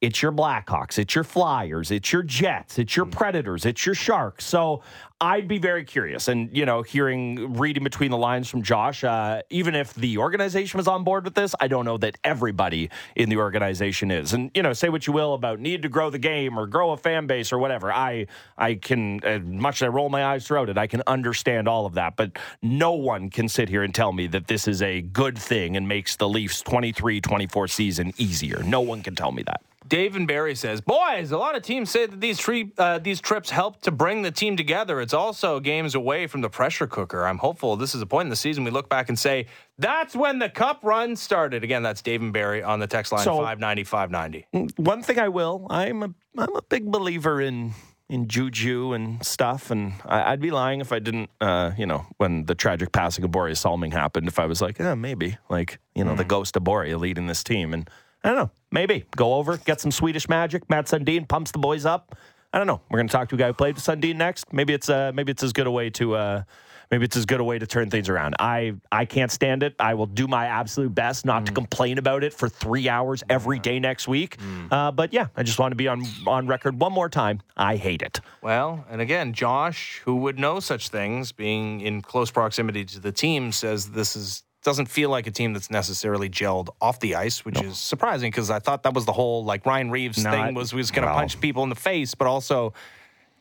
it's 0.00 0.22
your 0.22 0.30
Blackhawks, 0.30 0.96
it's 0.96 1.16
your 1.16 1.24
Flyers, 1.24 1.90
it's 1.90 2.12
your 2.12 2.22
Jets, 2.22 2.78
it's 2.78 2.94
your 2.94 3.06
hmm. 3.06 3.10
Predators, 3.10 3.64
it's 3.64 3.84
your 3.84 3.96
Sharks. 3.96 4.44
So 4.44 4.82
I'd 5.24 5.48
be 5.48 5.56
very 5.56 5.84
curious. 5.84 6.28
And, 6.28 6.54
you 6.54 6.66
know, 6.66 6.82
hearing, 6.82 7.54
reading 7.54 7.82
between 7.82 8.10
the 8.10 8.18
lines 8.18 8.50
from 8.50 8.62
Josh, 8.62 9.02
uh, 9.02 9.40
even 9.48 9.74
if 9.74 9.94
the 9.94 10.18
organization 10.18 10.76
was 10.76 10.86
on 10.86 11.02
board 11.02 11.24
with 11.24 11.32
this, 11.32 11.54
I 11.58 11.66
don't 11.66 11.86
know 11.86 11.96
that 11.96 12.18
everybody 12.24 12.90
in 13.16 13.30
the 13.30 13.38
organization 13.38 14.10
is. 14.10 14.34
And, 14.34 14.50
you 14.54 14.62
know, 14.62 14.74
say 14.74 14.90
what 14.90 15.06
you 15.06 15.14
will 15.14 15.32
about 15.32 15.60
need 15.60 15.80
to 15.80 15.88
grow 15.88 16.10
the 16.10 16.18
game 16.18 16.58
or 16.58 16.66
grow 16.66 16.90
a 16.90 16.98
fan 16.98 17.26
base 17.26 17.54
or 17.54 17.58
whatever. 17.58 17.90
I, 17.90 18.26
I 18.58 18.74
can, 18.74 19.24
as 19.24 19.40
much 19.40 19.76
as 19.76 19.86
I 19.86 19.88
roll 19.88 20.10
my 20.10 20.26
eyes 20.26 20.46
throughout 20.46 20.68
it, 20.68 20.76
I 20.76 20.86
can 20.86 21.02
understand 21.06 21.68
all 21.68 21.86
of 21.86 21.94
that. 21.94 22.16
But 22.16 22.32
no 22.60 22.92
one 22.92 23.30
can 23.30 23.48
sit 23.48 23.70
here 23.70 23.82
and 23.82 23.94
tell 23.94 24.12
me 24.12 24.26
that 24.26 24.46
this 24.46 24.68
is 24.68 24.82
a 24.82 25.00
good 25.00 25.38
thing 25.38 25.74
and 25.74 25.88
makes 25.88 26.16
the 26.16 26.28
Leafs 26.28 26.60
23 26.60 27.22
24 27.22 27.68
season 27.68 28.12
easier. 28.18 28.62
No 28.62 28.82
one 28.82 29.02
can 29.02 29.14
tell 29.14 29.32
me 29.32 29.42
that. 29.44 29.62
Dave 29.86 30.16
and 30.16 30.26
Barry 30.26 30.54
says, 30.54 30.80
"Boys, 30.80 31.30
a 31.30 31.36
lot 31.38 31.56
of 31.56 31.62
teams 31.62 31.90
say 31.90 32.06
that 32.06 32.20
these 32.20 32.38
tri- 32.38 32.70
uh, 32.78 32.98
these 32.98 33.20
trips 33.20 33.50
help 33.50 33.82
to 33.82 33.90
bring 33.90 34.22
the 34.22 34.30
team 34.30 34.56
together. 34.56 35.00
It's 35.00 35.12
also 35.14 35.60
games 35.60 35.94
away 35.94 36.26
from 36.26 36.40
the 36.40 36.48
pressure 36.48 36.86
cooker. 36.86 37.26
I'm 37.26 37.38
hopeful 37.38 37.76
this 37.76 37.94
is 37.94 38.00
a 38.00 38.06
point 38.06 38.26
in 38.26 38.30
the 38.30 38.36
season 38.36 38.64
we 38.64 38.70
look 38.70 38.88
back 38.88 39.08
and 39.08 39.18
say 39.18 39.46
that's 39.78 40.16
when 40.16 40.38
the 40.38 40.48
cup 40.48 40.80
run 40.82 41.16
started. 41.16 41.62
Again, 41.64 41.82
that's 41.82 42.00
Dave 42.00 42.22
and 42.22 42.32
Barry 42.32 42.62
on 42.62 42.78
the 42.80 42.86
text 42.86 43.12
line 43.12 43.24
So- 43.24 43.36
590 43.36 43.84
590. 43.84 44.46
one 44.76 45.02
thing 45.02 45.18
I 45.18 45.28
will, 45.28 45.66
I'm 45.68 46.02
a 46.02 46.10
I'm 46.38 46.56
a 46.56 46.62
big 46.62 46.90
believer 46.90 47.40
in 47.40 47.74
in 48.10 48.28
juju 48.28 48.92
and 48.92 49.24
stuff, 49.24 49.70
and 49.70 49.94
I, 50.04 50.32
I'd 50.32 50.40
be 50.40 50.50
lying 50.50 50.80
if 50.82 50.92
I 50.92 50.98
didn't, 50.98 51.30
uh, 51.40 51.72
you 51.78 51.86
know, 51.86 52.04
when 52.18 52.44
the 52.44 52.54
tragic 52.54 52.92
passing 52.92 53.24
of 53.24 53.30
Borje 53.30 53.56
Salming 53.56 53.92
happened, 53.92 54.28
if 54.28 54.38
I 54.38 54.44
was 54.44 54.60
like, 54.60 54.78
yeah, 54.78 54.94
maybe, 54.94 55.38
like, 55.48 55.78
you 55.94 56.04
know, 56.04 56.14
the 56.14 56.22
ghost 56.22 56.54
of 56.54 56.64
Borje 56.64 57.00
leading 57.00 57.28
this 57.28 57.42
team, 57.42 57.72
and 57.72 57.88
I 58.24 58.28
don't 58.28 58.36
know, 58.36 58.50
maybe 58.72 59.04
go 59.14 59.34
over, 59.34 59.58
get 59.58 59.80
some 59.80 59.90
Swedish 59.90 60.28
magic. 60.28 60.68
Mats 60.70 60.92
Sundin 60.92 61.28
pumps 61.28 61.50
the 61.52 61.58
boys 61.58 61.84
up. 61.86 62.16
I 62.52 62.58
don't 62.58 62.66
know. 62.66 62.80
We're 62.90 62.98
gonna 62.98 63.08
talk 63.08 63.28
to 63.28 63.34
a 63.34 63.38
guy 63.38 63.48
who 63.48 63.52
played 63.52 63.74
with 63.74 63.84
Sundin 63.84 64.16
next. 64.16 64.52
Maybe 64.52 64.72
it's 64.72 64.88
uh, 64.88 65.12
maybe 65.14 65.30
it's 65.32 65.42
as 65.42 65.52
good 65.52 65.66
a 65.66 65.70
way 65.70 65.90
to. 65.90 66.16
Uh, 66.16 66.42
Maybe 66.90 67.06
it's 67.06 67.16
as 67.16 67.26
good 67.26 67.40
a 67.40 67.44
way 67.44 67.58
to 67.58 67.66
turn 67.66 67.90
things 67.90 68.08
around. 68.08 68.36
I 68.38 68.74
I 68.92 69.04
can't 69.04 69.32
stand 69.32 69.64
it. 69.64 69.74
I 69.80 69.94
will 69.94 70.06
do 70.06 70.28
my 70.28 70.46
absolute 70.46 70.94
best 70.94 71.24
not 71.24 71.44
to 71.46 71.52
complain 71.52 71.98
about 71.98 72.22
it 72.22 72.32
for 72.32 72.48
three 72.48 72.88
hours 72.88 73.24
every 73.28 73.58
day 73.58 73.80
next 73.80 74.06
week. 74.06 74.36
Uh, 74.70 74.92
but 74.92 75.12
yeah, 75.12 75.26
I 75.36 75.42
just 75.42 75.58
want 75.58 75.72
to 75.72 75.76
be 75.76 75.88
on 75.88 76.04
on 76.24 76.46
record 76.46 76.78
one 76.80 76.92
more 76.92 77.08
time. 77.08 77.40
I 77.56 77.74
hate 77.76 78.02
it. 78.02 78.20
Well, 78.42 78.84
and 78.88 79.00
again, 79.00 79.32
Josh, 79.32 80.02
who 80.04 80.14
would 80.18 80.38
know 80.38 80.60
such 80.60 80.88
things, 80.90 81.32
being 81.32 81.80
in 81.80 82.00
close 82.00 82.30
proximity 82.30 82.84
to 82.84 83.00
the 83.00 83.10
team, 83.10 83.50
says 83.50 83.90
this 83.90 84.14
is 84.14 84.43
doesn't 84.64 84.86
feel 84.86 85.10
like 85.10 85.26
a 85.28 85.30
team 85.30 85.52
that's 85.52 85.70
necessarily 85.70 86.28
gelled 86.28 86.70
off 86.80 86.98
the 86.98 87.14
ice, 87.14 87.44
which 87.44 87.60
is 87.62 87.78
surprising 87.78 88.30
because 88.30 88.50
I 88.50 88.58
thought 88.58 88.82
that 88.82 88.94
was 88.94 89.04
the 89.04 89.12
whole 89.12 89.44
like 89.44 89.64
Ryan 89.64 89.90
Reaves 89.90 90.22
No, 90.24 90.30
thing 90.32 90.54
was 90.54 90.74
was 90.74 90.90
going 90.90 91.02
to 91.02 91.08
well. 91.08 91.18
punch 91.20 91.40
people 91.40 91.62
in 91.62 91.68
the 91.68 91.74
face, 91.76 92.14
but 92.16 92.26
also 92.26 92.74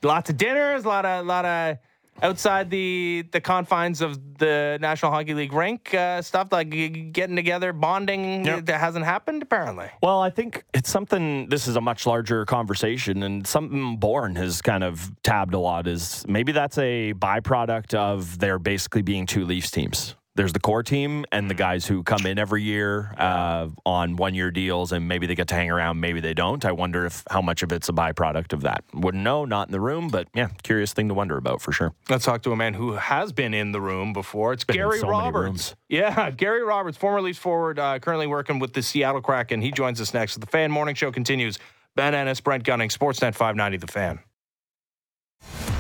lots 0.04 0.30
of 0.30 0.38
dinners, 0.38 0.86
a 0.86 0.88
lot 0.88 1.06
of 1.06 1.26
a 1.26 1.28
lot 1.28 1.46
of 1.46 1.78
outside 2.22 2.70
the 2.70 3.26
the 3.32 3.42
confines 3.42 4.00
of 4.02 4.38
the 4.38 4.78
National 4.82 5.12
Hockey 5.12 5.34
League 5.34 5.52
rink 5.54 5.94
uh, 5.96 6.22
stuff 6.22 6.50
like 6.52 6.70
getting 7.12 7.36
together, 7.36 7.74
bonding 7.74 8.46
Yep. 8.46 8.66
that 8.66 8.80
hasn't 8.80 9.06
happened 9.06 9.42
apparently. 9.42 9.88
Well, 10.04 10.20
I 10.20 10.30
think 10.30 10.64
it's 10.74 10.90
something. 10.92 11.50
This 11.50 11.68
is 11.68 11.76
a 11.76 11.82
much 11.82 12.06
larger 12.06 12.46
conversation, 12.46 13.24
and 13.24 13.48
something 13.48 13.98
Bourne 13.98 14.36
has 14.36 14.62
kind 14.62 14.84
of 14.84 15.12
tabbed 15.24 15.54
a 15.56 15.60
lot. 15.60 15.88
Is 15.88 16.24
maybe 16.28 16.52
that's 16.52 16.78
a 16.78 17.14
byproduct 17.14 17.94
of 17.96 18.38
there 18.40 18.60
basically 18.60 19.02
being 19.02 19.26
two 19.26 19.46
Leafs 19.46 19.72
teams. 19.72 20.16
There's 20.36 20.52
the 20.54 20.60
core 20.60 20.82
team 20.82 21.26
and 21.32 21.48
the 21.48 21.54
guys 21.54 21.86
who 21.86 22.02
come 22.02 22.26
in 22.26 22.40
every 22.40 22.64
year 22.64 23.14
uh, 23.20 23.68
on 23.86 24.16
one 24.16 24.34
year 24.34 24.50
deals, 24.50 24.92
and 24.92 25.08
maybe 25.08 25.28
they 25.28 25.36
get 25.36 25.48
to 25.50 25.56
hang 25.56 25.70
around, 25.70 26.00
maybe 26.00 26.22
they 26.22 26.34
don't. 26.34 26.66
I 26.66 26.72
wonder 26.72 27.06
if 27.06 27.24
how 27.30 27.42
much 27.42 27.62
of 27.62 27.72
it's 27.72 27.88
a 27.88 27.94
byproduct 27.94 28.52
of 28.52 28.62
that. 28.62 28.84
Wouldn't 28.94 29.24
know, 29.24 29.46
not 29.46 29.68
in 29.68 29.72
the 29.72 29.80
room, 29.80 30.08
but 30.08 30.28
yeah, 30.34 30.48
curious 30.64 30.92
thing 30.92 31.08
to 31.10 31.14
wonder 31.14 31.38
about 31.38 31.62
for 31.62 31.72
sure. 31.72 31.94
Let's 32.10 32.26
talk 32.26 32.42
to 32.44 32.52
a 32.52 32.56
man 32.56 32.74
who 32.74 32.94
has 32.94 33.32
been 33.32 33.54
in 33.54 33.74
the 33.74 33.82
room 33.82 34.12
before. 34.12 34.54
It's 34.54 34.64
Been 34.64 34.76
Gary 34.76 35.00
so 35.00 35.08
Roberts. 35.08 35.76
Yeah, 35.88 36.32
Gary 36.38 36.64
Roberts, 36.64 36.98
former 36.98 37.22
Leafs 37.22 37.38
forward, 37.38 37.78
uh, 37.78 38.00
currently 38.00 38.26
working 38.26 38.58
with 38.58 38.74
the 38.74 38.82
Seattle 38.82 39.22
Kraken. 39.22 39.62
He 39.62 39.72
joins 39.72 40.02
us 40.02 40.16
next. 40.16 40.40
The 40.40 40.48
Fan 40.48 40.72
Morning 40.72 40.96
Show 40.96 41.12
continues. 41.12 41.60
Ben 41.96 42.16
Ennis, 42.16 42.42
Brent 42.42 42.64
Gunning, 42.64 42.90
Sportsnet 42.90 43.36
590, 43.36 43.78
The 43.78 43.88
Fan. 43.88 44.20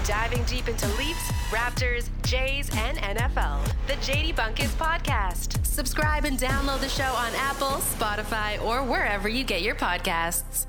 Diving 0.05 0.43
deep 0.43 0.67
into 0.67 0.85
Leafs, 0.97 1.31
Raptors, 1.49 2.09
Jays, 2.23 2.69
and 2.75 2.97
NFL. 2.97 3.65
The 3.87 3.93
JD 3.93 4.35
Bunkis 4.35 4.75
Podcast. 4.75 5.65
Subscribe 5.65 6.25
and 6.25 6.37
download 6.37 6.81
the 6.81 6.89
show 6.89 7.03
on 7.03 7.31
Apple, 7.35 7.77
Spotify, 7.77 8.61
or 8.63 8.83
wherever 8.83 9.29
you 9.29 9.45
get 9.45 9.61
your 9.61 9.75
podcasts. 9.75 10.67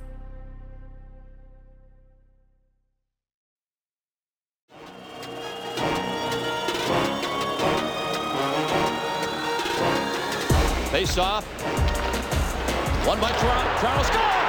Face 10.92 11.18
off. 11.18 11.44
One 13.04 13.20
by 13.20 13.32
Toronto. 13.32 13.80
Toronto 13.80 14.02
score! 14.04 14.43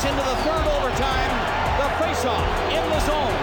Seconds 0.00 0.18
into 0.18 0.24
the 0.28 0.36
third 0.42 0.66
overtime. 0.66 1.30
The 1.78 1.88
face-off 2.04 2.44
in 2.70 2.90
the 2.90 3.00
zone. 3.00 3.36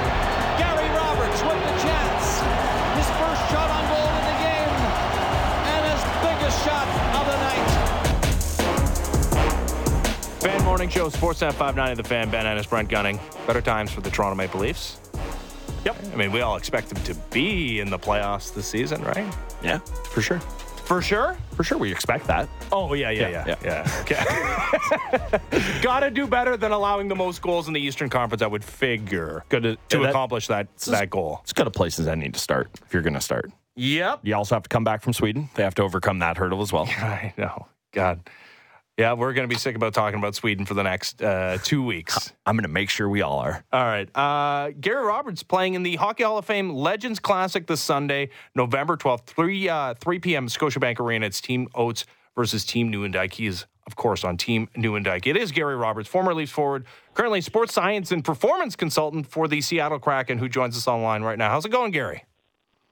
Gary 0.58 0.90
Roberts 0.90 1.42
with 1.42 1.60
the 1.64 1.76
chance. 1.82 2.42
His 2.98 3.10
first 3.18 3.42
shot 3.50 3.70
on 3.70 3.84
goal 3.90 4.10
in 4.18 4.24
the 4.26 4.38
game, 4.42 4.74
and 5.74 5.86
his 5.92 6.02
biggest 6.22 6.58
shot 6.66 6.88
of 7.16 7.26
the 7.28 7.38
night. 7.48 7.70
Fan 10.42 10.64
Morning 10.64 10.90
Show, 10.90 11.10
Sportsnet 11.10 11.54
590, 11.54 12.02
The 12.02 12.08
Fan, 12.08 12.30
Ben 12.30 12.46
Ennis, 12.46 12.66
Brent 12.66 12.90
Gunning. 12.90 13.20
Better 13.46 13.62
times 13.62 13.92
for 13.92 14.02
the 14.02 14.10
Toronto 14.10 14.36
Maple 14.36 14.60
Leafs. 14.62 15.00
Yep. 15.86 15.96
I 16.12 16.16
mean, 16.16 16.32
we 16.32 16.42
all 16.42 16.58
expect 16.58 16.90
them 16.90 17.02
to 17.04 17.14
be 17.32 17.80
in 17.80 17.90
the 17.90 18.00
playoffs 18.00 18.54
this 18.54 18.68
season, 18.68 19.02
right? 19.04 19.34
Yeah, 19.64 19.78
for 20.12 20.22
sure. 20.22 20.42
For 20.88 21.02
sure. 21.02 21.38
For 21.52 21.64
sure, 21.66 21.78
we 21.78 21.92
expect 21.92 22.28
that. 22.28 22.48
Oh 22.72 22.94
yeah, 22.94 23.10
yeah, 23.10 23.28
yeah, 23.30 23.56
Yeah, 23.62 23.84
yeah. 23.86 24.02
Okay. 24.02 25.80
Got 25.82 26.00
to 26.00 26.10
do 26.12 26.26
better 26.28 26.56
than 26.56 26.72
allowing 26.72 27.10
the 27.10 27.16
most 27.16 27.42
goals 27.42 27.68
in 27.68 27.74
the 27.74 27.82
Eastern 27.82 28.10
Conference. 28.10 28.42
I 28.42 28.48
would 28.48 28.64
figure 28.64 29.44
Good 29.50 29.64
to, 29.64 29.76
to 29.90 30.00
that- 30.00 30.10
accomplish 30.12 30.48
that 30.48 30.74
that 30.86 31.10
goal. 31.10 31.40
It's 31.44 31.52
good 31.52 31.68
a 31.68 31.72
places 31.72 32.08
I 32.08 32.16
need 32.16 32.34
to 32.36 32.40
start 32.40 32.70
if 32.86 32.94
you're 32.94 33.02
going 33.04 33.16
to 33.16 33.22
start. 33.22 33.52
Yep. 33.76 34.22
You 34.24 34.34
also 34.36 34.56
have 34.56 34.64
to 34.64 34.70
come 34.70 34.86
back 34.86 35.02
from 35.04 35.12
Sweden. 35.12 35.50
They 35.56 35.64
have 35.64 35.76
to 35.76 35.84
overcome 35.84 36.20
that 36.20 36.38
hurdle 36.38 36.62
as 36.62 36.72
well. 36.72 36.86
I 36.98 37.34
know. 37.38 37.68
God. 37.92 38.22
Yeah, 38.98 39.14
we're 39.14 39.34
going 39.34 39.48
to 39.48 39.54
be 39.54 39.60
sick 39.60 39.76
about 39.76 39.94
talking 39.94 40.18
about 40.18 40.34
Sweden 40.34 40.66
for 40.66 40.74
the 40.74 40.82
next 40.82 41.22
uh, 41.22 41.60
two 41.64 41.84
weeks. 41.84 42.34
I'm 42.48 42.56
going 42.56 42.64
to 42.64 42.68
make 42.68 42.90
sure 42.90 43.08
we 43.08 43.22
all 43.22 43.38
are. 43.38 43.64
All 43.72 43.86
right. 43.86 44.10
Uh, 44.16 44.72
Gary 44.80 45.06
Roberts 45.06 45.44
playing 45.44 45.76
in 45.76 45.84
the 45.84 45.98
Hockey 45.98 46.24
Hall 46.24 46.40
of 46.40 46.46
Fame 46.46 46.72
Legends 46.72 47.20
Classic 47.20 47.68
this 47.68 47.80
Sunday, 47.80 48.30
November 48.56 48.98
12th, 48.98 49.26
3, 49.26 49.70
uh, 49.70 49.94
3 49.94 50.20
p.m. 50.20 50.48
Scotiabank 50.48 51.00
Arena. 51.00 51.28
It's 51.28 51.40
Team 51.40 51.68
Oates 51.76 52.06
versus 52.36 52.66
Team 52.66 52.92
Nieuwendyk. 52.92 53.34
He 53.34 53.46
is 53.46 53.68
of 53.88 53.96
course, 53.96 54.26
on 54.26 54.36
Team 54.36 54.68
Nieuwendyk. 54.76 55.26
It 55.26 55.38
is 55.38 55.54
Gary 55.54 55.78
Roberts, 55.78 56.10
former 56.10 56.34
Leafs 56.34 56.52
forward, 56.52 56.86
currently 57.14 57.40
sports 57.40 57.74
science 57.74 58.12
and 58.12 58.24
performance 58.24 58.76
consultant 58.76 59.26
for 59.26 59.48
the 59.48 59.62
Seattle 59.62 59.98
Kraken, 59.98 60.38
who 60.38 60.50
joins 60.50 60.76
us 60.76 60.90
online 60.90 61.24
right 61.24 61.38
now. 61.38 61.50
How's 61.50 61.66
it 61.66 61.70
going, 61.70 61.92
Gary? 61.92 62.26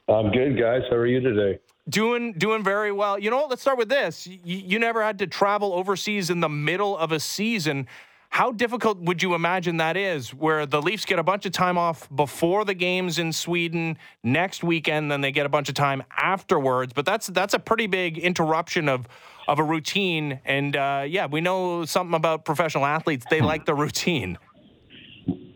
I'm 0.08 0.32
good, 0.32 0.58
guys. 0.58 0.84
How 0.90 0.96
are 0.96 1.06
you 1.06 1.20
today? 1.20 1.60
Doing 1.88 2.34
doing 2.34 2.64
very 2.64 2.92
well. 2.92 3.20
You 3.20 3.30
know? 3.30 3.46
Let's 3.48 3.62
start 3.62 3.78
with 3.78 3.90
this. 3.90 4.26
You, 4.26 4.40
you 4.44 4.80
never 4.80 5.04
had 5.04 5.20
to 5.20 5.28
travel 5.28 5.74
overseas 5.74 6.30
in 6.30 6.40
the 6.40 6.50
middle 6.50 6.98
of 6.98 7.12
a 7.12 7.20
season. 7.20 7.88
How 8.30 8.52
difficult 8.52 8.98
would 9.00 9.24
you 9.24 9.34
imagine 9.34 9.78
that 9.78 9.96
is, 9.96 10.34
where 10.34 10.66
the 10.66 10.82
Leafs 10.82 11.06
get 11.06 11.20
a 11.20 11.24
bunch 11.24 11.46
of 11.46 11.54
time 11.54 11.78
off 11.78 12.10
before 12.14 12.66
the 12.66 12.74
games 12.74 13.18
in 13.18 13.32
Sweden 13.32 13.98
next 14.24 14.62
weekend, 14.62 15.10
then 15.10 15.22
they 15.22 15.32
get 15.32 15.46
a 15.46 15.50
bunch 15.50 15.70
of 15.70 15.76
time 15.76 16.04
afterwards? 16.18 16.92
But 16.92 17.06
that's 17.06 17.28
that's 17.28 17.54
a 17.54 17.60
pretty 17.60 17.88
big 17.88 18.18
interruption 18.18 18.90
of 18.90 19.08
of 19.48 19.60
a 19.60 19.64
routine. 19.64 20.42
And 20.44 20.76
uh, 20.76 21.06
yeah, 21.08 21.28
we 21.28 21.40
know 21.40 21.86
something 21.86 22.14
about 22.14 22.44
professional 22.44 22.86
athletes; 22.86 23.26
they 23.30 23.40
like 23.42 23.66
the 23.66 23.76
routine. 23.76 24.38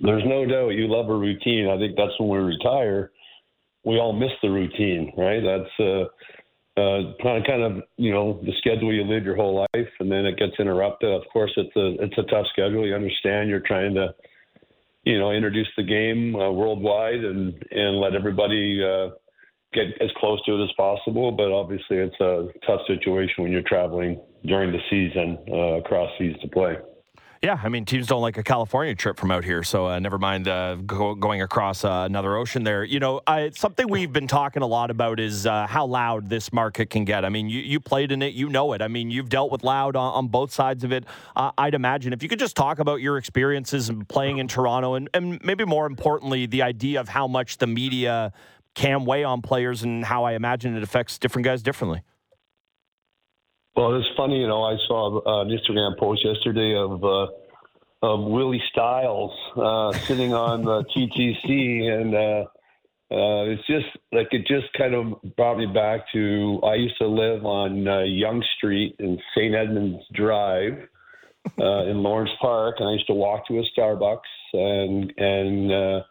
There's 0.01 0.23
no 0.25 0.45
doubt 0.45 0.69
you 0.69 0.87
love 0.87 1.09
a 1.09 1.15
routine. 1.15 1.67
I 1.67 1.77
think 1.77 1.97
that's 1.97 2.17
when 2.17 2.29
we 2.29 2.37
retire 2.37 3.11
we 3.89 3.97
all 3.97 4.13
miss 4.13 4.31
the 4.43 4.49
routine, 4.49 5.11
right? 5.17 5.41
That's 5.41 5.73
uh, 5.79 6.79
uh, 6.79 7.13
kind 7.23 7.63
of 7.63 7.83
you 7.97 8.11
know 8.11 8.39
the 8.45 8.53
schedule 8.59 8.93
you 8.93 9.03
live 9.03 9.23
your 9.23 9.35
whole 9.35 9.67
life, 9.73 9.89
and 9.99 10.11
then 10.11 10.25
it 10.25 10.37
gets 10.37 10.53
interrupted. 10.59 11.09
Of 11.11 11.23
course, 11.33 11.51
it's 11.57 11.75
a 11.75 12.03
it's 12.03 12.17
a 12.17 12.29
tough 12.31 12.45
schedule. 12.53 12.85
You 12.85 12.93
understand 12.93 13.49
you're 13.49 13.65
trying 13.65 13.95
to 13.95 14.13
you 15.03 15.17
know 15.17 15.31
introduce 15.31 15.67
the 15.75 15.83
game 15.83 16.35
uh, 16.35 16.51
worldwide 16.51 17.23
and 17.23 17.53
and 17.71 17.99
let 17.99 18.13
everybody 18.13 18.83
uh, 18.83 19.09
get 19.73 19.87
as 20.01 20.09
close 20.17 20.39
to 20.45 20.53
it 20.53 20.63
as 20.63 20.71
possible. 20.77 21.31
But 21.31 21.51
obviously, 21.51 21.97
it's 21.97 22.19
a 22.21 22.47
tough 22.67 22.81
situation 22.85 23.43
when 23.43 23.51
you're 23.51 23.63
traveling 23.67 24.21
during 24.45 24.71
the 24.71 24.79
season 24.89 25.39
uh, 25.51 25.79
across 25.79 26.11
seas 26.19 26.35
to 26.41 26.47
play. 26.47 26.77
Yeah, 27.41 27.57
I 27.63 27.69
mean, 27.69 27.85
teams 27.85 28.05
don't 28.05 28.21
like 28.21 28.37
a 28.37 28.43
California 28.43 28.93
trip 28.95 29.17
from 29.17 29.31
out 29.31 29.45
here, 29.45 29.63
so 29.63 29.87
uh, 29.87 29.97
never 29.99 30.17
mind 30.17 30.49
uh, 30.49 30.75
go, 30.75 31.15
going 31.15 31.41
across 31.41 31.85
uh, 31.85 32.03
another 32.05 32.35
ocean 32.35 32.65
there. 32.65 32.83
You 32.83 32.99
know, 32.99 33.21
something 33.53 33.87
we've 33.87 34.11
been 34.11 34.27
talking 34.27 34.61
a 34.61 34.67
lot 34.67 34.91
about 34.91 35.21
is 35.21 35.45
uh, 35.45 35.65
how 35.65 35.85
loud 35.85 36.29
this 36.29 36.51
market 36.51 36.89
can 36.89 37.05
get. 37.05 37.23
I 37.23 37.29
mean, 37.29 37.47
you, 37.47 37.61
you 37.61 37.79
played 37.79 38.11
in 38.11 38.21
it, 38.21 38.33
you 38.33 38.49
know 38.49 38.73
it. 38.73 38.81
I 38.81 38.89
mean, 38.89 39.09
you've 39.09 39.29
dealt 39.29 39.53
with 39.53 39.63
loud 39.63 39.95
on, 39.95 40.13
on 40.15 40.27
both 40.27 40.51
sides 40.51 40.83
of 40.83 40.91
it. 40.91 41.05
Uh, 41.33 41.51
I'd 41.57 41.75
imagine 41.75 42.11
if 42.11 42.21
you 42.21 42.27
could 42.27 42.39
just 42.39 42.57
talk 42.57 42.79
about 42.79 42.99
your 42.99 43.17
experiences 43.17 43.87
in 43.87 44.03
playing 44.03 44.39
in 44.39 44.49
Toronto, 44.49 44.95
and, 44.95 45.09
and 45.13 45.41
maybe 45.41 45.63
more 45.63 45.85
importantly, 45.85 46.45
the 46.45 46.63
idea 46.63 46.99
of 46.99 47.07
how 47.07 47.25
much 47.25 47.59
the 47.59 47.67
media 47.67 48.33
can 48.75 49.05
weigh 49.05 49.23
on 49.23 49.41
players 49.41 49.83
and 49.83 50.03
how 50.03 50.25
I 50.25 50.33
imagine 50.33 50.75
it 50.75 50.83
affects 50.83 51.17
different 51.17 51.45
guys 51.45 51.63
differently. 51.63 52.01
Well, 53.75 53.95
it's 53.95 54.07
funny, 54.17 54.41
you 54.41 54.47
know. 54.47 54.63
I 54.63 54.75
saw 54.87 55.21
uh, 55.25 55.41
an 55.41 55.49
Instagram 55.49 55.97
post 55.97 56.25
yesterday 56.25 56.75
of 56.75 57.03
uh, 57.03 57.27
of 58.01 58.23
Willie 58.23 58.61
Styles 58.71 59.31
uh, 59.55 59.91
sitting 60.05 60.33
on 60.33 60.63
the 60.63 60.83
TTC, 60.95 61.83
and 61.91 62.15
uh, 62.15 62.45
uh, 63.11 63.43
it's 63.45 63.65
just 63.67 63.87
like 64.11 64.27
it 64.31 64.45
just 64.47 64.71
kind 64.77 64.93
of 64.93 65.35
brought 65.35 65.57
me 65.57 65.65
back 65.65 66.01
to 66.13 66.59
I 66.63 66.75
used 66.75 66.97
to 66.99 67.07
live 67.07 67.45
on 67.45 67.87
uh, 67.87 68.01
Yonge 68.01 68.45
Street 68.57 68.95
in 68.99 69.17
St. 69.35 69.55
Edmunds 69.55 70.03
Drive 70.13 70.87
uh, 71.59 71.83
in 71.85 72.03
Lawrence 72.03 72.31
Park, 72.41 72.75
and 72.79 72.87
I 72.87 72.93
used 72.93 73.07
to 73.07 73.13
walk 73.13 73.47
to 73.47 73.59
a 73.59 73.63
Starbucks 73.77 74.19
and 74.53 75.13
and 75.17 75.71
uh, 75.71 76.03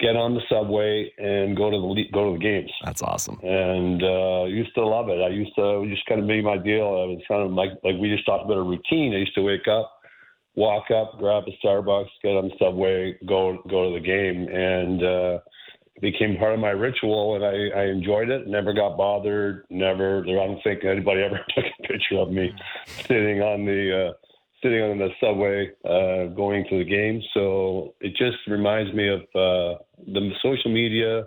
get 0.00 0.16
on 0.16 0.34
the 0.34 0.40
subway 0.48 1.12
and 1.18 1.56
go 1.56 1.70
to 1.70 1.76
the 1.76 2.04
go 2.12 2.32
to 2.32 2.38
the 2.38 2.42
games. 2.42 2.70
That's 2.84 3.02
awesome. 3.02 3.38
And 3.42 4.02
uh, 4.02 4.42
I 4.42 4.46
used 4.46 4.74
to 4.74 4.86
love 4.86 5.08
it. 5.08 5.20
I 5.20 5.28
used 5.28 5.54
to 5.56 5.86
just 5.88 6.04
kind 6.06 6.20
of 6.20 6.26
made 6.26 6.44
my 6.44 6.56
deal. 6.56 6.86
I 6.86 7.06
was 7.06 7.22
kind 7.28 7.42
of 7.42 7.52
like 7.52 7.70
like 7.84 7.96
we 8.00 8.10
just 8.10 8.26
talked 8.26 8.44
about 8.44 8.56
a 8.56 8.62
routine. 8.62 9.14
I 9.14 9.18
used 9.18 9.34
to 9.34 9.42
wake 9.42 9.68
up, 9.68 9.92
walk 10.56 10.90
up, 10.90 11.18
grab 11.18 11.44
a 11.46 11.66
Starbucks, 11.66 12.08
get 12.22 12.36
on 12.36 12.48
the 12.48 12.54
subway, 12.58 13.16
go 13.26 13.58
go 13.68 13.92
to 13.92 14.00
the 14.00 14.04
game, 14.04 14.48
and 14.48 15.02
uh, 15.02 15.38
it 15.96 16.02
became 16.02 16.38
part 16.38 16.54
of 16.54 16.60
my 16.60 16.70
ritual. 16.70 17.36
And 17.36 17.44
I, 17.44 17.80
I 17.80 17.84
enjoyed 17.86 18.30
it. 18.30 18.46
Never 18.48 18.72
got 18.72 18.96
bothered. 18.96 19.64
Never. 19.70 20.20
I 20.20 20.32
don't 20.32 20.62
think 20.62 20.84
anybody 20.84 21.22
ever 21.26 21.40
took 21.54 21.64
a 21.64 21.82
picture 21.86 22.18
of 22.18 22.30
me 22.30 22.52
sitting 23.06 23.42
on 23.42 23.64
the. 23.64 24.08
Uh, 24.08 24.12
sitting 24.62 24.82
on 24.82 24.98
the 24.98 25.08
subway 25.20 25.70
uh, 25.84 26.34
going 26.34 26.64
to 26.70 26.78
the 26.78 26.84
game. 26.84 27.22
So 27.34 27.94
it 28.00 28.10
just 28.16 28.36
reminds 28.46 28.92
me 28.94 29.08
of 29.08 29.20
uh, 29.20 29.78
the 30.06 30.30
social 30.42 30.72
media, 30.72 31.20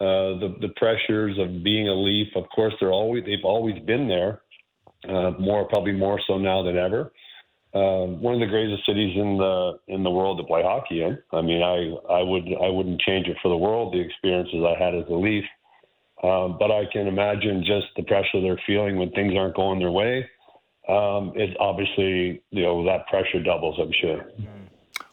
uh, 0.00 0.38
the 0.40 0.56
the 0.60 0.68
pressures 0.76 1.38
of 1.38 1.62
being 1.62 1.88
a 1.88 1.94
Leaf. 1.94 2.28
Of 2.36 2.44
course, 2.54 2.74
they're 2.80 2.92
always 2.92 3.24
they've 3.24 3.44
always 3.44 3.78
been 3.84 4.08
there. 4.08 4.40
Uh, 5.08 5.32
more 5.38 5.66
probably 5.68 5.92
more 5.92 6.18
so 6.26 6.38
now 6.38 6.62
than 6.62 6.78
ever. 6.78 7.12
Uh, 7.74 8.06
one 8.06 8.34
of 8.34 8.40
the 8.40 8.46
greatest 8.46 8.86
cities 8.86 9.16
in 9.16 9.36
the 9.36 9.78
in 9.88 10.02
the 10.02 10.10
world 10.10 10.38
to 10.38 10.44
play 10.44 10.62
hockey 10.62 11.02
in. 11.02 11.18
I 11.32 11.42
mean, 11.42 11.62
I 11.62 12.12
I 12.12 12.22
would 12.22 12.44
I 12.62 12.68
wouldn't 12.68 13.00
change 13.00 13.26
it 13.26 13.36
for 13.42 13.48
the 13.48 13.56
world. 13.56 13.92
The 13.92 14.00
experiences 14.00 14.64
I 14.64 14.82
had 14.82 14.94
as 14.94 15.04
a 15.10 15.14
Leaf, 15.14 15.44
um, 16.22 16.56
but 16.58 16.70
I 16.70 16.84
can 16.92 17.06
imagine 17.06 17.64
just 17.66 17.88
the 17.96 18.04
pressure 18.04 18.40
they're 18.40 18.60
feeling 18.66 18.96
when 18.96 19.10
things 19.10 19.34
aren't 19.36 19.56
going 19.56 19.80
their 19.80 19.90
way 19.90 20.24
um, 20.88 21.32
it 21.34 21.56
obviously 21.58 22.42
you 22.50 22.62
know 22.62 22.84
that 22.84 23.06
pressure 23.08 23.42
doubles. 23.42 23.78
I'm 23.80 23.92
sure. 24.00 24.26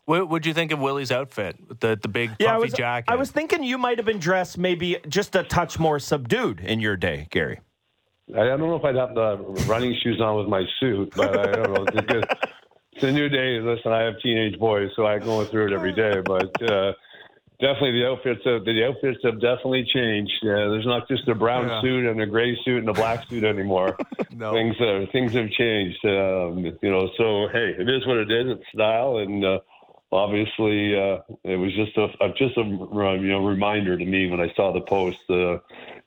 What 0.06 0.30
would 0.30 0.46
you 0.46 0.54
think 0.54 0.72
of 0.72 0.80
Willie's 0.80 1.12
outfit? 1.12 1.56
The 1.80 1.98
the 2.02 2.08
big 2.08 2.32
puffy 2.32 2.44
yeah, 2.44 2.56
I 2.56 2.58
was, 2.58 2.74
jacket. 2.74 3.12
I 3.12 3.16
was 3.16 3.32
thinking 3.32 3.64
you 3.64 3.78
might 3.78 3.98
have 3.98 4.06
been 4.06 4.20
dressed 4.20 4.58
maybe 4.58 4.98
just 5.08 5.36
a 5.36 5.44
touch 5.44 5.80
more 5.80 6.00
subdued 6.00 6.60
in 6.60 6.80
your 6.80 6.98
day, 6.98 7.28
Gary. 7.30 7.60
I 8.34 8.46
don't 8.46 8.60
know 8.60 8.76
if 8.76 8.84
I'd 8.84 8.96
have 8.96 9.14
the 9.14 9.38
running 9.68 9.96
shoes 10.02 10.22
on 10.22 10.38
with 10.38 10.48
my 10.48 10.64
suit, 10.80 11.14
but 11.16 11.38
I 11.38 11.52
don't 11.52 11.74
know. 11.74 11.86
It's, 11.94 12.34
it's 12.94 13.04
a 13.04 13.12
new 13.12 13.30
day. 13.30 13.60
Listen, 13.60 13.92
I 13.92 14.02
have 14.02 14.20
teenage 14.22 14.58
boys, 14.60 14.90
so 14.96 15.06
I 15.06 15.20
go 15.20 15.44
through 15.46 15.68
it 15.68 15.74
every 15.74 15.94
day. 15.94 16.22
But 16.22 16.70
uh, 16.70 16.94
definitely 17.62 18.00
the 18.00 18.08
outfits 18.08 18.42
have 18.46 18.66
the 18.66 18.84
outfits 18.86 19.20
have 19.24 19.40
definitely 19.40 19.86
changed. 19.86 20.34
Yeah, 20.42 20.68
there's 20.68 20.86
not 20.86 21.08
just 21.08 21.28
a 21.28 21.36
brown 21.36 21.68
yeah. 21.68 21.82
suit 21.82 22.06
and 22.06 22.20
a 22.20 22.26
gray 22.26 22.58
suit 22.66 22.80
and 22.80 22.90
a 22.90 22.94
black 22.94 23.26
suit 23.30 23.44
anymore. 23.44 23.98
no. 24.36 24.52
Things 24.52 24.76
uh, 24.82 25.06
things 25.12 25.34
have 25.34 25.50
changed. 25.52 26.04
Um, 26.04 26.66
you 26.82 26.92
know, 26.92 27.10
so 27.18 27.48
hey, 27.54 27.76
it 27.78 27.90
is 27.90 28.06
what 28.06 28.18
it 28.18 28.32
is. 28.32 28.58
It's 28.58 28.68
style, 28.74 29.18
and 29.18 29.46
uh, 29.46 29.60
obviously 30.12 31.00
uh, 31.00 31.20
it 31.44 31.56
was 31.56 31.74
just 31.74 31.98
a, 31.98 32.08
just 32.38 32.58
a 32.58 32.64
you 32.64 33.30
know 33.30 33.46
reminder 33.46 33.98
to 33.98 34.06
me 34.06 34.30
when 34.30 34.42
I 34.42 34.52
saw 34.56 34.74
the 34.74 34.82
post. 34.82 35.20
Uh, 35.30 35.60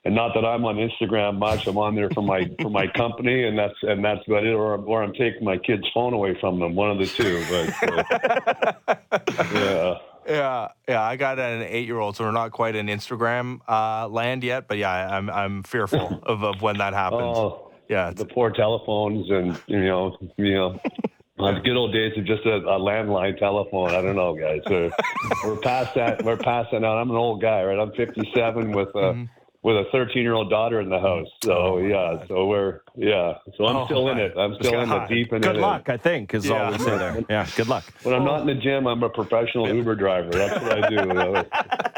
and 0.03 0.13
not 0.13 0.35
that 0.35 0.45
I'm 0.45 0.63
on 0.65 0.75
Instagram 0.75 1.39
much. 1.39 1.65
I'm 1.65 1.79
on 1.79 1.95
there 1.95 2.11
for 2.11 2.21
my 2.21 2.51
for 2.61 2.69
my 2.69 2.85
company, 2.95 3.45
and 3.47 3.57
that's 3.57 3.81
and 3.81 4.05
that's 4.05 4.25
about 4.27 4.45
it. 4.45 4.53
Or 4.53 4.75
or 4.77 5.01
I'm 5.01 5.13
taking 5.13 5.43
my 5.43 5.57
kid's 5.57 5.87
phone 5.93 6.13
away 6.13 6.37
from 6.39 6.59
them. 6.59 6.75
One 6.75 6.91
of 6.91 6.99
the 6.99 7.07
two. 7.07 7.43
But 7.49 8.91
uh, 8.91 9.45
yeah. 9.53 9.97
Yeah, 10.27 10.69
yeah. 10.87 11.01
I 11.01 11.15
got 11.15 11.39
an 11.39 11.61
eight-year-old, 11.63 12.15
so 12.15 12.23
we're 12.23 12.31
not 12.31 12.51
quite 12.51 12.75
in 12.75 12.87
Instagram 12.87 13.59
uh, 13.67 14.07
land 14.07 14.43
yet. 14.43 14.67
But 14.67 14.77
yeah, 14.77 15.15
I'm 15.15 15.29
I'm 15.29 15.63
fearful 15.63 16.19
of, 16.23 16.43
of 16.43 16.61
when 16.61 16.77
that 16.77 16.93
happens. 16.93 17.21
Oh, 17.37 17.71
yeah, 17.89 18.11
the 18.11 18.25
poor 18.25 18.49
telephones, 18.49 19.29
and 19.29 19.61
you 19.67 19.83
know, 19.83 20.17
you 20.37 20.53
know. 20.53 20.79
the 21.37 21.59
good 21.65 21.75
old 21.75 21.91
days 21.91 22.17
of 22.17 22.23
just 22.25 22.45
a, 22.45 22.55
a 22.55 22.79
landline 22.79 23.37
telephone. 23.37 23.89
I 23.89 24.01
don't 24.01 24.15
know, 24.15 24.35
guys. 24.37 24.61
We're, 24.69 24.89
we're 25.43 25.57
past 25.57 25.93
that. 25.95 26.23
We're 26.23 26.37
past 26.37 26.69
that 26.71 26.79
now. 26.79 26.97
I'm 26.97 27.09
an 27.09 27.17
old 27.17 27.41
guy, 27.41 27.61
right? 27.61 27.77
I'm 27.77 27.91
57 27.91 28.71
with 28.71 28.87
a 28.89 28.91
mm-hmm 28.91 29.23
with 29.65 29.77
a 29.77 29.85
13 29.91 30.21
year 30.21 30.33
old 30.33 30.47
daughter 30.51 30.79
in 30.79 30.89
the 30.89 30.99
house. 30.99 31.27
So 31.43 31.51
oh, 31.51 31.77
yeah, 31.79 32.23
so 32.27 32.45
we're 32.45 32.81
yeah. 32.95 33.33
So 33.57 33.65
I'm 33.65 33.77
oh, 33.77 33.85
still 33.85 34.09
in 34.09 34.19
it. 34.19 34.37
I'm 34.37 34.53
still 34.59 34.79
in 34.79 34.89
the 34.89 35.05
deep 35.07 35.33
in 35.33 35.41
Good 35.41 35.55
luck, 35.55 35.89
I 35.89 35.97
think, 35.97 36.35
is 36.35 36.45
yeah. 36.45 36.65
all 36.65 36.71
we 36.71 36.77
say 36.77 36.95
there. 36.95 37.25
Yeah, 37.27 37.47
good 37.55 37.67
luck. 37.67 37.83
When 38.03 38.13
I'm 38.13 38.23
not 38.23 38.41
in 38.41 38.47
the 38.47 38.53
gym, 38.53 38.85
I'm 38.85 39.01
a 39.01 39.09
professional 39.09 39.67
Uber 39.73 39.95
driver. 39.95 40.29
That's 40.29 40.61
what 40.61 40.83
I 40.83 40.87
do. 40.87 41.49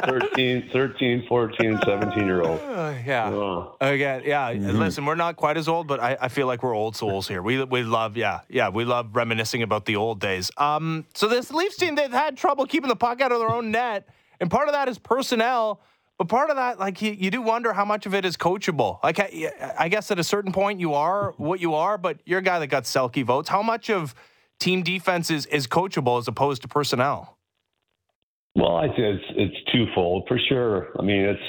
13, 0.10 0.70
13, 0.72 1.26
14, 1.28 1.80
17 1.84 2.26
year 2.26 2.42
old. 2.42 2.62
Uh, 2.62 2.94
yeah. 3.06 3.30
Oh. 3.32 3.76
Again, 3.82 4.22
yeah. 4.26 4.54
Mm-hmm. 4.54 4.78
Listen, 4.78 5.06
we're 5.06 5.16
not 5.16 5.36
quite 5.36 5.58
as 5.58 5.68
old, 5.68 5.88
but 5.88 6.00
I, 6.00 6.18
I 6.22 6.30
feel 6.30 6.48
like 6.48 6.64
we're 6.64 6.74
old 6.74 6.96
souls 6.96 7.28
here. 7.28 7.42
We 7.42 7.62
we 7.66 7.84
love 7.84 8.16
yeah 8.16 8.42
yeah 8.48 8.70
we 8.70 8.86
love 8.86 9.14
reminiscing 9.14 9.62
about 9.62 9.84
the 9.84 9.98
old 9.98 10.22
days. 10.22 10.50
Um, 10.56 11.06
so 11.14 11.28
this 11.28 11.52
Leafs 11.52 11.76
team 11.76 11.96
they've 11.96 12.10
had 12.10 12.38
trouble 12.38 12.66
keeping 12.66 12.88
the 12.88 12.96
puck 12.96 13.20
out 13.20 13.34
of 13.34 13.40
their 13.40 13.52
own 13.52 13.72
net, 13.72 14.08
and 14.40 14.50
part 14.50 14.70
of 14.70 14.74
that 14.74 14.88
is 14.88 14.98
personnel. 14.98 15.82
But 16.18 16.30
part 16.30 16.50
of 16.50 16.56
that, 16.56 16.80
like 16.80 17.02
you, 17.02 17.12
you 17.12 17.30
do 17.30 17.42
wonder 17.42 17.74
how 17.74 17.86
much 17.86 18.08
of 18.08 18.16
it 18.16 18.26
is 18.26 18.38
coachable. 18.38 19.04
Like 19.04 19.20
I, 19.20 19.76
I, 19.78 19.88
guess 19.88 20.10
at 20.10 20.18
a 20.18 20.24
certain 20.24 20.52
point 20.52 20.80
you 20.80 20.96
are 20.96 21.34
what 21.38 21.60
you 21.60 21.76
are, 21.76 21.98
but 21.98 22.20
you're 22.26 22.40
a 22.40 22.44
guy 22.44 22.58
that 22.58 22.68
got 22.68 22.86
Selke 22.86 23.24
votes. 23.24 23.50
How 23.50 23.62
much 23.62 23.92
of 23.92 24.16
team 24.60 24.82
defense 24.82 25.30
is, 25.30 25.46
is 25.46 25.68
coachable 25.68 26.18
as 26.18 26.28
opposed 26.28 26.64
to 26.64 26.68
personnel? 26.68 27.38
Well, 28.56 28.78
I 28.78 28.88
think 28.88 29.00
it's 29.00 29.26
it's 29.36 29.72
twofold 29.72 30.26
for 30.28 30.40
sure. 30.50 30.88
I 30.98 31.04
mean, 31.04 31.22
it's 31.22 31.44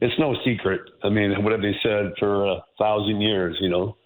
it's 0.00 0.18
no 0.18 0.34
secret. 0.44 0.80
I 1.04 1.08
mean, 1.08 1.44
what 1.44 1.52
have 1.52 1.62
they 1.62 1.76
said 1.80 2.12
for 2.18 2.46
a 2.46 2.64
thousand 2.76 3.20
years? 3.20 3.56
You 3.60 3.68
know, 3.68 3.96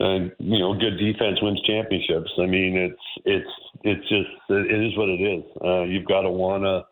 and 0.00 0.32
you 0.40 0.58
know, 0.58 0.74
good 0.74 0.98
defense 0.98 1.38
wins 1.40 1.62
championships. 1.64 2.30
I 2.40 2.46
mean, 2.46 2.76
it's 2.76 3.00
it's 3.24 3.50
it's 3.84 4.08
just 4.08 4.28
it 4.48 4.84
is 4.84 4.98
what 4.98 5.08
it 5.08 5.20
is. 5.20 5.44
Uh, 5.64 5.82
you've 5.84 6.06
got 6.06 6.22
to 6.22 6.30
wanna 6.30 6.82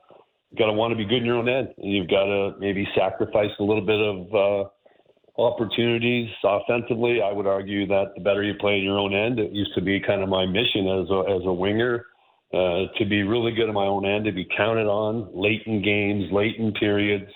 got 0.56 0.66
to 0.66 0.72
want 0.72 0.92
to 0.92 0.96
be 0.96 1.04
good 1.04 1.18
in 1.18 1.24
your 1.24 1.36
own 1.36 1.48
end. 1.48 1.68
And 1.78 1.92
you've 1.92 2.08
got 2.08 2.24
to 2.24 2.54
maybe 2.58 2.86
sacrifice 2.96 3.50
a 3.58 3.62
little 3.62 3.84
bit 3.84 4.00
of 4.00 4.34
uh, 4.34 5.40
opportunities 5.40 6.30
offensively. 6.44 7.20
I 7.22 7.32
would 7.32 7.46
argue 7.46 7.86
that 7.88 8.12
the 8.14 8.22
better 8.22 8.42
you 8.42 8.54
play 8.54 8.78
in 8.78 8.84
your 8.84 8.98
own 8.98 9.14
end, 9.14 9.38
it 9.38 9.52
used 9.52 9.74
to 9.74 9.80
be 9.80 10.00
kind 10.00 10.22
of 10.22 10.28
my 10.28 10.46
mission 10.46 10.86
as 10.86 11.10
a, 11.10 11.24
as 11.36 11.42
a 11.44 11.52
winger 11.52 12.06
uh, 12.52 12.86
to 12.98 13.04
be 13.04 13.22
really 13.22 13.52
good 13.52 13.68
in 13.68 13.74
my 13.74 13.86
own 13.86 14.06
end, 14.06 14.24
to 14.26 14.32
be 14.32 14.46
counted 14.56 14.86
on 14.86 15.28
late 15.34 15.62
in 15.66 15.82
games, 15.82 16.30
late 16.30 16.56
in 16.56 16.72
periods. 16.72 17.30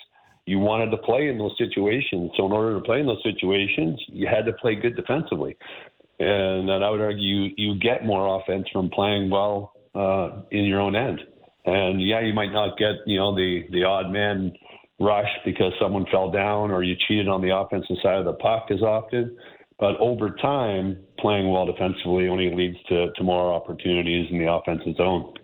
You 0.46 0.58
wanted 0.60 0.90
to 0.90 0.96
play 0.98 1.28
in 1.28 1.38
those 1.38 1.54
situations. 1.58 2.30
So 2.36 2.46
in 2.46 2.52
order 2.52 2.74
to 2.74 2.80
play 2.80 3.00
in 3.00 3.06
those 3.06 3.22
situations, 3.22 4.00
you 4.08 4.26
had 4.26 4.46
to 4.46 4.52
play 4.52 4.76
good 4.76 4.96
defensively. 4.96 5.56
And, 6.20 6.70
and 6.70 6.84
I 6.84 6.90
would 6.90 7.00
argue 7.00 7.26
you, 7.26 7.50
you 7.56 7.80
get 7.80 8.06
more 8.06 8.40
offense 8.40 8.66
from 8.72 8.90
playing 8.90 9.28
well 9.28 9.72
uh, 9.94 10.42
in 10.50 10.64
your 10.64 10.80
own 10.80 10.96
end. 10.96 11.20
And 11.68 12.00
yeah, 12.00 12.20
you 12.20 12.32
might 12.32 12.52
not 12.52 12.78
get 12.78 12.96
you 13.06 13.18
know 13.18 13.34
the 13.34 13.64
the 13.70 13.84
odd 13.84 14.10
man 14.10 14.52
rush 15.00 15.30
because 15.44 15.72
someone 15.80 16.06
fell 16.10 16.30
down 16.30 16.70
or 16.70 16.82
you 16.82 16.96
cheated 17.06 17.28
on 17.28 17.42
the 17.42 17.54
offensive 17.54 17.96
side 18.02 18.18
of 18.18 18.24
the 18.24 18.32
puck 18.32 18.68
as 18.70 18.82
often. 18.82 19.36
But 19.78 19.96
over 20.00 20.30
time, 20.30 20.98
playing 21.20 21.50
well 21.52 21.66
defensively 21.66 22.28
only 22.28 22.52
leads 22.52 22.78
to, 22.88 23.12
to 23.12 23.22
more 23.22 23.52
opportunities 23.52 24.26
in 24.30 24.38
the 24.38 24.50
offensive 24.50 24.96
zone. 24.96 25.34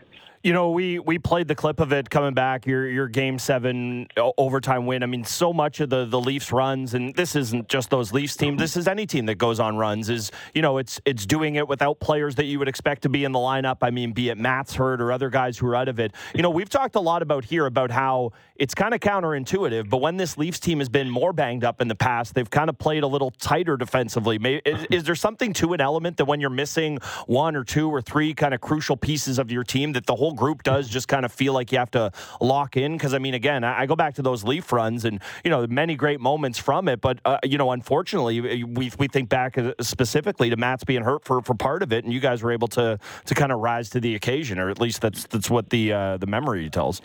You 0.45 0.53
know, 0.53 0.73
we 0.73 0.99
we 0.99 1.19
played 1.19 1.49
the 1.49 1.55
clip 1.55 1.81
of 1.81 1.91
it 1.91 2.11
coming 2.11 2.35
back. 2.35 2.67
Your 2.67 2.87
your 2.87 3.09
game 3.09 3.39
seven 3.39 4.09
overtime 4.37 4.85
win. 4.85 5.03
I 5.03 5.07
mean, 5.07 5.25
so 5.25 5.55
much 5.55 5.81
of 5.81 5.89
the 5.89 6.05
the 6.05 6.21
Leafs 6.21 6.53
runs, 6.53 6.93
and 6.93 7.15
this 7.15 7.35
isn't 7.35 7.71
just 7.71 7.89
those 7.89 8.13
Leafs 8.13 8.37
team. 8.37 8.59
This 8.59 8.77
is 8.77 8.87
any 8.87 9.07
team 9.07 9.25
that 9.25 9.37
goes 9.37 9.59
on 9.59 9.79
runs. 9.79 10.11
Is 10.11 10.31
you 10.53 10.61
know, 10.61 10.77
it's 10.77 11.01
it's 11.07 11.25
doing 11.25 11.55
it 11.55 11.67
without 11.67 11.99
players 11.99 12.35
that 12.35 12.45
you 12.45 12.59
would 12.59 12.69
expect 12.69 13.01
to 13.05 13.09
be 13.09 13.25
in 13.25 13.33
the 13.33 13.39
lineup. 13.39 13.79
I 13.81 13.89
mean, 13.89 14.13
be 14.13 14.29
it 14.29 14.37
Mats 14.37 14.75
hurt 14.75 15.01
or 15.01 15.13
other 15.13 15.31
guys 15.31 15.57
who 15.57 15.67
are 15.67 15.77
out 15.77 15.89
of 15.89 15.99
it. 15.99 16.13
You 16.35 16.43
know, 16.43 16.51
we've 16.51 16.69
talked 16.69 16.95
a 16.97 17.01
lot 17.01 17.23
about 17.23 17.47
here 17.47 17.65
about 17.65 17.91
how 17.91 18.33
it's 18.57 18.75
kind 18.75 18.93
of 18.93 19.01
counterintuitive, 19.01 19.89
but 19.89 20.03
when 20.03 20.19
this 20.19 20.37
Leafs 20.37 20.61
team 20.61 20.79
has 20.79 20.91
been 20.91 21.09
more 21.09 21.33
banged 21.33 21.65
up 21.65 21.81
in 21.81 21.89
the 21.89 21.95
past, 21.95 22.35
they've 22.35 22.51
kind 22.51 22.69
of 22.69 22.77
played 22.77 23.03
a 23.03 23.07
little 23.07 23.31
tighter 23.31 23.79
defensively. 23.79 24.37
Is, 24.67 24.87
is 24.91 25.05
there 25.05 25.15
something 25.15 25.55
to 25.55 25.73
an 25.73 25.81
element 25.81 26.19
that 26.19 26.27
when 26.27 26.43
you're 26.43 26.51
missing 26.51 26.99
one 27.27 27.57
or 27.57 27.65
two 27.65 27.89
or 27.89 28.03
three 28.03 28.35
kind 28.35 28.53
of 28.53 28.61
crucial 28.61 28.99
pieces 28.99 29.39
of 29.39 29.51
your 29.51 29.65
team 29.65 29.95
that 29.95 30.05
the 30.05 30.15
whole 30.15 30.34
group 30.35 30.63
does 30.63 30.89
just 30.89 31.09
kind 31.09 31.25
of 31.25 31.33
feel 31.33 31.53
like 31.53 31.73
you 31.73 31.79
have 31.79 31.91
to 31.93 32.11
lock 32.41 32.77
in. 32.77 32.93
Because 32.93 33.15
I 33.15 33.19
mean, 33.19 33.35
again, 33.35 33.65
I, 33.65 33.87
go 33.87 33.97
back 33.97 34.15
to 34.15 34.23
those 34.23 34.45
Leaf 34.45 34.73
runs 34.73 35.05
and 35.05 35.21
you 35.45 35.51
know 35.51 35.67
many 35.67 35.95
great 35.97 36.21
moments 36.21 36.59
from 36.59 36.89
it, 36.89 37.01
but 37.01 37.19
uh, 37.25 37.39
you 37.45 37.59
know, 37.59 37.71
unfortunately, 37.71 38.65
we 38.65 38.91
we 38.99 39.09
think 39.09 39.29
back 39.29 39.59
uh, 39.59 39.73
specifically 39.81 40.51
to 40.51 40.57
Mats 40.57 40.85
being 40.85 41.03
hurt 41.03 41.25
for 41.25 41.43
for 41.43 41.55
part 41.55 41.83
of 41.83 41.93
it, 41.93 42.05
and 42.05 42.13
you 42.13 42.21
guys 42.21 42.43
were 42.43 42.53
able 42.53 42.69
to 42.69 42.99
to 43.27 43.35
kind 43.35 43.53
of 43.53 43.61
rise 43.61 43.91
to 43.91 44.01
the 44.01 44.15
occasion, 44.15 44.59
or 44.59 44.71
at 44.71 44.81
least 44.81 45.01
that's 45.01 45.27
that's 45.27 45.51
what 45.51 45.71
the 45.71 45.93
uh, 45.93 46.17
the 46.17 46.27
memory 46.27 46.69
tells. 46.71 47.01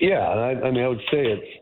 Yeah, 0.00 0.18
I, 0.18 0.66
I 0.66 0.70
mean, 0.70 0.84
I 0.84 0.88
would 0.88 1.04
say 1.10 1.26
it's. 1.26 1.60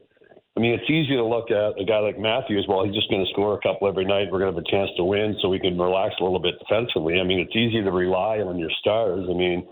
I 0.54 0.60
mean, 0.60 0.74
it's 0.74 0.90
easy 0.90 1.16
to 1.16 1.24
look 1.24 1.50
at 1.50 1.80
a 1.80 1.84
guy 1.86 2.00
like 2.00 2.18
Matthews. 2.18 2.66
Well, 2.68 2.84
he's 2.84 2.94
just 2.94 3.08
going 3.08 3.24
to 3.24 3.30
score 3.32 3.56
a 3.56 3.60
couple 3.62 3.88
every 3.88 4.04
night. 4.04 4.28
We're 4.30 4.38
going 4.38 4.52
to 4.52 4.60
have 4.60 4.64
a 4.64 4.70
chance 4.70 4.90
to 4.98 5.04
win, 5.04 5.34
so 5.40 5.48
we 5.48 5.58
can 5.58 5.78
relax 5.78 6.14
a 6.20 6.24
little 6.24 6.38
bit 6.38 6.58
defensively. 6.58 7.20
I 7.20 7.24
mean, 7.24 7.40
it's 7.40 7.56
easy 7.56 7.82
to 7.82 7.90
rely 7.90 8.40
on 8.40 8.58
your 8.58 8.68
stars. 8.80 9.26
I 9.30 9.32
mean, 9.32 9.66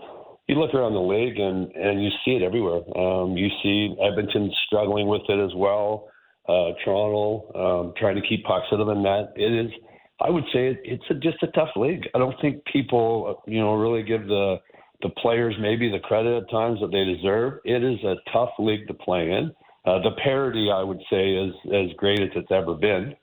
you 0.51 0.59
look 0.59 0.73
around 0.73 0.93
the 0.93 0.99
league 0.99 1.39
and 1.39 1.71
and 1.71 2.03
you 2.03 2.09
see 2.25 2.31
it 2.31 2.43
everywhere. 2.43 2.81
Um, 2.97 3.37
you 3.37 3.47
see 3.63 3.95
Edmonton 4.03 4.51
struggling 4.67 5.07
with 5.07 5.21
it 5.29 5.39
as 5.39 5.55
well. 5.55 6.09
Uh, 6.47 6.75
Toronto 6.83 7.47
um, 7.55 7.93
trying 7.97 8.15
to 8.15 8.27
keep 8.27 8.43
pucks 8.43 8.65
out 8.73 8.81
of 8.81 8.87
the 8.87 8.93
net. 8.93 9.31
It 9.37 9.65
is, 9.65 9.71
I 10.19 10.29
would 10.29 10.43
say, 10.51 10.67
it, 10.67 10.81
it's 10.83 11.03
a, 11.09 11.13
just 11.13 11.41
a 11.43 11.47
tough 11.47 11.69
league. 11.77 12.03
I 12.13 12.17
don't 12.17 12.35
think 12.41 12.65
people, 12.65 13.41
you 13.47 13.59
know, 13.59 13.75
really 13.75 14.03
give 14.03 14.27
the 14.27 14.57
the 15.01 15.09
players 15.21 15.55
maybe 15.57 15.89
the 15.89 15.99
credit 15.99 16.43
at 16.43 16.51
times 16.51 16.79
that 16.81 16.91
they 16.91 17.05
deserve. 17.05 17.59
It 17.63 17.81
is 17.81 18.03
a 18.03 18.15
tough 18.33 18.51
league 18.59 18.87
to 18.89 18.93
play 18.93 19.31
in. 19.31 19.51
Uh, 19.85 19.99
the 20.03 20.11
parity, 20.21 20.69
I 20.69 20.83
would 20.83 21.01
say, 21.09 21.31
is 21.31 21.53
as 21.73 21.95
great 21.97 22.19
as 22.19 22.29
it's 22.35 22.51
ever 22.51 22.75
been 22.75 23.15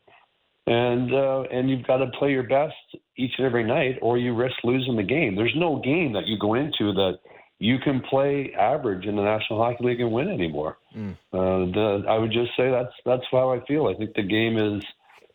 and 0.69 1.15
uh, 1.15 1.43
and 1.51 1.71
you've 1.71 1.87
got 1.87 1.97
to 1.97 2.09
play 2.19 2.31
your 2.31 2.43
best 2.43 2.75
each 3.19 3.33
and 3.37 3.47
every 3.47 3.65
night, 3.65 3.99
or 4.01 4.17
you 4.17 4.35
risk 4.35 4.57
losing 4.65 4.97
the 4.97 5.03
game. 5.03 5.37
There's 5.37 5.55
no 5.57 5.81
game 5.85 6.13
that 6.13 6.27
you 6.27 6.39
go 6.39 6.55
into 6.55 6.93
that 6.93 7.19
you 7.59 7.79
can 7.79 8.01
play 8.01 8.55
average 8.59 9.05
in 9.05 9.17
the 9.17 9.23
National 9.23 9.63
Hockey 9.63 9.85
League 9.85 10.01
and 10.01 10.13
win 10.13 10.29
anymore. 10.29 10.79
Mm. 10.97 11.13
Uh, 11.33 11.73
the, 11.73 12.05
I 12.09 12.17
would 12.17 12.31
just 12.31 12.53
say 12.57 12.71
that's 12.71 12.95
that's 13.05 13.25
how 13.31 13.53
I 13.53 13.61
feel. 13.67 13.89
I 13.89 13.95
think 13.95 14.15
the 14.15 14.23
game 14.23 14.57
is 14.57 14.83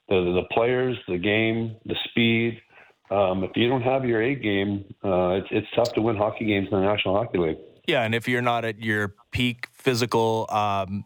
the 0.10 0.42
the 0.42 0.44
players, 0.52 0.98
the 1.08 1.18
game, 1.18 1.76
the 1.86 1.96
speed. 2.10 2.62
Um, 3.12 3.44
if 3.44 3.52
you 3.56 3.68
don't 3.68 3.82
have 3.82 4.06
your 4.06 4.22
A 4.22 4.34
game, 4.36 4.86
uh, 5.04 5.42
it's 5.42 5.48
it's 5.52 5.68
tough 5.76 5.94
to 5.94 6.02
win 6.02 6.16
hockey 6.16 6.46
games 6.46 6.70
in 6.72 6.80
the 6.80 6.86
National 6.86 7.16
Hockey 7.16 7.38
League. 7.38 7.58
Yeah, 7.86 8.04
and 8.04 8.16
if 8.16 8.30
you're 8.30 8.42
not 8.42 8.64
at 8.64 8.82
your 8.82 9.14
peak 9.32 9.68
physical 9.74 10.48
um, 10.50 11.04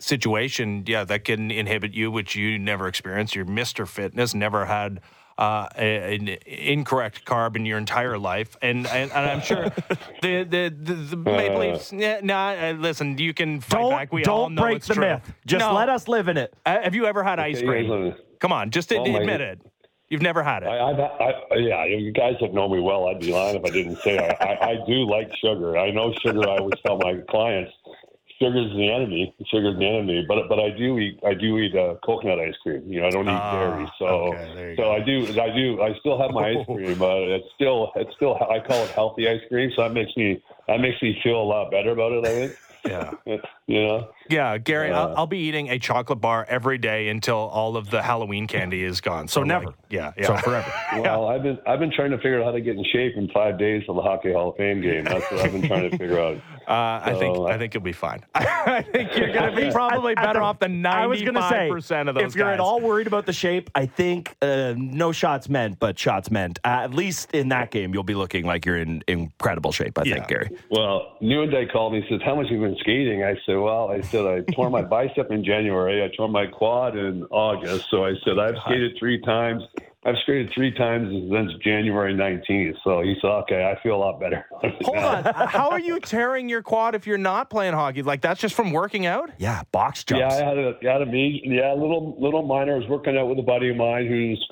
situation, 0.00 0.84
yeah, 0.86 1.04
that 1.04 1.24
can 1.24 1.50
inhibit 1.50 1.92
you, 1.92 2.10
which 2.10 2.34
you 2.34 2.58
never 2.58 2.88
experienced. 2.88 3.34
You're 3.36 3.44
Mr. 3.44 3.86
Fitness, 3.86 4.34
never 4.34 4.64
had 4.64 5.02
uh, 5.38 5.68
an 5.76 6.28
incorrect 6.46 7.24
carb 7.24 7.56
in 7.56 7.66
your 7.66 7.78
entire 7.78 8.18
life, 8.18 8.56
and 8.62 8.86
and, 8.86 9.10
and 9.12 9.30
I'm 9.30 9.40
sure 9.40 9.64
the 10.22 10.44
the 10.44 10.74
the, 10.76 10.94
the 10.94 11.16
Maple 11.16 11.60
Leafs. 11.60 11.92
Yeah, 11.92 12.20
nah, 12.22 12.50
uh, 12.50 12.72
listen, 12.78 13.18
you 13.18 13.34
can 13.34 13.60
fight 13.60 13.80
don't, 13.80 13.90
back. 13.90 14.12
We 14.12 14.22
don't 14.22 14.34
all 14.34 14.50
know 14.50 14.62
break 14.62 14.76
it's 14.76 14.88
the 14.88 14.94
true. 14.94 15.04
myth. 15.04 15.32
Just 15.46 15.66
no. 15.66 15.74
let 15.74 15.88
us 15.88 16.08
live 16.08 16.28
in 16.28 16.36
it. 16.36 16.54
Uh, 16.64 16.80
have 16.82 16.94
you 16.94 17.06
ever 17.06 17.22
had 17.22 17.38
ice 17.38 17.60
cream? 17.60 18.14
Come 18.38 18.52
on, 18.52 18.70
just 18.70 18.92
oh 18.92 19.02
admit 19.02 19.40
it. 19.40 19.60
You've 20.10 20.22
never 20.22 20.42
had 20.42 20.62
it. 20.62 20.66
I, 20.66 20.90
I, 20.90 21.30
I, 21.50 21.56
yeah, 21.56 21.84
you 21.86 22.12
guys 22.12 22.34
have 22.40 22.52
known 22.52 22.70
me 22.70 22.80
well. 22.80 23.08
I'd 23.08 23.20
be 23.20 23.32
lying 23.32 23.56
if 23.56 23.64
I 23.64 23.70
didn't 23.70 23.96
say 23.96 24.18
I, 24.18 24.44
I, 24.44 24.70
I 24.70 24.76
do 24.86 25.08
like 25.08 25.34
sugar. 25.36 25.78
I 25.78 25.90
know 25.90 26.12
sugar. 26.22 26.48
I 26.48 26.58
always 26.58 26.78
tell 26.86 26.98
my 26.98 27.20
clients 27.28 27.72
sugar's 28.38 28.72
the 28.72 28.90
enemy. 28.90 29.34
Sugar's 29.50 29.78
the 29.78 29.86
enemy. 29.86 30.24
But 30.26 30.48
but 30.48 30.58
I 30.58 30.70
do 30.70 30.98
eat 30.98 31.18
I 31.26 31.34
do 31.34 31.58
eat 31.58 31.74
uh, 31.74 31.96
coconut 32.04 32.38
ice 32.40 32.54
cream. 32.62 32.90
You 32.90 33.00
know, 33.00 33.06
I 33.06 33.10
don't 33.10 33.28
eat 33.28 33.32
uh, 33.32 33.52
dairy. 33.52 33.92
So 33.98 34.06
okay, 34.06 34.74
so 34.76 34.82
go. 34.82 34.92
I 34.92 35.00
do 35.00 35.40
I 35.40 35.54
do 35.54 35.82
I 35.82 35.98
still 36.00 36.18
have 36.20 36.30
my 36.30 36.50
ice 36.50 36.66
cream. 36.66 37.02
Uh, 37.04 37.36
it's 37.36 37.46
still 37.54 37.92
it's 37.96 38.14
still 38.16 38.36
I 38.36 38.60
call 38.60 38.82
it 38.84 38.90
healthy 38.90 39.28
ice 39.28 39.40
cream. 39.48 39.70
So 39.76 39.82
that 39.82 39.92
makes 39.92 40.16
me 40.16 40.42
that 40.68 40.80
makes 40.80 41.02
me 41.02 41.18
feel 41.22 41.40
a 41.40 41.44
lot 41.44 41.70
better 41.70 41.90
about 41.90 42.12
it. 42.12 42.24
I 42.24 42.28
think. 42.28 42.56
Yeah. 42.84 43.10
you 43.66 43.82
know? 43.82 44.08
Yeah, 44.28 44.58
Gary, 44.58 44.90
uh, 44.90 45.08
I'll, 45.08 45.16
I'll, 45.18 45.26
be 45.26 45.38
eating 45.38 45.68
a 45.68 45.78
chocolate 45.78 46.20
bar 46.20 46.46
every 46.48 46.78
day 46.78 47.08
until 47.08 47.36
all 47.36 47.76
of 47.76 47.90
the 47.90 48.02
Halloween 48.02 48.46
candy 48.46 48.82
is 48.82 49.00
gone. 49.00 49.28
So, 49.28 49.40
so 49.40 49.44
never. 49.44 49.66
Like, 49.66 49.74
yeah, 49.90 50.12
yeah. 50.16 50.26
So 50.26 50.36
forever. 50.36 50.72
well. 51.00 51.28
I've 51.28 51.42
been 51.42 51.58
I've 51.66 51.78
been 51.78 51.92
trying 51.92 52.10
to 52.10 52.16
figure 52.18 52.40
out 52.40 52.46
how 52.46 52.52
to 52.52 52.60
get 52.60 52.76
in 52.76 52.84
shape 52.92 53.14
in 53.16 53.28
five 53.28 53.58
days 53.58 53.82
for 53.86 53.94
the 53.94 54.02
Hockey 54.02 54.32
Hall 54.32 54.50
of 54.50 54.56
Fame 54.56 54.80
game. 54.80 55.04
That's 55.04 55.30
what 55.30 55.40
I've 55.40 55.52
been 55.52 55.66
trying 55.66 55.90
to 55.90 55.96
figure 55.96 56.20
out. 56.20 56.40
Uh, 56.64 56.98
I 57.04 57.14
think 57.18 57.36
I 57.38 57.58
think 57.58 57.74
you'll 57.74 57.82
be 57.82 57.92
fine. 57.92 58.24
I 58.34 58.80
think 58.80 59.14
you're 59.18 59.34
going 59.34 59.54
to 59.54 59.56
be 59.56 59.70
probably 59.70 60.14
better 60.14 60.40
off 60.40 60.60
than 60.60 60.80
95 60.80 61.70
percent 61.70 62.08
of 62.08 62.14
those. 62.14 62.22
Guys. 62.22 62.32
If 62.32 62.36
you're 62.36 62.46
guys. 62.46 62.54
at 62.54 62.60
all 62.60 62.80
worried 62.80 63.06
about 63.06 63.26
the 63.26 63.34
shape, 63.34 63.68
I 63.74 63.84
think 63.84 64.34
uh, 64.40 64.72
no 64.74 65.12
shots 65.12 65.50
meant, 65.50 65.78
but 65.78 65.98
shots 65.98 66.30
meant. 66.30 66.60
Uh, 66.64 66.68
at 66.68 66.94
least 66.94 67.32
in 67.32 67.50
that 67.50 67.70
game, 67.70 67.92
you'll 67.92 68.02
be 68.02 68.14
looking 68.14 68.46
like 68.46 68.64
you're 68.64 68.78
in 68.78 69.04
incredible 69.06 69.72
shape. 69.72 69.98
I 69.98 70.04
yeah. 70.04 70.14
think, 70.14 70.28
Gary. 70.28 70.50
Well, 70.70 71.18
Nieuwendyk 71.20 71.70
called 71.70 71.92
me 71.92 71.98
and 71.98 72.06
says, 72.08 72.20
"How 72.24 72.34
much 72.34 72.46
have 72.46 72.58
you 72.58 72.60
been 72.60 72.76
skating?" 72.80 73.22
I 73.22 73.34
said, 73.44 73.56
"Well, 73.56 73.90
I 73.90 74.00
said 74.14 74.26
I 74.26 74.52
tore 74.52 74.70
my 74.70 74.82
bicep 74.96 75.30
in 75.30 75.44
January. 75.44 76.04
I 76.04 76.14
tore 76.16 76.28
my 76.28 76.46
quad 76.46 76.96
in 76.96 77.24
August. 77.24 77.86
So 77.90 78.04
I 78.04 78.14
said 78.24 78.38
I've 78.38 78.56
skated 78.64 78.96
three 78.98 79.20
times." 79.20 79.62
I've 80.06 80.16
skated 80.22 80.50
three 80.54 80.70
times 80.70 81.08
since 81.32 81.52
January 81.62 82.12
19th. 82.12 82.76
So 82.84 83.00
he 83.00 83.16
said, 83.22 83.28
okay, 83.28 83.64
I 83.64 83.82
feel 83.82 83.96
a 83.96 83.96
lot 83.96 84.20
better. 84.20 84.44
Hold 84.52 84.98
on. 84.98 85.24
How 85.48 85.70
are 85.70 85.80
you 85.80 85.98
tearing 85.98 86.46
your 86.46 86.62
quad 86.62 86.94
if 86.94 87.06
you're 87.06 87.16
not 87.16 87.48
playing 87.48 87.72
hockey? 87.72 88.02
Like 88.02 88.20
that's 88.20 88.38
just 88.38 88.54
from 88.54 88.70
working 88.70 89.06
out? 89.06 89.30
Yeah, 89.38 89.62
box 89.72 90.04
jumps. 90.04 90.20
Yeah, 90.20 90.44
I 90.44 90.46
had 90.46 90.58
a, 90.58 90.74
had 90.82 91.00
a 91.00 91.06
meet. 91.06 91.44
Yeah, 91.46 91.72
little, 91.72 92.16
little 92.20 92.42
minor. 92.42 92.74
I 92.74 92.78
was 92.78 92.88
working 92.88 93.16
out 93.16 93.28
with 93.28 93.38
a 93.38 93.42
buddy 93.42 93.70
of 93.70 93.76
mine 93.76 94.06
who's, 94.06 94.46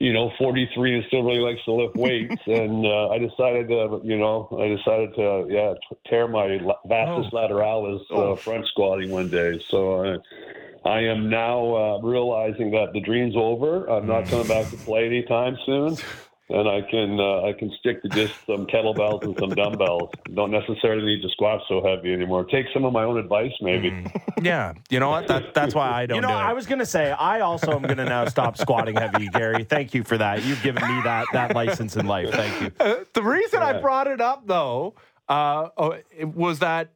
you 0.00 0.14
know, 0.14 0.32
43 0.38 0.96
and 0.96 1.04
still 1.06 1.22
really 1.22 1.38
likes 1.38 1.62
to 1.66 1.72
lift 1.72 1.94
weights. 1.94 2.42
and 2.46 2.84
uh, 2.86 3.10
I 3.10 3.18
decided 3.18 3.68
to, 3.68 4.00
you 4.02 4.18
know, 4.18 4.48
I 4.58 4.74
decided 4.74 5.14
to, 5.14 5.46
yeah, 5.48 5.74
tear 6.08 6.26
my 6.26 6.58
vastus 6.86 7.30
oh. 7.32 7.36
lateralis 7.36 8.00
uh, 8.10 8.14
oh. 8.14 8.36
front 8.36 8.66
squatting 8.66 9.10
one 9.10 9.28
day. 9.28 9.62
So, 9.68 10.04
uh, 10.04 10.18
I 10.82 11.00
am 11.00 11.28
now 11.28 11.76
uh, 11.76 11.98
realizing 12.00 12.70
that 12.70 12.94
the 12.94 13.00
dream's 13.00 13.36
over. 13.36 13.84
I'm 13.86 14.06
not 14.06 14.26
coming 14.28 14.48
back 14.48 14.70
to 14.70 14.76
play 14.78 15.04
anytime 15.04 15.58
soon, 15.66 15.98
and 16.50 16.68
I 16.68 16.82
can 16.82 17.18
uh, 17.18 17.42
I 17.42 17.52
can 17.52 17.70
stick 17.78 18.02
to 18.02 18.08
just 18.08 18.34
some 18.46 18.66
kettlebells 18.66 19.22
and 19.22 19.36
some 19.38 19.50
dumbbells. 19.50 20.10
Don't 20.34 20.50
necessarily 20.50 21.04
need 21.04 21.22
to 21.22 21.28
squat 21.30 21.62
so 21.68 21.82
heavy 21.82 22.12
anymore. 22.12 22.44
Take 22.44 22.66
some 22.74 22.84
of 22.84 22.92
my 22.92 23.04
own 23.04 23.18
advice, 23.18 23.52
maybe. 23.60 23.90
Mm. 23.90 24.20
Yeah, 24.42 24.72
you 24.88 25.00
know 25.00 25.10
what? 25.10 25.28
That, 25.28 25.54
that's 25.54 25.74
why 25.74 25.90
I 25.90 26.06
don't. 26.06 26.16
You 26.16 26.22
know, 26.22 26.28
do 26.28 26.34
I 26.34 26.52
was 26.52 26.66
gonna 26.66 26.86
say 26.86 27.10
I 27.12 27.40
also 27.40 27.72
am 27.72 27.82
gonna 27.82 28.04
now 28.04 28.24
stop 28.26 28.56
squatting 28.56 28.96
heavy, 28.96 29.28
Gary. 29.28 29.64
Thank 29.64 29.94
you 29.94 30.02
for 30.02 30.18
that. 30.18 30.44
You've 30.44 30.62
given 30.62 30.82
me 30.82 31.02
that 31.04 31.26
that 31.32 31.54
license 31.54 31.96
in 31.96 32.06
life. 32.06 32.30
Thank 32.30 32.60
you. 32.62 32.72
Uh, 32.80 33.04
the 33.12 33.22
reason 33.22 33.60
yeah. 33.60 33.68
I 33.68 33.72
brought 33.80 34.06
it 34.06 34.20
up 34.20 34.46
though 34.46 34.94
uh, 35.28 35.68
oh, 35.76 35.98
was 36.24 36.58
that 36.58 36.90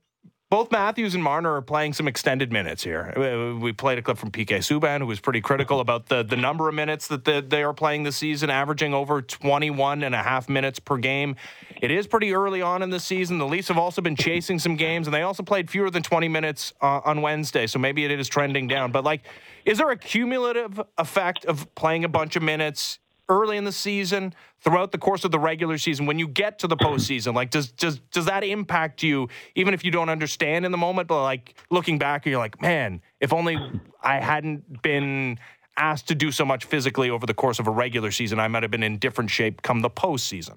both 0.55 0.71
Matthews 0.71 1.17
and 1.17 1.25
Marner 1.25 1.53
are 1.57 1.63
playing 1.63 1.95
some 1.95 2.07
extended 2.07 2.53
minutes 2.53 2.85
here. 2.85 3.13
Uh, 3.17 3.59
we 3.59 3.73
played 3.73 3.99
a 3.99 4.03
clip 4.03 4.17
from 4.17 4.31
PK 4.31 4.59
Subban, 4.59 5.01
who 5.01 5.07
was 5.07 5.19
pretty 5.19 5.41
critical 5.41 5.81
about 5.81 6.07
the, 6.07 6.23
the 6.23 6.37
number 6.37 6.69
of 6.69 6.77
minutes 6.77 7.09
that 7.09 7.25
the, 7.25 7.45
they 7.45 7.65
are 7.65 7.75
playing 7.75 8.05
this 8.05 8.17
season, 8.17 8.51
averaging 8.51 8.95
over 8.95 9.21
21 9.21 10.05
and 10.05 10.15
a 10.15 10.23
half 10.23 10.49
minutes 10.49 10.79
per 10.79 10.97
game. 10.97 11.35
It 11.83 11.91
is 11.91 12.07
pretty 12.07 12.33
early 12.33 12.63
on 12.63 12.83
in 12.83 12.91
the 12.91 13.01
season. 13.01 13.39
The 13.39 13.49
Leafs 13.49 13.67
have 13.67 13.79
also 13.79 14.01
been 14.01 14.15
chasing 14.15 14.61
some 14.61 14.77
games, 14.77 15.09
and 15.09 15.15
they 15.15 15.23
also 15.23 15.43
played 15.43 15.69
fewer 15.69 15.91
than 15.91 16.05
20 16.05 16.29
minutes 16.29 16.73
uh, 16.81 17.01
on 17.05 17.21
Wednesday, 17.21 17.67
so 17.67 17.81
maybe 17.81 18.05
it 18.05 18.13
is 18.13 18.29
trending 18.29 18.69
down. 18.69 18.93
But, 18.93 19.03
like, 19.03 19.23
Is 19.65 19.79
there 19.79 19.91
a 19.91 19.97
cumulative 19.97 20.81
effect 20.99 21.47
of 21.47 21.75
playing 21.75 22.05
a 22.05 22.09
bunch 22.09 22.37
of 22.37 22.45
minutes 22.45 23.01
early 23.29 23.57
in 23.57 23.64
the 23.64 23.72
season, 23.72 24.35
throughout 24.61 24.93
the 24.93 24.99
course 24.99 25.25
of 25.25 25.31
the 25.31 25.39
regular 25.39 25.79
season, 25.79 26.07
when 26.07 26.18
you 26.18 26.29
get 26.29 26.59
to 26.61 26.66
the 26.66 26.77
postseason? 26.77 27.35
Like, 27.35 27.51
does 27.51 27.70
does 27.72 27.99
does 28.11 28.27
that 28.27 28.45
impact 28.45 29.03
you, 29.03 29.29
even 29.55 29.75
if 29.75 29.85
you 29.85 29.91
don't 29.91 30.09
understand 30.09 30.64
in 30.64 30.72
the 30.72 30.79
moment? 30.79 31.09
But 31.09 31.22
like 31.22 31.55
looking 31.70 31.99
back, 31.99 32.27
you're 32.27 32.39
like, 32.39 32.61
man, 32.61 33.01
if 33.20 33.33
only 33.33 33.59
I 34.03 34.20
hadn't 34.20 34.83
been 34.83 35.39
asked 35.77 36.09
to 36.09 36.14
do 36.14 36.31
so 36.31 36.45
much 36.45 36.64
physically 36.64 37.11
over 37.11 37.27
the 37.27 37.35
course 37.35 37.59
of 37.59 37.66
a 37.66 37.70
regular 37.70 38.11
season, 38.11 38.39
I 38.39 38.49
might 38.49 38.62
have 38.62 38.70
been 38.70 38.83
in 38.83 38.99
different 38.99 39.31
shape 39.31 39.62
come 39.62 39.81
the 39.81 39.91
postseason. 39.91 40.57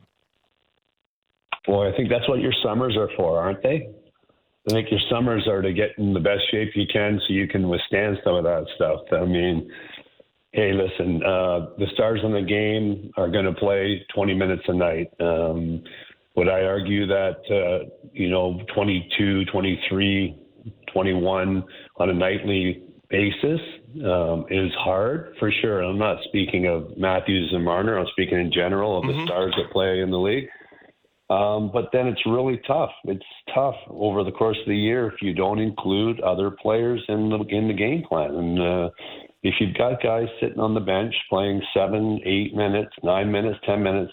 Boy, 1.66 1.92
I 1.92 1.98
think 1.98 2.10
that's 2.10 2.28
what 2.30 2.40
your 2.40 2.54
summers 2.64 2.96
are 2.96 3.10
for, 3.18 3.40
aren't 3.40 3.62
they? 3.64 3.90
I 4.70 4.74
think 4.74 4.92
your 4.92 5.00
summers 5.10 5.48
are 5.48 5.62
to 5.62 5.72
get 5.72 5.98
in 5.98 6.14
the 6.14 6.20
best 6.20 6.42
shape 6.52 6.72
you 6.76 6.86
can 6.92 7.20
so 7.26 7.34
you 7.34 7.48
can 7.48 7.70
withstand 7.70 8.18
some 8.24 8.36
of 8.36 8.44
that 8.44 8.66
stuff. 8.76 9.00
I 9.12 9.24
mean, 9.24 9.72
hey, 10.58 10.72
listen, 10.74 11.22
uh, 11.24 11.68
the 11.78 11.86
stars 11.94 12.20
in 12.24 12.34
the 12.34 12.42
game 12.42 13.12
are 13.16 13.30
going 13.30 13.46
to 13.46 13.54
play 13.54 14.04
20 14.16 14.34
minutes 14.34 14.64
a 14.68 14.74
night. 14.74 15.14
Um, 15.20 15.84
would 16.36 16.50
I 16.50 16.64
argue 16.64 17.06
that, 17.06 17.38
uh, 17.52 17.88
you 18.12 18.32
know, 18.32 18.60
22, 18.74 19.46
23, 19.46 20.36
21 20.92 21.64
on 21.98 22.10
a 22.10 22.14
nightly 22.14 22.84
basis 23.08 23.60
um, 24.04 24.48
is 24.50 24.72
hard 24.80 25.36
for 25.38 25.52
sure. 25.62 25.84
I'm 25.84 26.00
not 26.00 26.18
speaking 26.24 26.66
of 26.66 26.98
Matthews 26.98 27.52
and 27.54 27.64
Marner. 27.64 28.00
I'm 28.00 28.08
speaking 28.14 28.40
in 28.40 28.52
general 28.52 28.98
of 28.98 29.06
the 29.06 29.14
mm-hmm. 29.14 29.28
stars 29.28 29.54
that 29.58 29.72
play 29.72 30.02
in 30.02 30.10
the 30.10 30.18
league. 30.18 30.48
Um, 31.30 31.70
but 31.72 31.90
then 31.94 32.08
it's 32.08 32.22
really 32.26 32.60
tough. 32.66 32.90
It's 33.04 33.24
tough 33.54 33.76
over 33.90 34.24
the 34.24 34.32
course 34.32 34.58
of 34.60 34.68
the 34.68 34.76
year 34.76 35.08
if 35.08 35.22
you 35.22 35.36
don't 35.36 35.60
include 35.60 36.20
other 36.22 36.50
players 36.50 37.04
in 37.10 37.30
the 37.30 37.44
in 37.50 37.68
the 37.68 37.74
game 37.74 38.04
plan. 38.08 38.34
And 38.34 38.60
uh, 38.60 38.90
if 39.48 39.54
you've 39.62 39.76
got 39.76 40.04
guys 40.04 40.28
sitting 40.42 40.60
on 40.60 40.74
the 40.74 40.82
bench 40.82 41.16
playing 41.30 41.62
seven, 41.74 42.20
eight 42.26 42.54
minutes, 42.54 42.92
nine 43.02 43.32
minutes, 43.32 43.58
ten 43.66 43.82
minutes, 43.82 44.12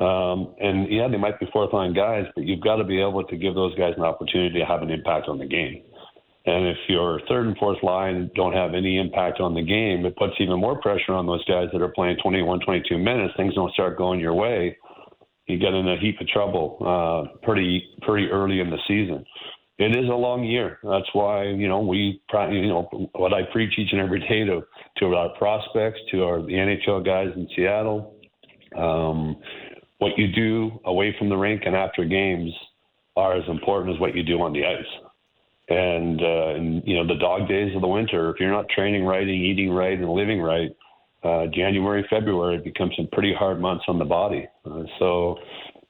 um, 0.00 0.54
and 0.58 0.90
yeah, 0.90 1.06
they 1.08 1.16
might 1.16 1.38
be 1.38 1.46
fourth 1.52 1.72
line 1.72 1.94
guys, 1.94 2.24
but 2.34 2.44
you've 2.44 2.60
got 2.60 2.76
to 2.76 2.84
be 2.84 3.00
able 3.00 3.22
to 3.22 3.36
give 3.36 3.54
those 3.54 3.74
guys 3.76 3.94
an 3.96 4.02
opportunity 4.02 4.58
to 4.58 4.66
have 4.66 4.82
an 4.82 4.90
impact 4.90 5.28
on 5.28 5.38
the 5.38 5.46
game. 5.46 5.82
And 6.46 6.66
if 6.66 6.76
your 6.88 7.20
third 7.28 7.46
and 7.46 7.56
fourth 7.58 7.82
line 7.84 8.30
don't 8.34 8.52
have 8.52 8.74
any 8.74 8.98
impact 8.98 9.38
on 9.38 9.54
the 9.54 9.62
game, 9.62 10.04
it 10.06 10.16
puts 10.16 10.34
even 10.40 10.58
more 10.58 10.80
pressure 10.80 11.12
on 11.12 11.26
those 11.26 11.44
guys 11.44 11.68
that 11.72 11.82
are 11.82 11.92
playing 11.92 12.16
21, 12.22 12.60
22 12.60 12.98
minutes. 12.98 13.34
Things 13.36 13.54
don't 13.54 13.72
start 13.74 13.96
going 13.96 14.18
your 14.18 14.34
way. 14.34 14.76
You 15.46 15.58
get 15.58 15.72
in 15.72 15.88
a 15.88 15.98
heap 16.00 16.20
of 16.20 16.26
trouble 16.28 16.78
uh, 16.80 17.36
pretty 17.44 17.84
pretty 18.02 18.28
early 18.28 18.60
in 18.60 18.70
the 18.70 18.78
season. 18.88 19.24
It 19.78 19.96
is 19.96 20.08
a 20.08 20.14
long 20.14 20.42
year. 20.42 20.78
That's 20.82 21.08
why 21.12 21.44
you 21.44 21.68
know 21.68 21.80
we 21.80 22.20
you 22.32 22.68
know 22.68 23.10
what 23.14 23.32
I 23.32 23.42
preach 23.52 23.78
each 23.78 23.92
and 23.92 24.00
every 24.00 24.20
day 24.20 24.44
to 24.44 24.62
to 24.98 25.14
our 25.14 25.30
prospects, 25.38 26.00
to 26.10 26.24
our 26.24 26.42
the 26.42 26.52
NHL 26.52 27.04
guys 27.04 27.28
in 27.36 27.48
Seattle. 27.54 28.16
Um, 28.76 29.36
what 29.98 30.16
you 30.16 30.28
do 30.28 30.80
away 30.84 31.14
from 31.18 31.28
the 31.28 31.36
rink 31.36 31.62
and 31.66 31.74
after 31.74 32.04
games 32.04 32.52
are 33.16 33.36
as 33.36 33.48
important 33.48 33.94
as 33.94 34.00
what 34.00 34.14
you 34.14 34.22
do 34.22 34.40
on 34.40 34.52
the 34.52 34.64
ice. 34.64 34.86
And, 35.68 36.22
uh, 36.22 36.54
and 36.54 36.82
you 36.86 36.96
know, 36.96 37.06
the 37.06 37.18
dog 37.20 37.48
days 37.48 37.74
of 37.74 37.82
the 37.82 37.88
winter, 37.88 38.30
if 38.30 38.36
you're 38.40 38.50
not 38.50 38.68
training 38.70 39.04
right 39.04 39.22
and 39.22 39.30
eating 39.30 39.70
right 39.70 39.98
and 39.98 40.08
living 40.08 40.40
right, 40.40 40.70
uh, 41.24 41.46
January, 41.52 42.06
February 42.08 42.58
becomes 42.58 42.94
some 42.96 43.08
pretty 43.12 43.34
hard 43.34 43.60
months 43.60 43.84
on 43.88 43.98
the 43.98 44.04
body. 44.04 44.46
Uh, 44.64 44.84
so, 45.00 45.36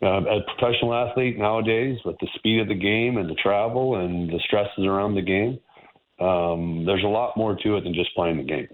uh, 0.02 0.18
as 0.18 0.42
a 0.42 0.56
professional 0.56 0.94
athlete 0.94 1.38
nowadays, 1.38 1.98
with 2.04 2.16
the 2.20 2.28
speed 2.36 2.60
of 2.60 2.68
the 2.68 2.74
game 2.74 3.16
and 3.16 3.28
the 3.28 3.34
travel 3.34 3.96
and 3.96 4.28
the 4.28 4.40
stresses 4.44 4.84
around 4.84 5.14
the 5.14 5.22
game, 5.22 5.58
um, 6.20 6.84
there's 6.86 7.04
a 7.04 7.08
lot 7.08 7.36
more 7.36 7.56
to 7.56 7.76
it 7.76 7.84
than 7.84 7.94
just 7.94 8.14
playing 8.14 8.36
the 8.36 8.42
game. 8.42 8.68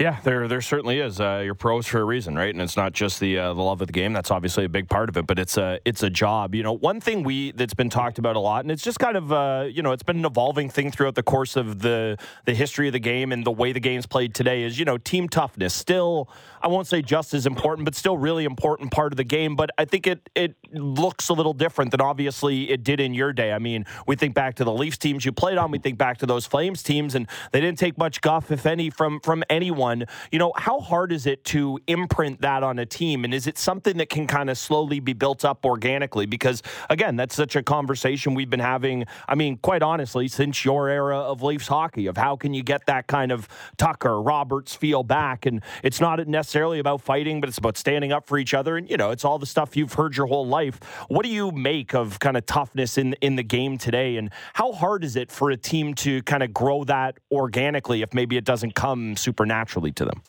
Yeah, 0.00 0.16
there 0.24 0.48
there 0.48 0.62
certainly 0.62 0.98
is. 0.98 1.20
Uh, 1.20 1.42
you're 1.44 1.54
pros 1.54 1.86
for 1.86 2.00
a 2.00 2.04
reason, 2.04 2.34
right? 2.34 2.48
And 2.48 2.62
it's 2.62 2.74
not 2.74 2.94
just 2.94 3.20
the 3.20 3.36
uh, 3.36 3.52
the 3.52 3.60
love 3.60 3.82
of 3.82 3.86
the 3.86 3.92
game. 3.92 4.14
That's 4.14 4.30
obviously 4.30 4.64
a 4.64 4.68
big 4.70 4.88
part 4.88 5.10
of 5.10 5.18
it, 5.18 5.26
but 5.26 5.38
it's 5.38 5.58
a 5.58 5.78
it's 5.84 6.02
a 6.02 6.08
job. 6.08 6.54
You 6.54 6.62
know, 6.62 6.72
one 6.72 7.02
thing 7.02 7.22
we 7.22 7.52
that's 7.52 7.74
been 7.74 7.90
talked 7.90 8.18
about 8.18 8.34
a 8.34 8.40
lot, 8.40 8.64
and 8.64 8.70
it's 8.70 8.82
just 8.82 8.98
kind 8.98 9.14
of 9.14 9.30
uh, 9.30 9.66
you 9.70 9.82
know 9.82 9.92
it's 9.92 10.02
been 10.02 10.16
an 10.16 10.24
evolving 10.24 10.70
thing 10.70 10.90
throughout 10.90 11.16
the 11.16 11.22
course 11.22 11.54
of 11.54 11.80
the 11.80 12.16
the 12.46 12.54
history 12.54 12.86
of 12.86 12.94
the 12.94 12.98
game 12.98 13.30
and 13.30 13.44
the 13.44 13.50
way 13.50 13.72
the 13.72 13.80
game's 13.80 14.06
played 14.06 14.34
today 14.34 14.62
is 14.62 14.78
you 14.78 14.86
know 14.86 14.96
team 14.96 15.28
toughness. 15.28 15.74
Still, 15.74 16.30
I 16.62 16.68
won't 16.68 16.86
say 16.86 17.02
just 17.02 17.34
as 17.34 17.44
important, 17.44 17.84
but 17.84 17.94
still 17.94 18.16
really 18.16 18.46
important 18.46 18.92
part 18.92 19.12
of 19.12 19.18
the 19.18 19.24
game. 19.24 19.54
But 19.54 19.68
I 19.76 19.84
think 19.84 20.06
it 20.06 20.30
it 20.34 20.54
looks 20.72 21.28
a 21.28 21.34
little 21.34 21.52
different 21.52 21.90
than 21.90 22.00
obviously 22.00 22.70
it 22.70 22.82
did 22.82 23.00
in 23.00 23.12
your 23.12 23.34
day. 23.34 23.52
I 23.52 23.58
mean, 23.58 23.84
we 24.06 24.16
think 24.16 24.34
back 24.34 24.54
to 24.54 24.64
the 24.64 24.72
Leafs 24.72 24.96
teams 24.96 25.26
you 25.26 25.32
played 25.32 25.58
on. 25.58 25.70
We 25.70 25.78
think 25.78 25.98
back 25.98 26.16
to 26.18 26.26
those 26.26 26.46
Flames 26.46 26.82
teams, 26.82 27.14
and 27.14 27.28
they 27.52 27.60
didn't 27.60 27.78
take 27.78 27.98
much 27.98 28.22
guff, 28.22 28.50
if 28.50 28.64
any, 28.64 28.88
from 28.88 29.20
from 29.20 29.44
anyone 29.50 29.89
you 30.32 30.38
know, 30.38 30.52
how 30.56 30.80
hard 30.80 31.12
is 31.12 31.26
it 31.26 31.44
to 31.46 31.78
imprint 31.86 32.40
that 32.40 32.62
on 32.62 32.78
a 32.78 32.86
team? 32.86 33.24
And 33.24 33.34
is 33.34 33.46
it 33.46 33.58
something 33.58 33.96
that 33.98 34.08
can 34.08 34.26
kind 34.26 34.50
of 34.50 34.56
slowly 34.58 35.00
be 35.00 35.12
built 35.12 35.44
up 35.44 35.64
organically? 35.64 36.26
Because, 36.26 36.62
again, 36.88 37.16
that's 37.16 37.34
such 37.34 37.56
a 37.56 37.62
conversation 37.62 38.34
we've 38.34 38.50
been 38.50 38.60
having, 38.60 39.04
I 39.28 39.34
mean, 39.34 39.56
quite 39.56 39.82
honestly, 39.82 40.28
since 40.28 40.64
your 40.64 40.88
era 40.88 41.18
of 41.18 41.42
Leafs 41.42 41.68
hockey, 41.68 42.06
of 42.06 42.16
how 42.16 42.36
can 42.36 42.54
you 42.54 42.62
get 42.62 42.86
that 42.86 43.06
kind 43.06 43.32
of 43.32 43.48
Tucker, 43.76 44.20
Roberts 44.20 44.74
feel 44.74 45.02
back? 45.02 45.46
And 45.46 45.62
it's 45.82 46.00
not 46.00 46.26
necessarily 46.28 46.78
about 46.78 47.00
fighting, 47.00 47.40
but 47.40 47.48
it's 47.48 47.58
about 47.58 47.76
standing 47.76 48.12
up 48.12 48.26
for 48.26 48.38
each 48.38 48.54
other. 48.54 48.76
And, 48.76 48.88
you 48.88 48.96
know, 48.96 49.10
it's 49.10 49.24
all 49.24 49.38
the 49.38 49.46
stuff 49.46 49.76
you've 49.76 49.94
heard 49.94 50.16
your 50.16 50.26
whole 50.26 50.46
life. 50.46 50.78
What 51.08 51.24
do 51.24 51.30
you 51.30 51.50
make 51.50 51.94
of 51.94 52.18
kind 52.18 52.36
of 52.36 52.46
toughness 52.46 52.98
in, 52.98 53.14
in 53.20 53.36
the 53.36 53.42
game 53.42 53.78
today? 53.78 54.16
And 54.16 54.30
how 54.52 54.72
hard 54.72 55.04
is 55.04 55.16
it 55.16 55.30
for 55.30 55.50
a 55.50 55.56
team 55.56 55.94
to 55.94 56.22
kind 56.24 56.42
of 56.42 56.52
grow 56.52 56.84
that 56.84 57.18
organically 57.32 58.02
if 58.02 58.12
maybe 58.12 58.36
it 58.36 58.44
doesn't 58.44 58.74
come 58.74 59.16
supernaturally 59.16 59.79
to 59.92 60.04
them? 60.04 60.22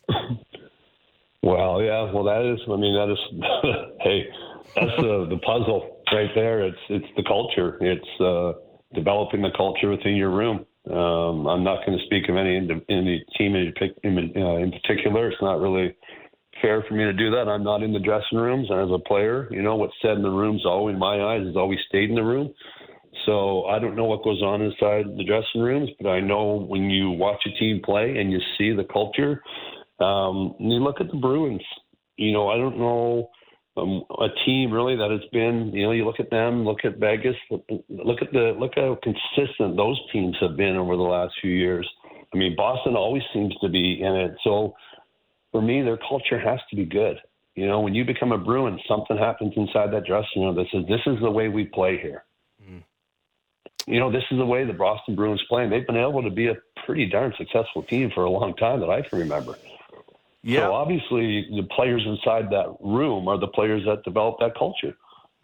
Well, 1.43 1.81
yeah, 1.81 2.11
well, 2.11 2.23
that 2.25 2.45
is. 2.45 2.59
I 2.67 2.75
mean, 2.75 2.93
that 2.93 3.11
is. 3.11 3.19
hey, 4.01 4.25
that's 4.75 4.95
the 4.97 5.27
the 5.29 5.37
puzzle 5.37 5.97
right 6.11 6.29
there. 6.35 6.65
It's 6.65 6.77
it's 6.89 7.07
the 7.17 7.23
culture. 7.23 7.77
It's 7.81 8.21
uh, 8.21 8.53
developing 8.93 9.41
the 9.41 9.51
culture 9.57 9.89
within 9.89 10.15
your 10.15 10.29
room. 10.29 10.65
Um, 10.89 11.47
I'm 11.47 11.63
not 11.63 11.85
going 11.85 11.97
to 11.97 12.05
speak 12.05 12.29
of 12.29 12.37
any 12.37 12.57
any 12.89 13.25
team 13.37 13.55
in, 13.55 13.73
uh, 14.35 14.55
in 14.57 14.71
particular. 14.71 15.29
It's 15.29 15.41
not 15.41 15.59
really 15.59 15.95
fair 16.61 16.83
for 16.87 16.93
me 16.93 17.03
to 17.03 17.13
do 17.13 17.31
that. 17.31 17.47
I'm 17.47 17.63
not 17.63 17.81
in 17.83 17.93
the 17.93 17.99
dressing 17.99 18.37
rooms, 18.37 18.69
as 18.71 18.89
a 18.91 18.99
player, 18.99 19.47
you 19.51 19.61
know 19.61 19.75
what's 19.75 19.93
said 20.01 20.17
in 20.17 20.21
the 20.21 20.29
rooms, 20.29 20.63
always 20.65 20.93
in 20.93 20.99
my 20.99 21.21
eyes, 21.21 21.45
has 21.45 21.55
always 21.55 21.79
stayed 21.87 22.09
in 22.09 22.15
the 22.15 22.23
room. 22.23 22.53
So 23.25 23.65
I 23.65 23.79
don't 23.79 23.95
know 23.95 24.05
what 24.05 24.23
goes 24.23 24.41
on 24.41 24.61
inside 24.61 25.05
the 25.17 25.23
dressing 25.23 25.61
rooms, 25.61 25.89
but 25.99 26.09
I 26.09 26.19
know 26.19 26.65
when 26.67 26.89
you 26.89 27.11
watch 27.11 27.41
a 27.45 27.59
team 27.59 27.81
play 27.83 28.17
and 28.17 28.31
you 28.31 28.39
see 28.57 28.73
the 28.73 28.83
culture, 28.83 29.41
um, 29.99 30.55
you 30.59 30.79
look 30.79 30.99
at 30.99 31.07
the 31.07 31.17
Bruins. 31.17 31.63
You 32.17 32.33
know, 32.33 32.49
I 32.49 32.57
don't 32.57 32.77
know 32.77 33.29
um, 33.77 34.03
a 34.19 34.27
team 34.45 34.71
really 34.71 34.95
that 34.95 35.11
has 35.11 35.27
been. 35.31 35.71
You 35.73 35.85
know, 35.85 35.91
you 35.91 36.05
look 36.05 36.19
at 36.19 36.29
them, 36.29 36.65
look 36.65 36.83
at 36.83 36.97
Vegas, 36.97 37.35
look 37.49 38.21
at 38.21 38.31
the 38.31 38.55
look 38.59 38.73
how 38.75 38.97
consistent 39.03 39.77
those 39.77 39.99
teams 40.11 40.35
have 40.41 40.57
been 40.57 40.75
over 40.75 40.95
the 40.95 41.03
last 41.03 41.33
few 41.41 41.51
years. 41.51 41.87
I 42.33 42.37
mean, 42.37 42.55
Boston 42.55 42.95
always 42.95 43.23
seems 43.33 43.53
to 43.61 43.69
be 43.69 44.01
in 44.01 44.15
it. 44.15 44.35
So 44.43 44.73
for 45.51 45.61
me, 45.61 45.81
their 45.81 45.97
culture 45.97 46.39
has 46.39 46.59
to 46.69 46.75
be 46.75 46.85
good. 46.85 47.17
You 47.55 47.67
know, 47.67 47.81
when 47.81 47.93
you 47.93 48.05
become 48.05 48.31
a 48.31 48.37
Bruin, 48.37 48.79
something 48.87 49.17
happens 49.17 49.53
inside 49.55 49.91
that 49.91 50.05
dressing 50.05 50.43
room 50.43 50.55
that 50.55 50.67
says, 50.71 50.85
"This 50.87 51.01
is 51.05 51.19
the 51.21 51.31
way 51.31 51.49
we 51.49 51.65
play 51.65 51.97
here." 51.97 52.23
You 53.87 53.99
know, 53.99 54.11
this 54.11 54.23
is 54.31 54.37
the 54.37 54.45
way 54.45 54.63
the 54.65 54.73
Boston 54.73 55.15
Bruins 55.15 55.43
play. 55.49 55.67
They've 55.67 55.85
been 55.85 55.97
able 55.97 56.23
to 56.23 56.29
be 56.29 56.47
a 56.47 56.55
pretty 56.85 57.07
darn 57.07 57.33
successful 57.37 57.83
team 57.83 58.11
for 58.13 58.23
a 58.23 58.29
long 58.29 58.55
time 58.55 58.79
that 58.79 58.89
I 58.89 59.01
can 59.01 59.19
remember. 59.19 59.55
Yeah. 60.43 60.61
So 60.61 60.73
obviously, 60.73 61.47
the 61.55 61.67
players 61.75 62.03
inside 62.05 62.49
that 62.51 62.75
room 62.79 63.27
are 63.27 63.37
the 63.37 63.47
players 63.47 63.83
that 63.85 64.03
develop 64.03 64.37
that 64.39 64.57
culture, 64.57 64.95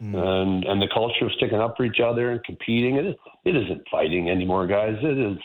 mm. 0.02 0.14
and 0.14 0.64
and 0.64 0.82
the 0.82 0.88
culture 0.92 1.26
of 1.26 1.32
sticking 1.32 1.58
up 1.58 1.76
for 1.76 1.84
each 1.84 2.00
other 2.00 2.32
and 2.32 2.42
competing. 2.44 2.96
It 2.96 3.16
it 3.44 3.56
isn't 3.56 3.82
fighting 3.90 4.28
anymore, 4.28 4.66
guys. 4.66 4.96
It 5.00 5.18
is. 5.18 5.38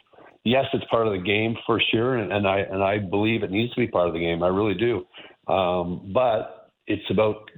Yes, 0.46 0.66
it's 0.74 0.84
part 0.92 1.08
of 1.08 1.14
the 1.14 1.20
game 1.20 1.56
for 1.66 1.80
sure, 1.92 2.18
and, 2.18 2.34
and 2.34 2.48
I 2.48 2.60
and 2.60 2.84
I 2.84 2.98
believe 2.98 3.44
it 3.44 3.52
needs 3.52 3.74
to 3.76 3.80
be 3.80 3.88
part 3.88 4.08
of 4.08 4.14
the 4.14 4.20
game. 4.20 4.44
I 4.44 4.48
really 4.48 4.74
do. 4.74 5.06
Um, 5.52 6.12
but 6.14 6.72
it's 6.88 7.10
about 7.10 7.50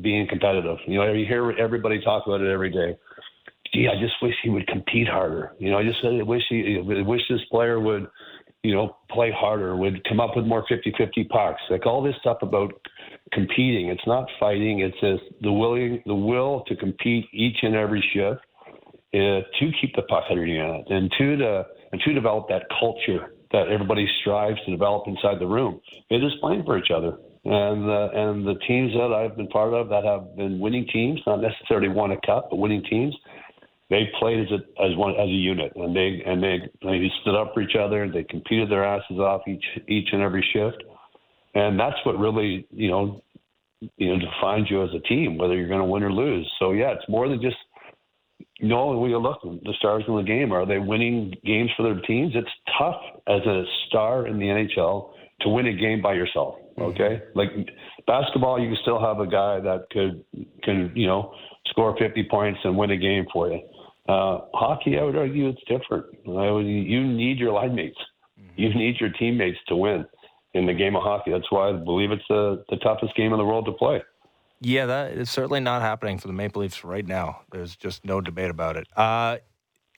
being 0.00 0.26
competitive. 0.26 0.78
You 0.86 0.98
know, 0.98 1.12
you 1.12 1.26
hear 1.26 1.52
everybody 1.52 2.00
talk 2.00 2.26
about 2.26 2.40
it 2.40 2.50
every 2.50 2.70
day. 2.70 2.96
Gee, 3.74 3.88
I 3.88 3.98
just 4.00 4.14
wish 4.20 4.34
he 4.42 4.50
would 4.50 4.66
compete 4.66 5.08
harder. 5.08 5.52
You 5.58 5.70
know, 5.70 5.78
I 5.78 5.82
just 5.82 5.98
I 6.04 6.22
wish 6.22 6.42
he, 6.48 6.78
I 6.78 7.02
wish 7.02 7.22
this 7.28 7.40
player 7.50 7.80
would 7.80 8.06
you 8.62 8.74
know, 8.74 8.96
play 9.10 9.32
harder, 9.36 9.76
would 9.76 10.04
come 10.08 10.20
up 10.20 10.36
with 10.36 10.44
more 10.44 10.64
50-50 10.70 11.28
pucks. 11.28 11.60
Like 11.68 11.84
all 11.84 12.02
this 12.02 12.14
stuff 12.20 12.38
about 12.42 12.72
competing. 13.32 13.88
It's 13.88 14.06
not 14.06 14.28
fighting. 14.38 14.80
It's 14.80 14.98
just 15.00 15.22
the 15.42 15.52
willing, 15.52 16.02
the 16.06 16.14
will 16.14 16.62
to 16.68 16.76
compete 16.76 17.26
each 17.32 17.56
and 17.62 17.74
every 17.74 18.04
shift 18.12 18.40
uh, 19.14 19.42
to 19.58 19.72
keep 19.80 19.94
the 19.96 20.02
puck 20.02 20.24
under 20.30 20.46
net 20.46 20.84
and 20.88 21.10
to 21.18 21.36
to 21.36 21.66
and 21.92 22.00
to 22.00 22.14
develop 22.14 22.48
that 22.48 22.62
culture 22.80 23.34
that 23.52 23.68
everybody 23.68 24.08
strives 24.20 24.58
to 24.64 24.70
develop 24.70 25.06
inside 25.06 25.38
the 25.38 25.46
room. 25.46 25.80
It 26.08 26.24
is 26.24 26.32
playing 26.40 26.64
for 26.64 26.78
each 26.78 26.90
other. 26.94 27.18
And 27.44 27.90
and 27.90 28.46
the 28.46 28.54
teams 28.66 28.92
that 28.92 29.12
I've 29.12 29.36
been 29.36 29.48
part 29.48 29.74
of 29.74 29.88
that 29.88 30.04
have 30.04 30.36
been 30.36 30.60
winning 30.60 30.86
teams, 30.92 31.20
not 31.26 31.40
necessarily 31.40 31.88
won 31.88 32.12
a 32.12 32.20
cup, 32.24 32.48
but 32.50 32.56
winning 32.56 32.84
teams, 32.88 33.14
they 33.92 34.10
played 34.18 34.40
as 34.40 34.46
a 34.50 34.82
as 34.82 34.96
one 34.96 35.12
as 35.12 35.28
a 35.28 35.40
unit, 35.52 35.70
and 35.76 35.94
they 35.94 36.22
and 36.24 36.42
they 36.42 36.60
they 36.82 37.10
stood 37.20 37.34
up 37.38 37.52
for 37.52 37.60
each 37.60 37.76
other. 37.78 38.10
They 38.10 38.24
competed 38.24 38.70
their 38.70 38.84
asses 38.84 39.18
off 39.18 39.42
each 39.46 39.64
each 39.86 40.08
and 40.12 40.22
every 40.22 40.42
shift, 40.54 40.82
and 41.54 41.78
that's 41.78 41.98
what 42.04 42.18
really 42.18 42.66
you 42.70 42.90
know 42.90 43.22
you 43.98 44.08
know 44.08 44.18
defines 44.18 44.70
you 44.70 44.82
as 44.82 44.88
a 44.96 45.06
team, 45.06 45.36
whether 45.36 45.54
you're 45.54 45.68
going 45.68 45.80
to 45.80 45.84
win 45.84 46.02
or 46.02 46.10
lose. 46.10 46.50
So 46.58 46.72
yeah, 46.72 46.92
it's 46.92 47.06
more 47.06 47.28
than 47.28 47.42
just 47.42 47.56
you 48.60 48.68
know 48.68 48.96
when 48.98 49.10
you 49.10 49.18
look 49.18 49.42
the 49.42 49.74
stars 49.78 50.04
in 50.08 50.16
the 50.16 50.22
game. 50.22 50.52
Are 50.52 50.64
they 50.64 50.78
winning 50.78 51.34
games 51.44 51.70
for 51.76 51.82
their 51.82 52.00
teams? 52.00 52.32
It's 52.34 52.48
tough 52.78 53.00
as 53.28 53.42
a 53.46 53.64
star 53.88 54.26
in 54.26 54.38
the 54.38 54.46
NHL 54.46 55.10
to 55.42 55.50
win 55.50 55.66
a 55.66 55.74
game 55.74 56.00
by 56.00 56.14
yourself. 56.14 56.54
Okay, 56.78 57.20
mm-hmm. 57.20 57.38
like 57.38 57.50
basketball, 58.06 58.58
you 58.58 58.68
can 58.68 58.78
still 58.80 58.98
have 58.98 59.20
a 59.20 59.26
guy 59.26 59.60
that 59.60 59.84
could 59.90 60.24
can 60.62 60.92
you 60.94 61.06
know 61.06 61.34
score 61.66 61.94
50 61.98 62.26
points 62.30 62.60
and 62.64 62.74
win 62.74 62.90
a 62.90 62.96
game 62.96 63.26
for 63.30 63.48
you. 63.48 63.60
Uh, 64.08 64.40
hockey, 64.52 64.98
I 64.98 65.02
would 65.02 65.16
argue 65.16 65.48
it's 65.48 65.62
different. 65.68 66.06
Would, 66.26 66.66
you 66.66 67.06
need 67.06 67.38
your 67.38 67.52
line 67.52 67.74
mates. 67.74 67.98
Mm-hmm. 68.38 68.60
You 68.60 68.74
need 68.74 68.96
your 69.00 69.10
teammates 69.10 69.58
to 69.68 69.76
win 69.76 70.04
in 70.54 70.66
the 70.66 70.74
game 70.74 70.96
of 70.96 71.02
hockey. 71.02 71.30
That's 71.30 71.50
why 71.50 71.70
I 71.70 71.72
believe 71.72 72.10
it's 72.10 72.24
the, 72.28 72.64
the 72.68 72.76
toughest 72.76 73.14
game 73.16 73.32
in 73.32 73.38
the 73.38 73.44
world 73.44 73.66
to 73.66 73.72
play. 73.72 74.02
Yeah, 74.60 74.86
that 74.86 75.12
is 75.12 75.30
certainly 75.30 75.60
not 75.60 75.82
happening 75.82 76.18
for 76.18 76.28
the 76.28 76.32
Maple 76.32 76.62
Leafs 76.62 76.84
right 76.84 77.06
now. 77.06 77.40
There's 77.50 77.74
just 77.74 78.04
no 78.04 78.20
debate 78.20 78.50
about 78.50 78.76
it. 78.76 78.86
Uh, 78.96 79.38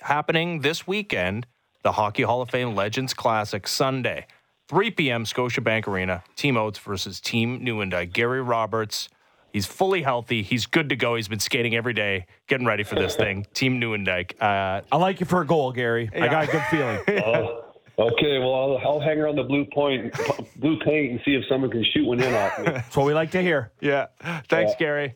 happening 0.01 0.61
this 0.61 0.87
weekend, 0.87 1.47
the 1.83 1.93
Hockey 1.93 2.23
Hall 2.23 2.41
of 2.41 2.51
Fame 2.51 2.75
Legends 2.75 3.13
Classic 3.13 3.69
Sunday, 3.69 4.27
3 4.69 4.91
p.m. 4.93 5.25
Scotiabank 5.25 5.87
Arena. 5.87 6.25
Team 6.37 6.57
Oates 6.57 6.79
versus 6.79 7.21
Team 7.21 7.61
Nieuwendyk. 7.61 8.13
Gary 8.13 8.41
Roberts 8.41 9.11
He's 9.55 9.67
fully 9.67 10.03
healthy. 10.03 10.43
He's 10.43 10.67
good 10.67 10.89
to 10.89 10.97
go. 10.97 11.15
He's 11.15 11.29
been 11.29 11.39
skating 11.39 11.77
every 11.77 11.93
day, 11.93 12.27
getting 12.49 12.67
ready 12.67 12.83
for 12.83 12.97
this 12.97 13.15
thing. 13.15 13.47
Team 13.55 13.81
Nieuwendyk. 13.81 14.33
Uh, 14.43 14.83
I 14.91 14.97
like 14.97 15.21
you 15.21 15.27
for 15.27 15.43
a 15.43 15.47
goal, 15.47 15.71
Gary. 15.71 16.11
Yeah. 16.13 16.25
I 16.25 16.29
got 16.29 16.49
a 16.49 16.53
good 16.53 16.63
feeling. 16.65 17.01
Uh, 17.97 18.03
okay, 18.03 18.39
well, 18.39 18.55
I'll, 18.55 18.79
I'll, 18.85 19.01
hang 19.01 19.21
around 19.21 19.37
the 19.37 19.45
blue 19.45 19.65
point, 19.73 20.13
blue 20.57 20.77
paint, 20.81 21.13
and 21.13 21.21
see 21.25 21.37
if 21.37 21.45
someone 21.49 21.71
can 21.71 21.85
shoot 21.95 22.05
one 22.05 22.21
in 22.21 22.35
off 22.35 22.59
me. 22.59 22.65
That's 22.65 22.97
what 22.97 23.07
we 23.07 23.15
like 23.15 23.31
to 23.31 23.41
hear. 23.41 23.71
Yeah. 23.81 24.07
Thanks, 24.49 24.73
yeah. 24.73 24.79
Gary. 24.81 25.15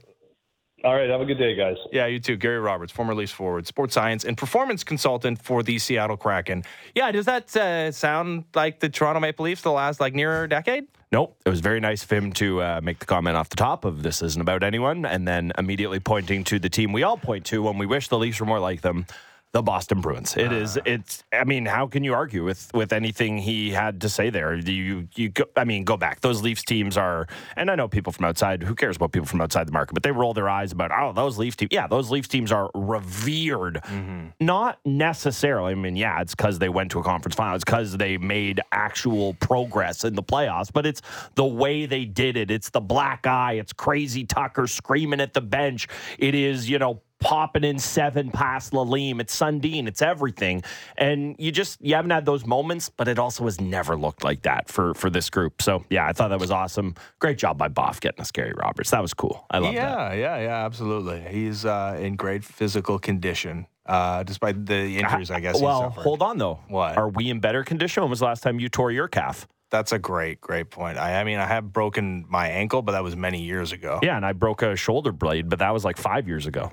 All 0.84 0.94
right. 0.94 1.10
Have 1.10 1.20
a 1.20 1.24
good 1.24 1.38
day, 1.38 1.56
guys. 1.56 1.74
Yeah, 1.90 2.06
you 2.06 2.20
too. 2.20 2.36
Gary 2.36 2.60
Roberts, 2.60 2.92
former 2.92 3.16
Leafs 3.16 3.32
forward, 3.32 3.66
sports 3.66 3.94
science 3.94 4.24
and 4.24 4.36
performance 4.36 4.84
consultant 4.84 5.42
for 5.42 5.64
the 5.64 5.80
Seattle 5.80 6.16
Kraken. 6.16 6.62
Yeah, 6.94 7.10
does 7.10 7.26
that 7.26 7.56
uh, 7.56 7.90
sound 7.90 8.44
like 8.54 8.78
the 8.78 8.88
Toronto 8.88 9.18
Maple 9.18 9.46
Leafs 9.46 9.62
the 9.62 9.72
last 9.72 9.98
like 9.98 10.14
near 10.14 10.46
decade? 10.46 10.86
Nope. 11.10 11.36
It 11.46 11.48
was 11.48 11.60
very 11.60 11.80
nice 11.80 12.02
of 12.02 12.12
him 12.12 12.32
to 12.34 12.62
uh, 12.62 12.80
make 12.82 12.98
the 12.98 13.06
comment 13.06 13.36
off 13.36 13.48
the 13.48 13.56
top 13.56 13.84
of 13.84 14.02
this 14.02 14.20
isn't 14.20 14.40
about 14.40 14.62
anyone, 14.62 15.06
and 15.06 15.26
then 15.26 15.52
immediately 15.56 16.00
pointing 16.00 16.44
to 16.44 16.58
the 16.58 16.68
team 16.68 16.92
we 16.92 17.02
all 17.02 17.16
point 17.16 17.46
to 17.46 17.62
when 17.62 17.78
we 17.78 17.86
wish 17.86 18.08
the 18.08 18.18
Leafs 18.18 18.40
were 18.40 18.46
more 18.46 18.60
like 18.60 18.82
them 18.82 19.06
the 19.52 19.62
Boston 19.62 20.00
Bruins. 20.00 20.36
It 20.36 20.52
is. 20.52 20.76
Ah. 20.76 20.82
It's. 20.84 21.24
I 21.32 21.44
mean, 21.44 21.64
how 21.64 21.86
can 21.86 22.04
you 22.04 22.12
argue 22.14 22.44
with 22.44 22.70
with 22.74 22.92
anything 22.92 23.38
he 23.38 23.70
had 23.70 24.00
to 24.02 24.08
say 24.08 24.30
there? 24.30 24.60
Do 24.60 24.72
you 24.72 25.08
you. 25.14 25.30
Go, 25.30 25.44
I 25.56 25.64
mean, 25.64 25.84
go 25.84 25.96
back. 25.96 26.20
Those 26.20 26.42
Leafs 26.42 26.62
teams 26.62 26.96
are, 26.96 27.26
and 27.56 27.70
I 27.70 27.74
know 27.74 27.88
people 27.88 28.12
from 28.12 28.26
outside. 28.26 28.62
Who 28.62 28.74
cares 28.74 28.96
about 28.96 29.12
people 29.12 29.26
from 29.26 29.40
outside 29.40 29.66
the 29.66 29.72
market? 29.72 29.94
But 29.94 30.02
they 30.02 30.10
roll 30.10 30.34
their 30.34 30.48
eyes 30.48 30.72
about, 30.72 30.90
oh, 30.92 31.12
those 31.12 31.38
Leafs 31.38 31.56
teams. 31.56 31.70
Yeah, 31.72 31.86
those 31.86 32.10
Leafs 32.10 32.28
teams 32.28 32.52
are 32.52 32.70
revered. 32.74 33.80
Mm-hmm. 33.84 34.28
Not 34.40 34.80
necessarily. 34.84 35.72
I 35.72 35.76
mean, 35.76 35.96
yeah, 35.96 36.20
it's 36.20 36.34
because 36.34 36.58
they 36.58 36.68
went 36.68 36.90
to 36.90 36.98
a 36.98 37.02
conference 37.02 37.34
final. 37.34 37.54
It's 37.54 37.64
because 37.64 37.96
they 37.96 38.18
made 38.18 38.60
actual 38.72 39.34
progress 39.34 40.04
in 40.04 40.14
the 40.14 40.22
playoffs. 40.22 40.70
But 40.72 40.84
it's 40.84 41.00
the 41.36 41.46
way 41.46 41.86
they 41.86 42.04
did 42.04 42.36
it. 42.36 42.50
It's 42.50 42.70
the 42.70 42.80
black 42.80 43.26
eye. 43.26 43.54
It's 43.54 43.72
crazy 43.72 44.24
Tucker 44.24 44.66
screaming 44.66 45.20
at 45.20 45.32
the 45.32 45.40
bench. 45.40 45.88
It 46.18 46.34
is 46.34 46.68
you 46.68 46.78
know 46.78 47.00
popping 47.20 47.64
in 47.64 47.78
seven 47.78 48.30
past 48.30 48.72
Lalime. 48.72 49.20
It's 49.20 49.36
Sundin. 49.36 49.86
It's 49.86 50.02
everything. 50.02 50.62
And 50.96 51.36
you 51.38 51.50
just 51.52 51.80
you 51.80 51.94
haven't 51.94 52.10
had 52.10 52.26
those 52.26 52.46
moments, 52.46 52.88
but 52.88 53.08
it 53.08 53.18
also 53.18 53.44
has 53.44 53.60
never 53.60 53.96
looked 53.96 54.24
like 54.24 54.42
that 54.42 54.68
for 54.68 54.94
for 54.94 55.10
this 55.10 55.30
group. 55.30 55.62
So 55.62 55.84
yeah, 55.90 56.06
I 56.06 56.12
thought 56.12 56.28
that 56.28 56.40
was 56.40 56.50
awesome. 56.50 56.94
Great 57.18 57.38
job 57.38 57.58
by 57.58 57.68
Boff 57.68 58.00
getting 58.00 58.20
us 58.20 58.30
Gary 58.30 58.54
Roberts. 58.56 58.90
That 58.90 59.02
was 59.02 59.14
cool. 59.14 59.46
I 59.50 59.58
love 59.58 59.74
yeah, 59.74 59.94
that. 59.94 60.16
Yeah, 60.16 60.36
yeah, 60.36 60.44
yeah, 60.44 60.64
absolutely. 60.64 61.20
He's 61.30 61.64
uh, 61.64 61.98
in 62.00 62.16
great 62.16 62.44
physical 62.44 62.98
condition. 62.98 63.66
Uh, 63.86 64.22
despite 64.22 64.66
the 64.66 64.98
injuries, 64.98 65.30
I 65.30 65.40
guess. 65.40 65.58
Well, 65.62 65.88
hold 65.88 66.20
on 66.20 66.36
though. 66.36 66.60
What 66.68 66.98
are 66.98 67.08
we 67.08 67.30
in 67.30 67.40
better 67.40 67.64
condition? 67.64 68.02
When 68.02 68.10
was 68.10 68.18
the 68.18 68.26
last 68.26 68.42
time 68.42 68.60
you 68.60 68.68
tore 68.68 68.92
your 68.92 69.08
calf? 69.08 69.48
That's 69.70 69.92
a 69.92 69.98
great, 69.98 70.40
great 70.40 70.70
point. 70.70 70.98
I, 70.98 71.20
I, 71.20 71.24
mean, 71.24 71.38
I 71.38 71.46
have 71.46 71.72
broken 71.72 72.24
my 72.28 72.48
ankle, 72.48 72.80
but 72.80 72.92
that 72.92 73.02
was 73.02 73.16
many 73.16 73.42
years 73.42 73.72
ago. 73.72 73.98
Yeah, 74.02 74.16
and 74.16 74.24
I 74.24 74.32
broke 74.32 74.62
a 74.62 74.76
shoulder 74.76 75.12
blade, 75.12 75.48
but 75.48 75.58
that 75.58 75.72
was 75.72 75.84
like 75.84 75.98
five 75.98 76.26
years 76.26 76.46
ago. 76.46 76.72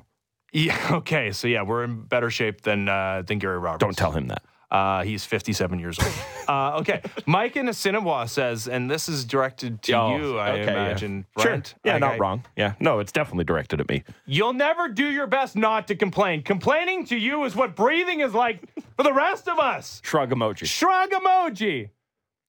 Yeah. 0.56 0.76
Okay. 0.96 1.32
So 1.32 1.48
yeah, 1.48 1.64
we're 1.64 1.84
in 1.84 2.02
better 2.04 2.30
shape 2.30 2.62
than 2.62 2.88
uh, 2.88 3.24
than 3.26 3.40
Gary 3.40 3.60
Roberts. 3.60 3.82
Don't 3.82 3.98
tell 3.98 4.12
him 4.12 4.28
that. 4.28 4.42
Uh, 4.72 5.04
he's 5.04 5.24
57 5.24 5.80
years 5.80 5.98
old. 6.00 6.12
uh, 6.48 6.80
okay. 6.80 7.02
Mike 7.26 7.56
in 7.56 7.70
Assiniboia 7.70 8.28
says, 8.28 8.68
and 8.68 8.90
this 8.90 9.08
is 9.08 9.24
directed 9.24 9.82
to 9.84 9.94
oh, 9.94 10.18
you, 10.18 10.38
I 10.38 10.52
okay, 10.52 10.64
imagine, 10.64 11.26
yeah. 11.38 11.44
Brent. 11.44 11.68
Sure. 11.68 11.78
Yeah, 11.84 11.98
not 12.00 12.20
wrong. 12.20 12.44
Yeah. 12.58 12.74
No, 12.80 13.00
it's 13.00 13.12
definitely 13.12 13.46
directed 13.46 13.80
at 13.80 13.88
me. 13.88 14.04
You'll 14.26 14.54
never 14.54 14.90
do 14.90 15.06
your 15.06 15.28
best 15.28 15.56
not 15.56 15.88
to 15.88 15.96
complain. 15.96 16.42
Complaining 16.42 17.06
to 17.06 17.16
you 17.16 17.44
is 17.44 17.56
what 17.56 17.76
breathing 17.76 18.22
is 18.22 18.34
like 18.34 18.64
for 18.98 19.04
the 19.04 19.14
rest 19.14 19.48
of 19.48 19.60
us. 19.60 20.02
Shrug 20.04 20.32
emoji. 20.32 20.66
Shrug 20.66 21.12
emoji. 21.12 21.90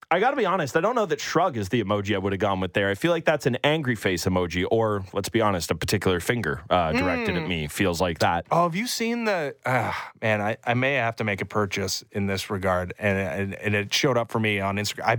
I 0.09 0.21
got 0.21 0.31
to 0.31 0.37
be 0.37 0.45
honest. 0.45 0.77
I 0.77 0.81
don't 0.81 0.95
know 0.95 1.05
that 1.05 1.19
shrug 1.19 1.57
is 1.57 1.67
the 1.67 1.83
emoji 1.83 2.15
I 2.15 2.17
would 2.17 2.31
have 2.31 2.39
gone 2.39 2.61
with 2.61 2.71
there. 2.71 2.89
I 2.89 2.95
feel 2.95 3.11
like 3.11 3.25
that's 3.25 3.45
an 3.45 3.57
angry 3.61 3.95
face 3.95 4.23
emoji, 4.23 4.65
or 4.71 5.03
let's 5.11 5.27
be 5.27 5.41
honest, 5.41 5.69
a 5.69 5.75
particular 5.75 6.21
finger 6.21 6.61
uh, 6.69 6.93
directed 6.93 7.35
mm. 7.35 7.39
at 7.39 7.43
hmm. 7.43 7.49
me 7.49 7.67
feels 7.67 7.99
like 7.99 8.19
that. 8.19 8.45
Oh, 8.49 8.63
have 8.63 8.75
you 8.75 8.87
seen 8.87 9.25
the? 9.25 9.55
Uh, 9.65 9.91
man, 10.21 10.39
I, 10.39 10.57
I 10.65 10.75
may 10.75 10.93
have 10.93 11.17
to 11.17 11.25
make 11.25 11.41
a 11.41 11.45
purchase 11.45 12.05
in 12.13 12.25
this 12.25 12.49
regard, 12.49 12.93
and 12.97 13.17
and, 13.17 13.55
and 13.55 13.75
it 13.75 13.93
showed 13.93 14.17
up 14.17 14.31
for 14.31 14.39
me 14.39 14.61
on 14.61 14.77
Instagram. 14.77 15.03
I, 15.03 15.17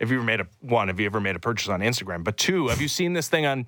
have 0.00 0.10
you 0.10 0.16
ever 0.16 0.24
made 0.24 0.40
a 0.40 0.46
one? 0.60 0.88
Have 0.88 0.98
you 0.98 1.06
ever 1.06 1.20
made 1.20 1.36
a 1.36 1.40
purchase 1.40 1.68
on 1.68 1.80
Instagram? 1.80 2.24
But 2.24 2.38
two, 2.38 2.68
have 2.68 2.80
you 2.80 2.88
seen 2.88 3.12
this 3.12 3.28
thing 3.28 3.44
on? 3.44 3.66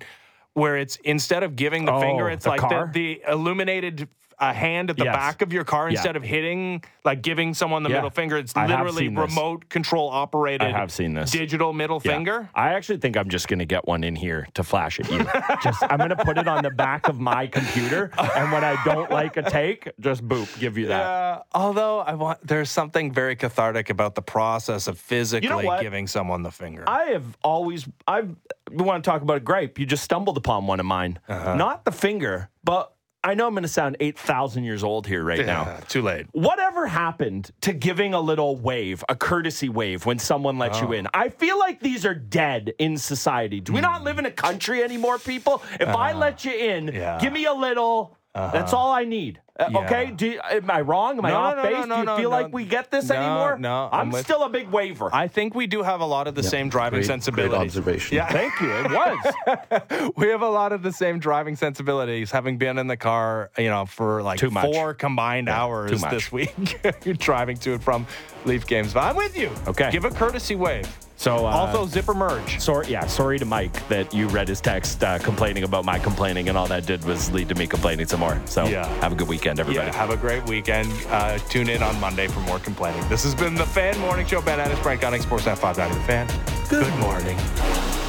Where 0.55 0.77
it's 0.77 0.97
instead 0.97 1.41
of 1.41 1.55
giving 1.55 1.85
the 1.85 1.93
oh, 1.93 1.99
finger, 1.99 2.29
it's 2.29 2.43
the 2.43 2.51
like 2.51 2.61
the, 2.61 2.87
the 2.93 3.23
illuminated 3.27 4.07
a 4.49 4.53
hand 4.53 4.89
at 4.89 4.97
the 4.97 5.05
yes. 5.05 5.15
back 5.15 5.41
of 5.41 5.53
your 5.53 5.63
car 5.63 5.89
instead 5.89 6.15
yeah. 6.15 6.17
of 6.17 6.23
hitting, 6.23 6.83
like 7.03 7.21
giving 7.21 7.53
someone 7.53 7.83
the 7.83 7.89
yeah. 7.89 7.97
middle 7.97 8.09
finger. 8.09 8.37
It's 8.37 8.55
literally 8.55 9.09
remote 9.09 9.69
control 9.69 10.09
operated. 10.09 10.67
I 10.67 10.71
have 10.71 10.91
seen 10.91 11.13
this 11.13 11.31
digital 11.31 11.73
middle 11.73 12.01
yeah. 12.03 12.11
finger. 12.11 12.49
I 12.53 12.73
actually 12.73 12.97
think 12.97 13.17
I'm 13.17 13.29
just 13.29 13.47
going 13.47 13.59
to 13.59 13.65
get 13.65 13.87
one 13.87 14.03
in 14.03 14.15
here 14.15 14.47
to 14.55 14.63
flash 14.63 14.99
at 14.99 15.09
you. 15.09 15.19
just 15.63 15.83
I'm 15.83 15.97
going 15.97 16.09
to 16.09 16.15
put 16.15 16.37
it 16.37 16.47
on 16.47 16.63
the 16.63 16.71
back 16.71 17.07
of 17.07 17.19
my 17.19 17.47
computer, 17.47 18.11
and 18.17 18.51
when 18.51 18.63
I 18.63 18.81
don't 18.83 19.09
like 19.09 19.37
a 19.37 19.43
take, 19.43 19.89
just 19.99 20.27
boop, 20.27 20.59
give 20.59 20.77
you 20.77 20.87
that. 20.87 20.99
Yeah. 20.99 21.41
Although 21.53 21.99
I 21.99 22.13
want, 22.13 22.45
there's 22.45 22.69
something 22.69 23.11
very 23.11 23.35
cathartic 23.35 23.89
about 23.89 24.15
the 24.15 24.21
process 24.21 24.87
of 24.87 24.99
physically 24.99 25.49
you 25.49 25.69
know 25.69 25.81
giving 25.81 26.07
someone 26.07 26.43
the 26.43 26.51
finger. 26.51 26.83
I 26.87 27.05
have 27.05 27.37
always 27.43 27.87
I've 28.07 28.35
we 28.71 28.83
want 28.83 29.03
to 29.03 29.09
talk 29.09 29.21
about 29.21 29.37
a 29.37 29.41
gripe. 29.41 29.79
You 29.79 29.85
just 29.85 30.03
stumbled 30.03 30.37
upon 30.37 30.67
one 30.67 30.79
of 30.79 30.85
mine. 30.85 31.19
Uh-huh. 31.27 31.55
Not 31.55 31.85
the 31.85 31.91
finger, 31.91 32.49
but 32.63 32.93
I 33.25 33.35
know 33.35 33.47
I'm 33.47 33.53
going 33.53 33.63
to 33.63 33.69
sound 33.69 33.95
8,000 33.99 34.65
years 34.65 34.83
old 34.83 35.07
here 35.07 35.23
right 35.23 35.39
yeah, 35.39 35.45
now. 35.45 35.77
Too 35.87 36.01
late. 36.01 36.27
Whatever 36.33 36.87
happened 36.87 37.51
to 37.61 37.71
giving 37.71 38.13
a 38.13 38.19
little 38.19 38.57
wave, 38.57 39.03
a 39.07 39.15
courtesy 39.15 39.69
wave 39.69 40.05
when 40.05 40.19
someone 40.19 40.57
lets 40.57 40.79
oh. 40.79 40.87
you 40.87 40.93
in? 40.93 41.07
I 41.13 41.29
feel 41.29 41.57
like 41.57 41.79
these 41.79 42.05
are 42.05 42.13
dead 42.13 42.73
in 42.79 42.97
society. 42.97 43.61
Do 43.61 43.71
we 43.71 43.79
mm. 43.79 43.83
not 43.83 44.03
live 44.03 44.19
in 44.19 44.25
a 44.25 44.31
country 44.31 44.83
anymore, 44.83 45.19
people? 45.19 45.63
If 45.79 45.87
uh, 45.87 45.97
I 45.97 46.11
let 46.11 46.43
you 46.43 46.51
in, 46.51 46.87
yeah. 46.87 47.17
give 47.19 47.31
me 47.31 47.45
a 47.45 47.53
little. 47.53 48.17
Uh-huh. 48.35 48.51
That's 48.51 48.73
all 48.73 48.91
I 48.91 49.05
need. 49.05 49.39
Uh, 49.59 49.69
yeah. 49.71 49.79
Okay, 49.79 50.11
Do, 50.11 50.39
am 50.49 50.71
I 50.71 50.81
wrong? 50.81 51.19
Am 51.19 51.25
I 51.25 51.29
no, 51.29 51.35
off 51.37 51.55
no, 51.57 51.63
base? 51.63 51.85
No, 51.85 52.03
do 52.03 52.11
you 52.11 52.17
feel 52.17 52.29
like 52.31 52.51
we 52.51 52.65
get 52.65 52.89
this 52.89 53.11
anymore? 53.11 53.59
No, 53.59 53.87
I'm, 53.91 54.13
I'm 54.13 54.23
still 54.23 54.43
a 54.43 54.49
big 54.49 54.69
waiver. 54.69 55.13
I 55.13 55.27
think 55.27 55.53
we 55.53 55.67
do 55.67 55.83
have 55.83 56.01
a 56.01 56.05
lot 56.05 56.27
of 56.27 56.33
the 56.33 56.41
yep. 56.41 56.49
same 56.49 56.69
driving 56.69 57.01
great, 57.01 57.05
sensibilities. 57.05 57.51
Great 57.51 57.65
observation. 57.67 58.15
Yeah, 58.15 58.31
thank 58.31 58.59
you. 58.59 58.71
It 58.71 58.91
was. 58.91 60.13
we 60.17 60.29
have 60.29 60.41
a 60.41 60.49
lot 60.49 60.71
of 60.71 60.81
the 60.81 60.91
same 60.91 61.19
driving 61.19 61.55
sensibilities, 61.55 62.31
having 62.31 62.57
been 62.57 62.79
in 62.79 62.87
the 62.87 62.97
car, 62.97 63.51
you 63.55 63.69
know, 63.69 63.85
for 63.85 64.23
like 64.23 64.39
four 64.39 64.95
combined 64.95 65.47
yeah, 65.47 65.61
hours 65.61 66.01
this 66.01 66.31
week, 66.31 66.79
You're 67.05 67.13
driving 67.13 67.57
to 67.57 67.73
and 67.73 67.83
from 67.83 68.07
Leaf 68.45 68.65
games. 68.65 68.93
But 68.93 69.03
I'm 69.03 69.15
with 69.15 69.37
you. 69.37 69.51
Okay, 69.67 69.91
give 69.91 70.05
a 70.05 70.09
courtesy 70.09 70.55
wave. 70.55 70.87
So 71.23 71.45
uh, 71.45 71.51
also 71.51 71.85
zipper 71.85 72.13
merge. 72.13 72.59
Sorry, 72.59 72.85
yeah. 72.89 73.07
Sorry 73.07 73.39
to 73.39 73.45
Mike 73.45 73.87
that 73.87 74.13
you 74.13 74.27
read 74.27 74.49
his 74.49 74.59
text 74.59 75.01
uh, 75.05 75.19
complaining 75.19 75.63
about 75.63 75.85
my 75.85 75.97
complaining, 75.97 76.49
and 76.49 76.57
all 76.57 76.67
that 76.67 76.85
did 76.85 77.05
was 77.05 77.31
lead 77.31 77.47
to 77.47 77.55
me 77.55 77.65
complaining 77.65 78.07
some 78.07 78.19
more. 78.19 78.41
So 78.43 78.65
yeah. 78.65 78.85
have 78.99 79.13
a 79.13 79.15
good 79.15 79.29
weekend, 79.29 79.57
everybody. 79.61 79.87
Yeah, 79.87 79.95
have 79.95 80.09
a 80.09 80.17
great 80.17 80.45
weekend. 80.49 80.91
Uh, 81.07 81.37
tune 81.37 81.69
in 81.69 81.81
on 81.81 81.97
Monday 82.01 82.27
for 82.27 82.41
more 82.41 82.59
complaining. 82.59 83.07
This 83.07 83.23
has 83.23 83.33
been 83.33 83.55
the 83.55 83.65
Fan 83.65 83.97
Morning 83.99 84.27
Show. 84.27 84.41
Ben 84.41 84.59
Ennis, 84.59 84.81
Brent 84.81 84.99
Gunning, 84.99 85.21
Sportsnet 85.21 85.57
590 85.57 85.97
The 85.97 86.05
Fan. 86.05 86.27
Good, 86.67 86.83
good 86.83 86.99
morning. 86.99 88.02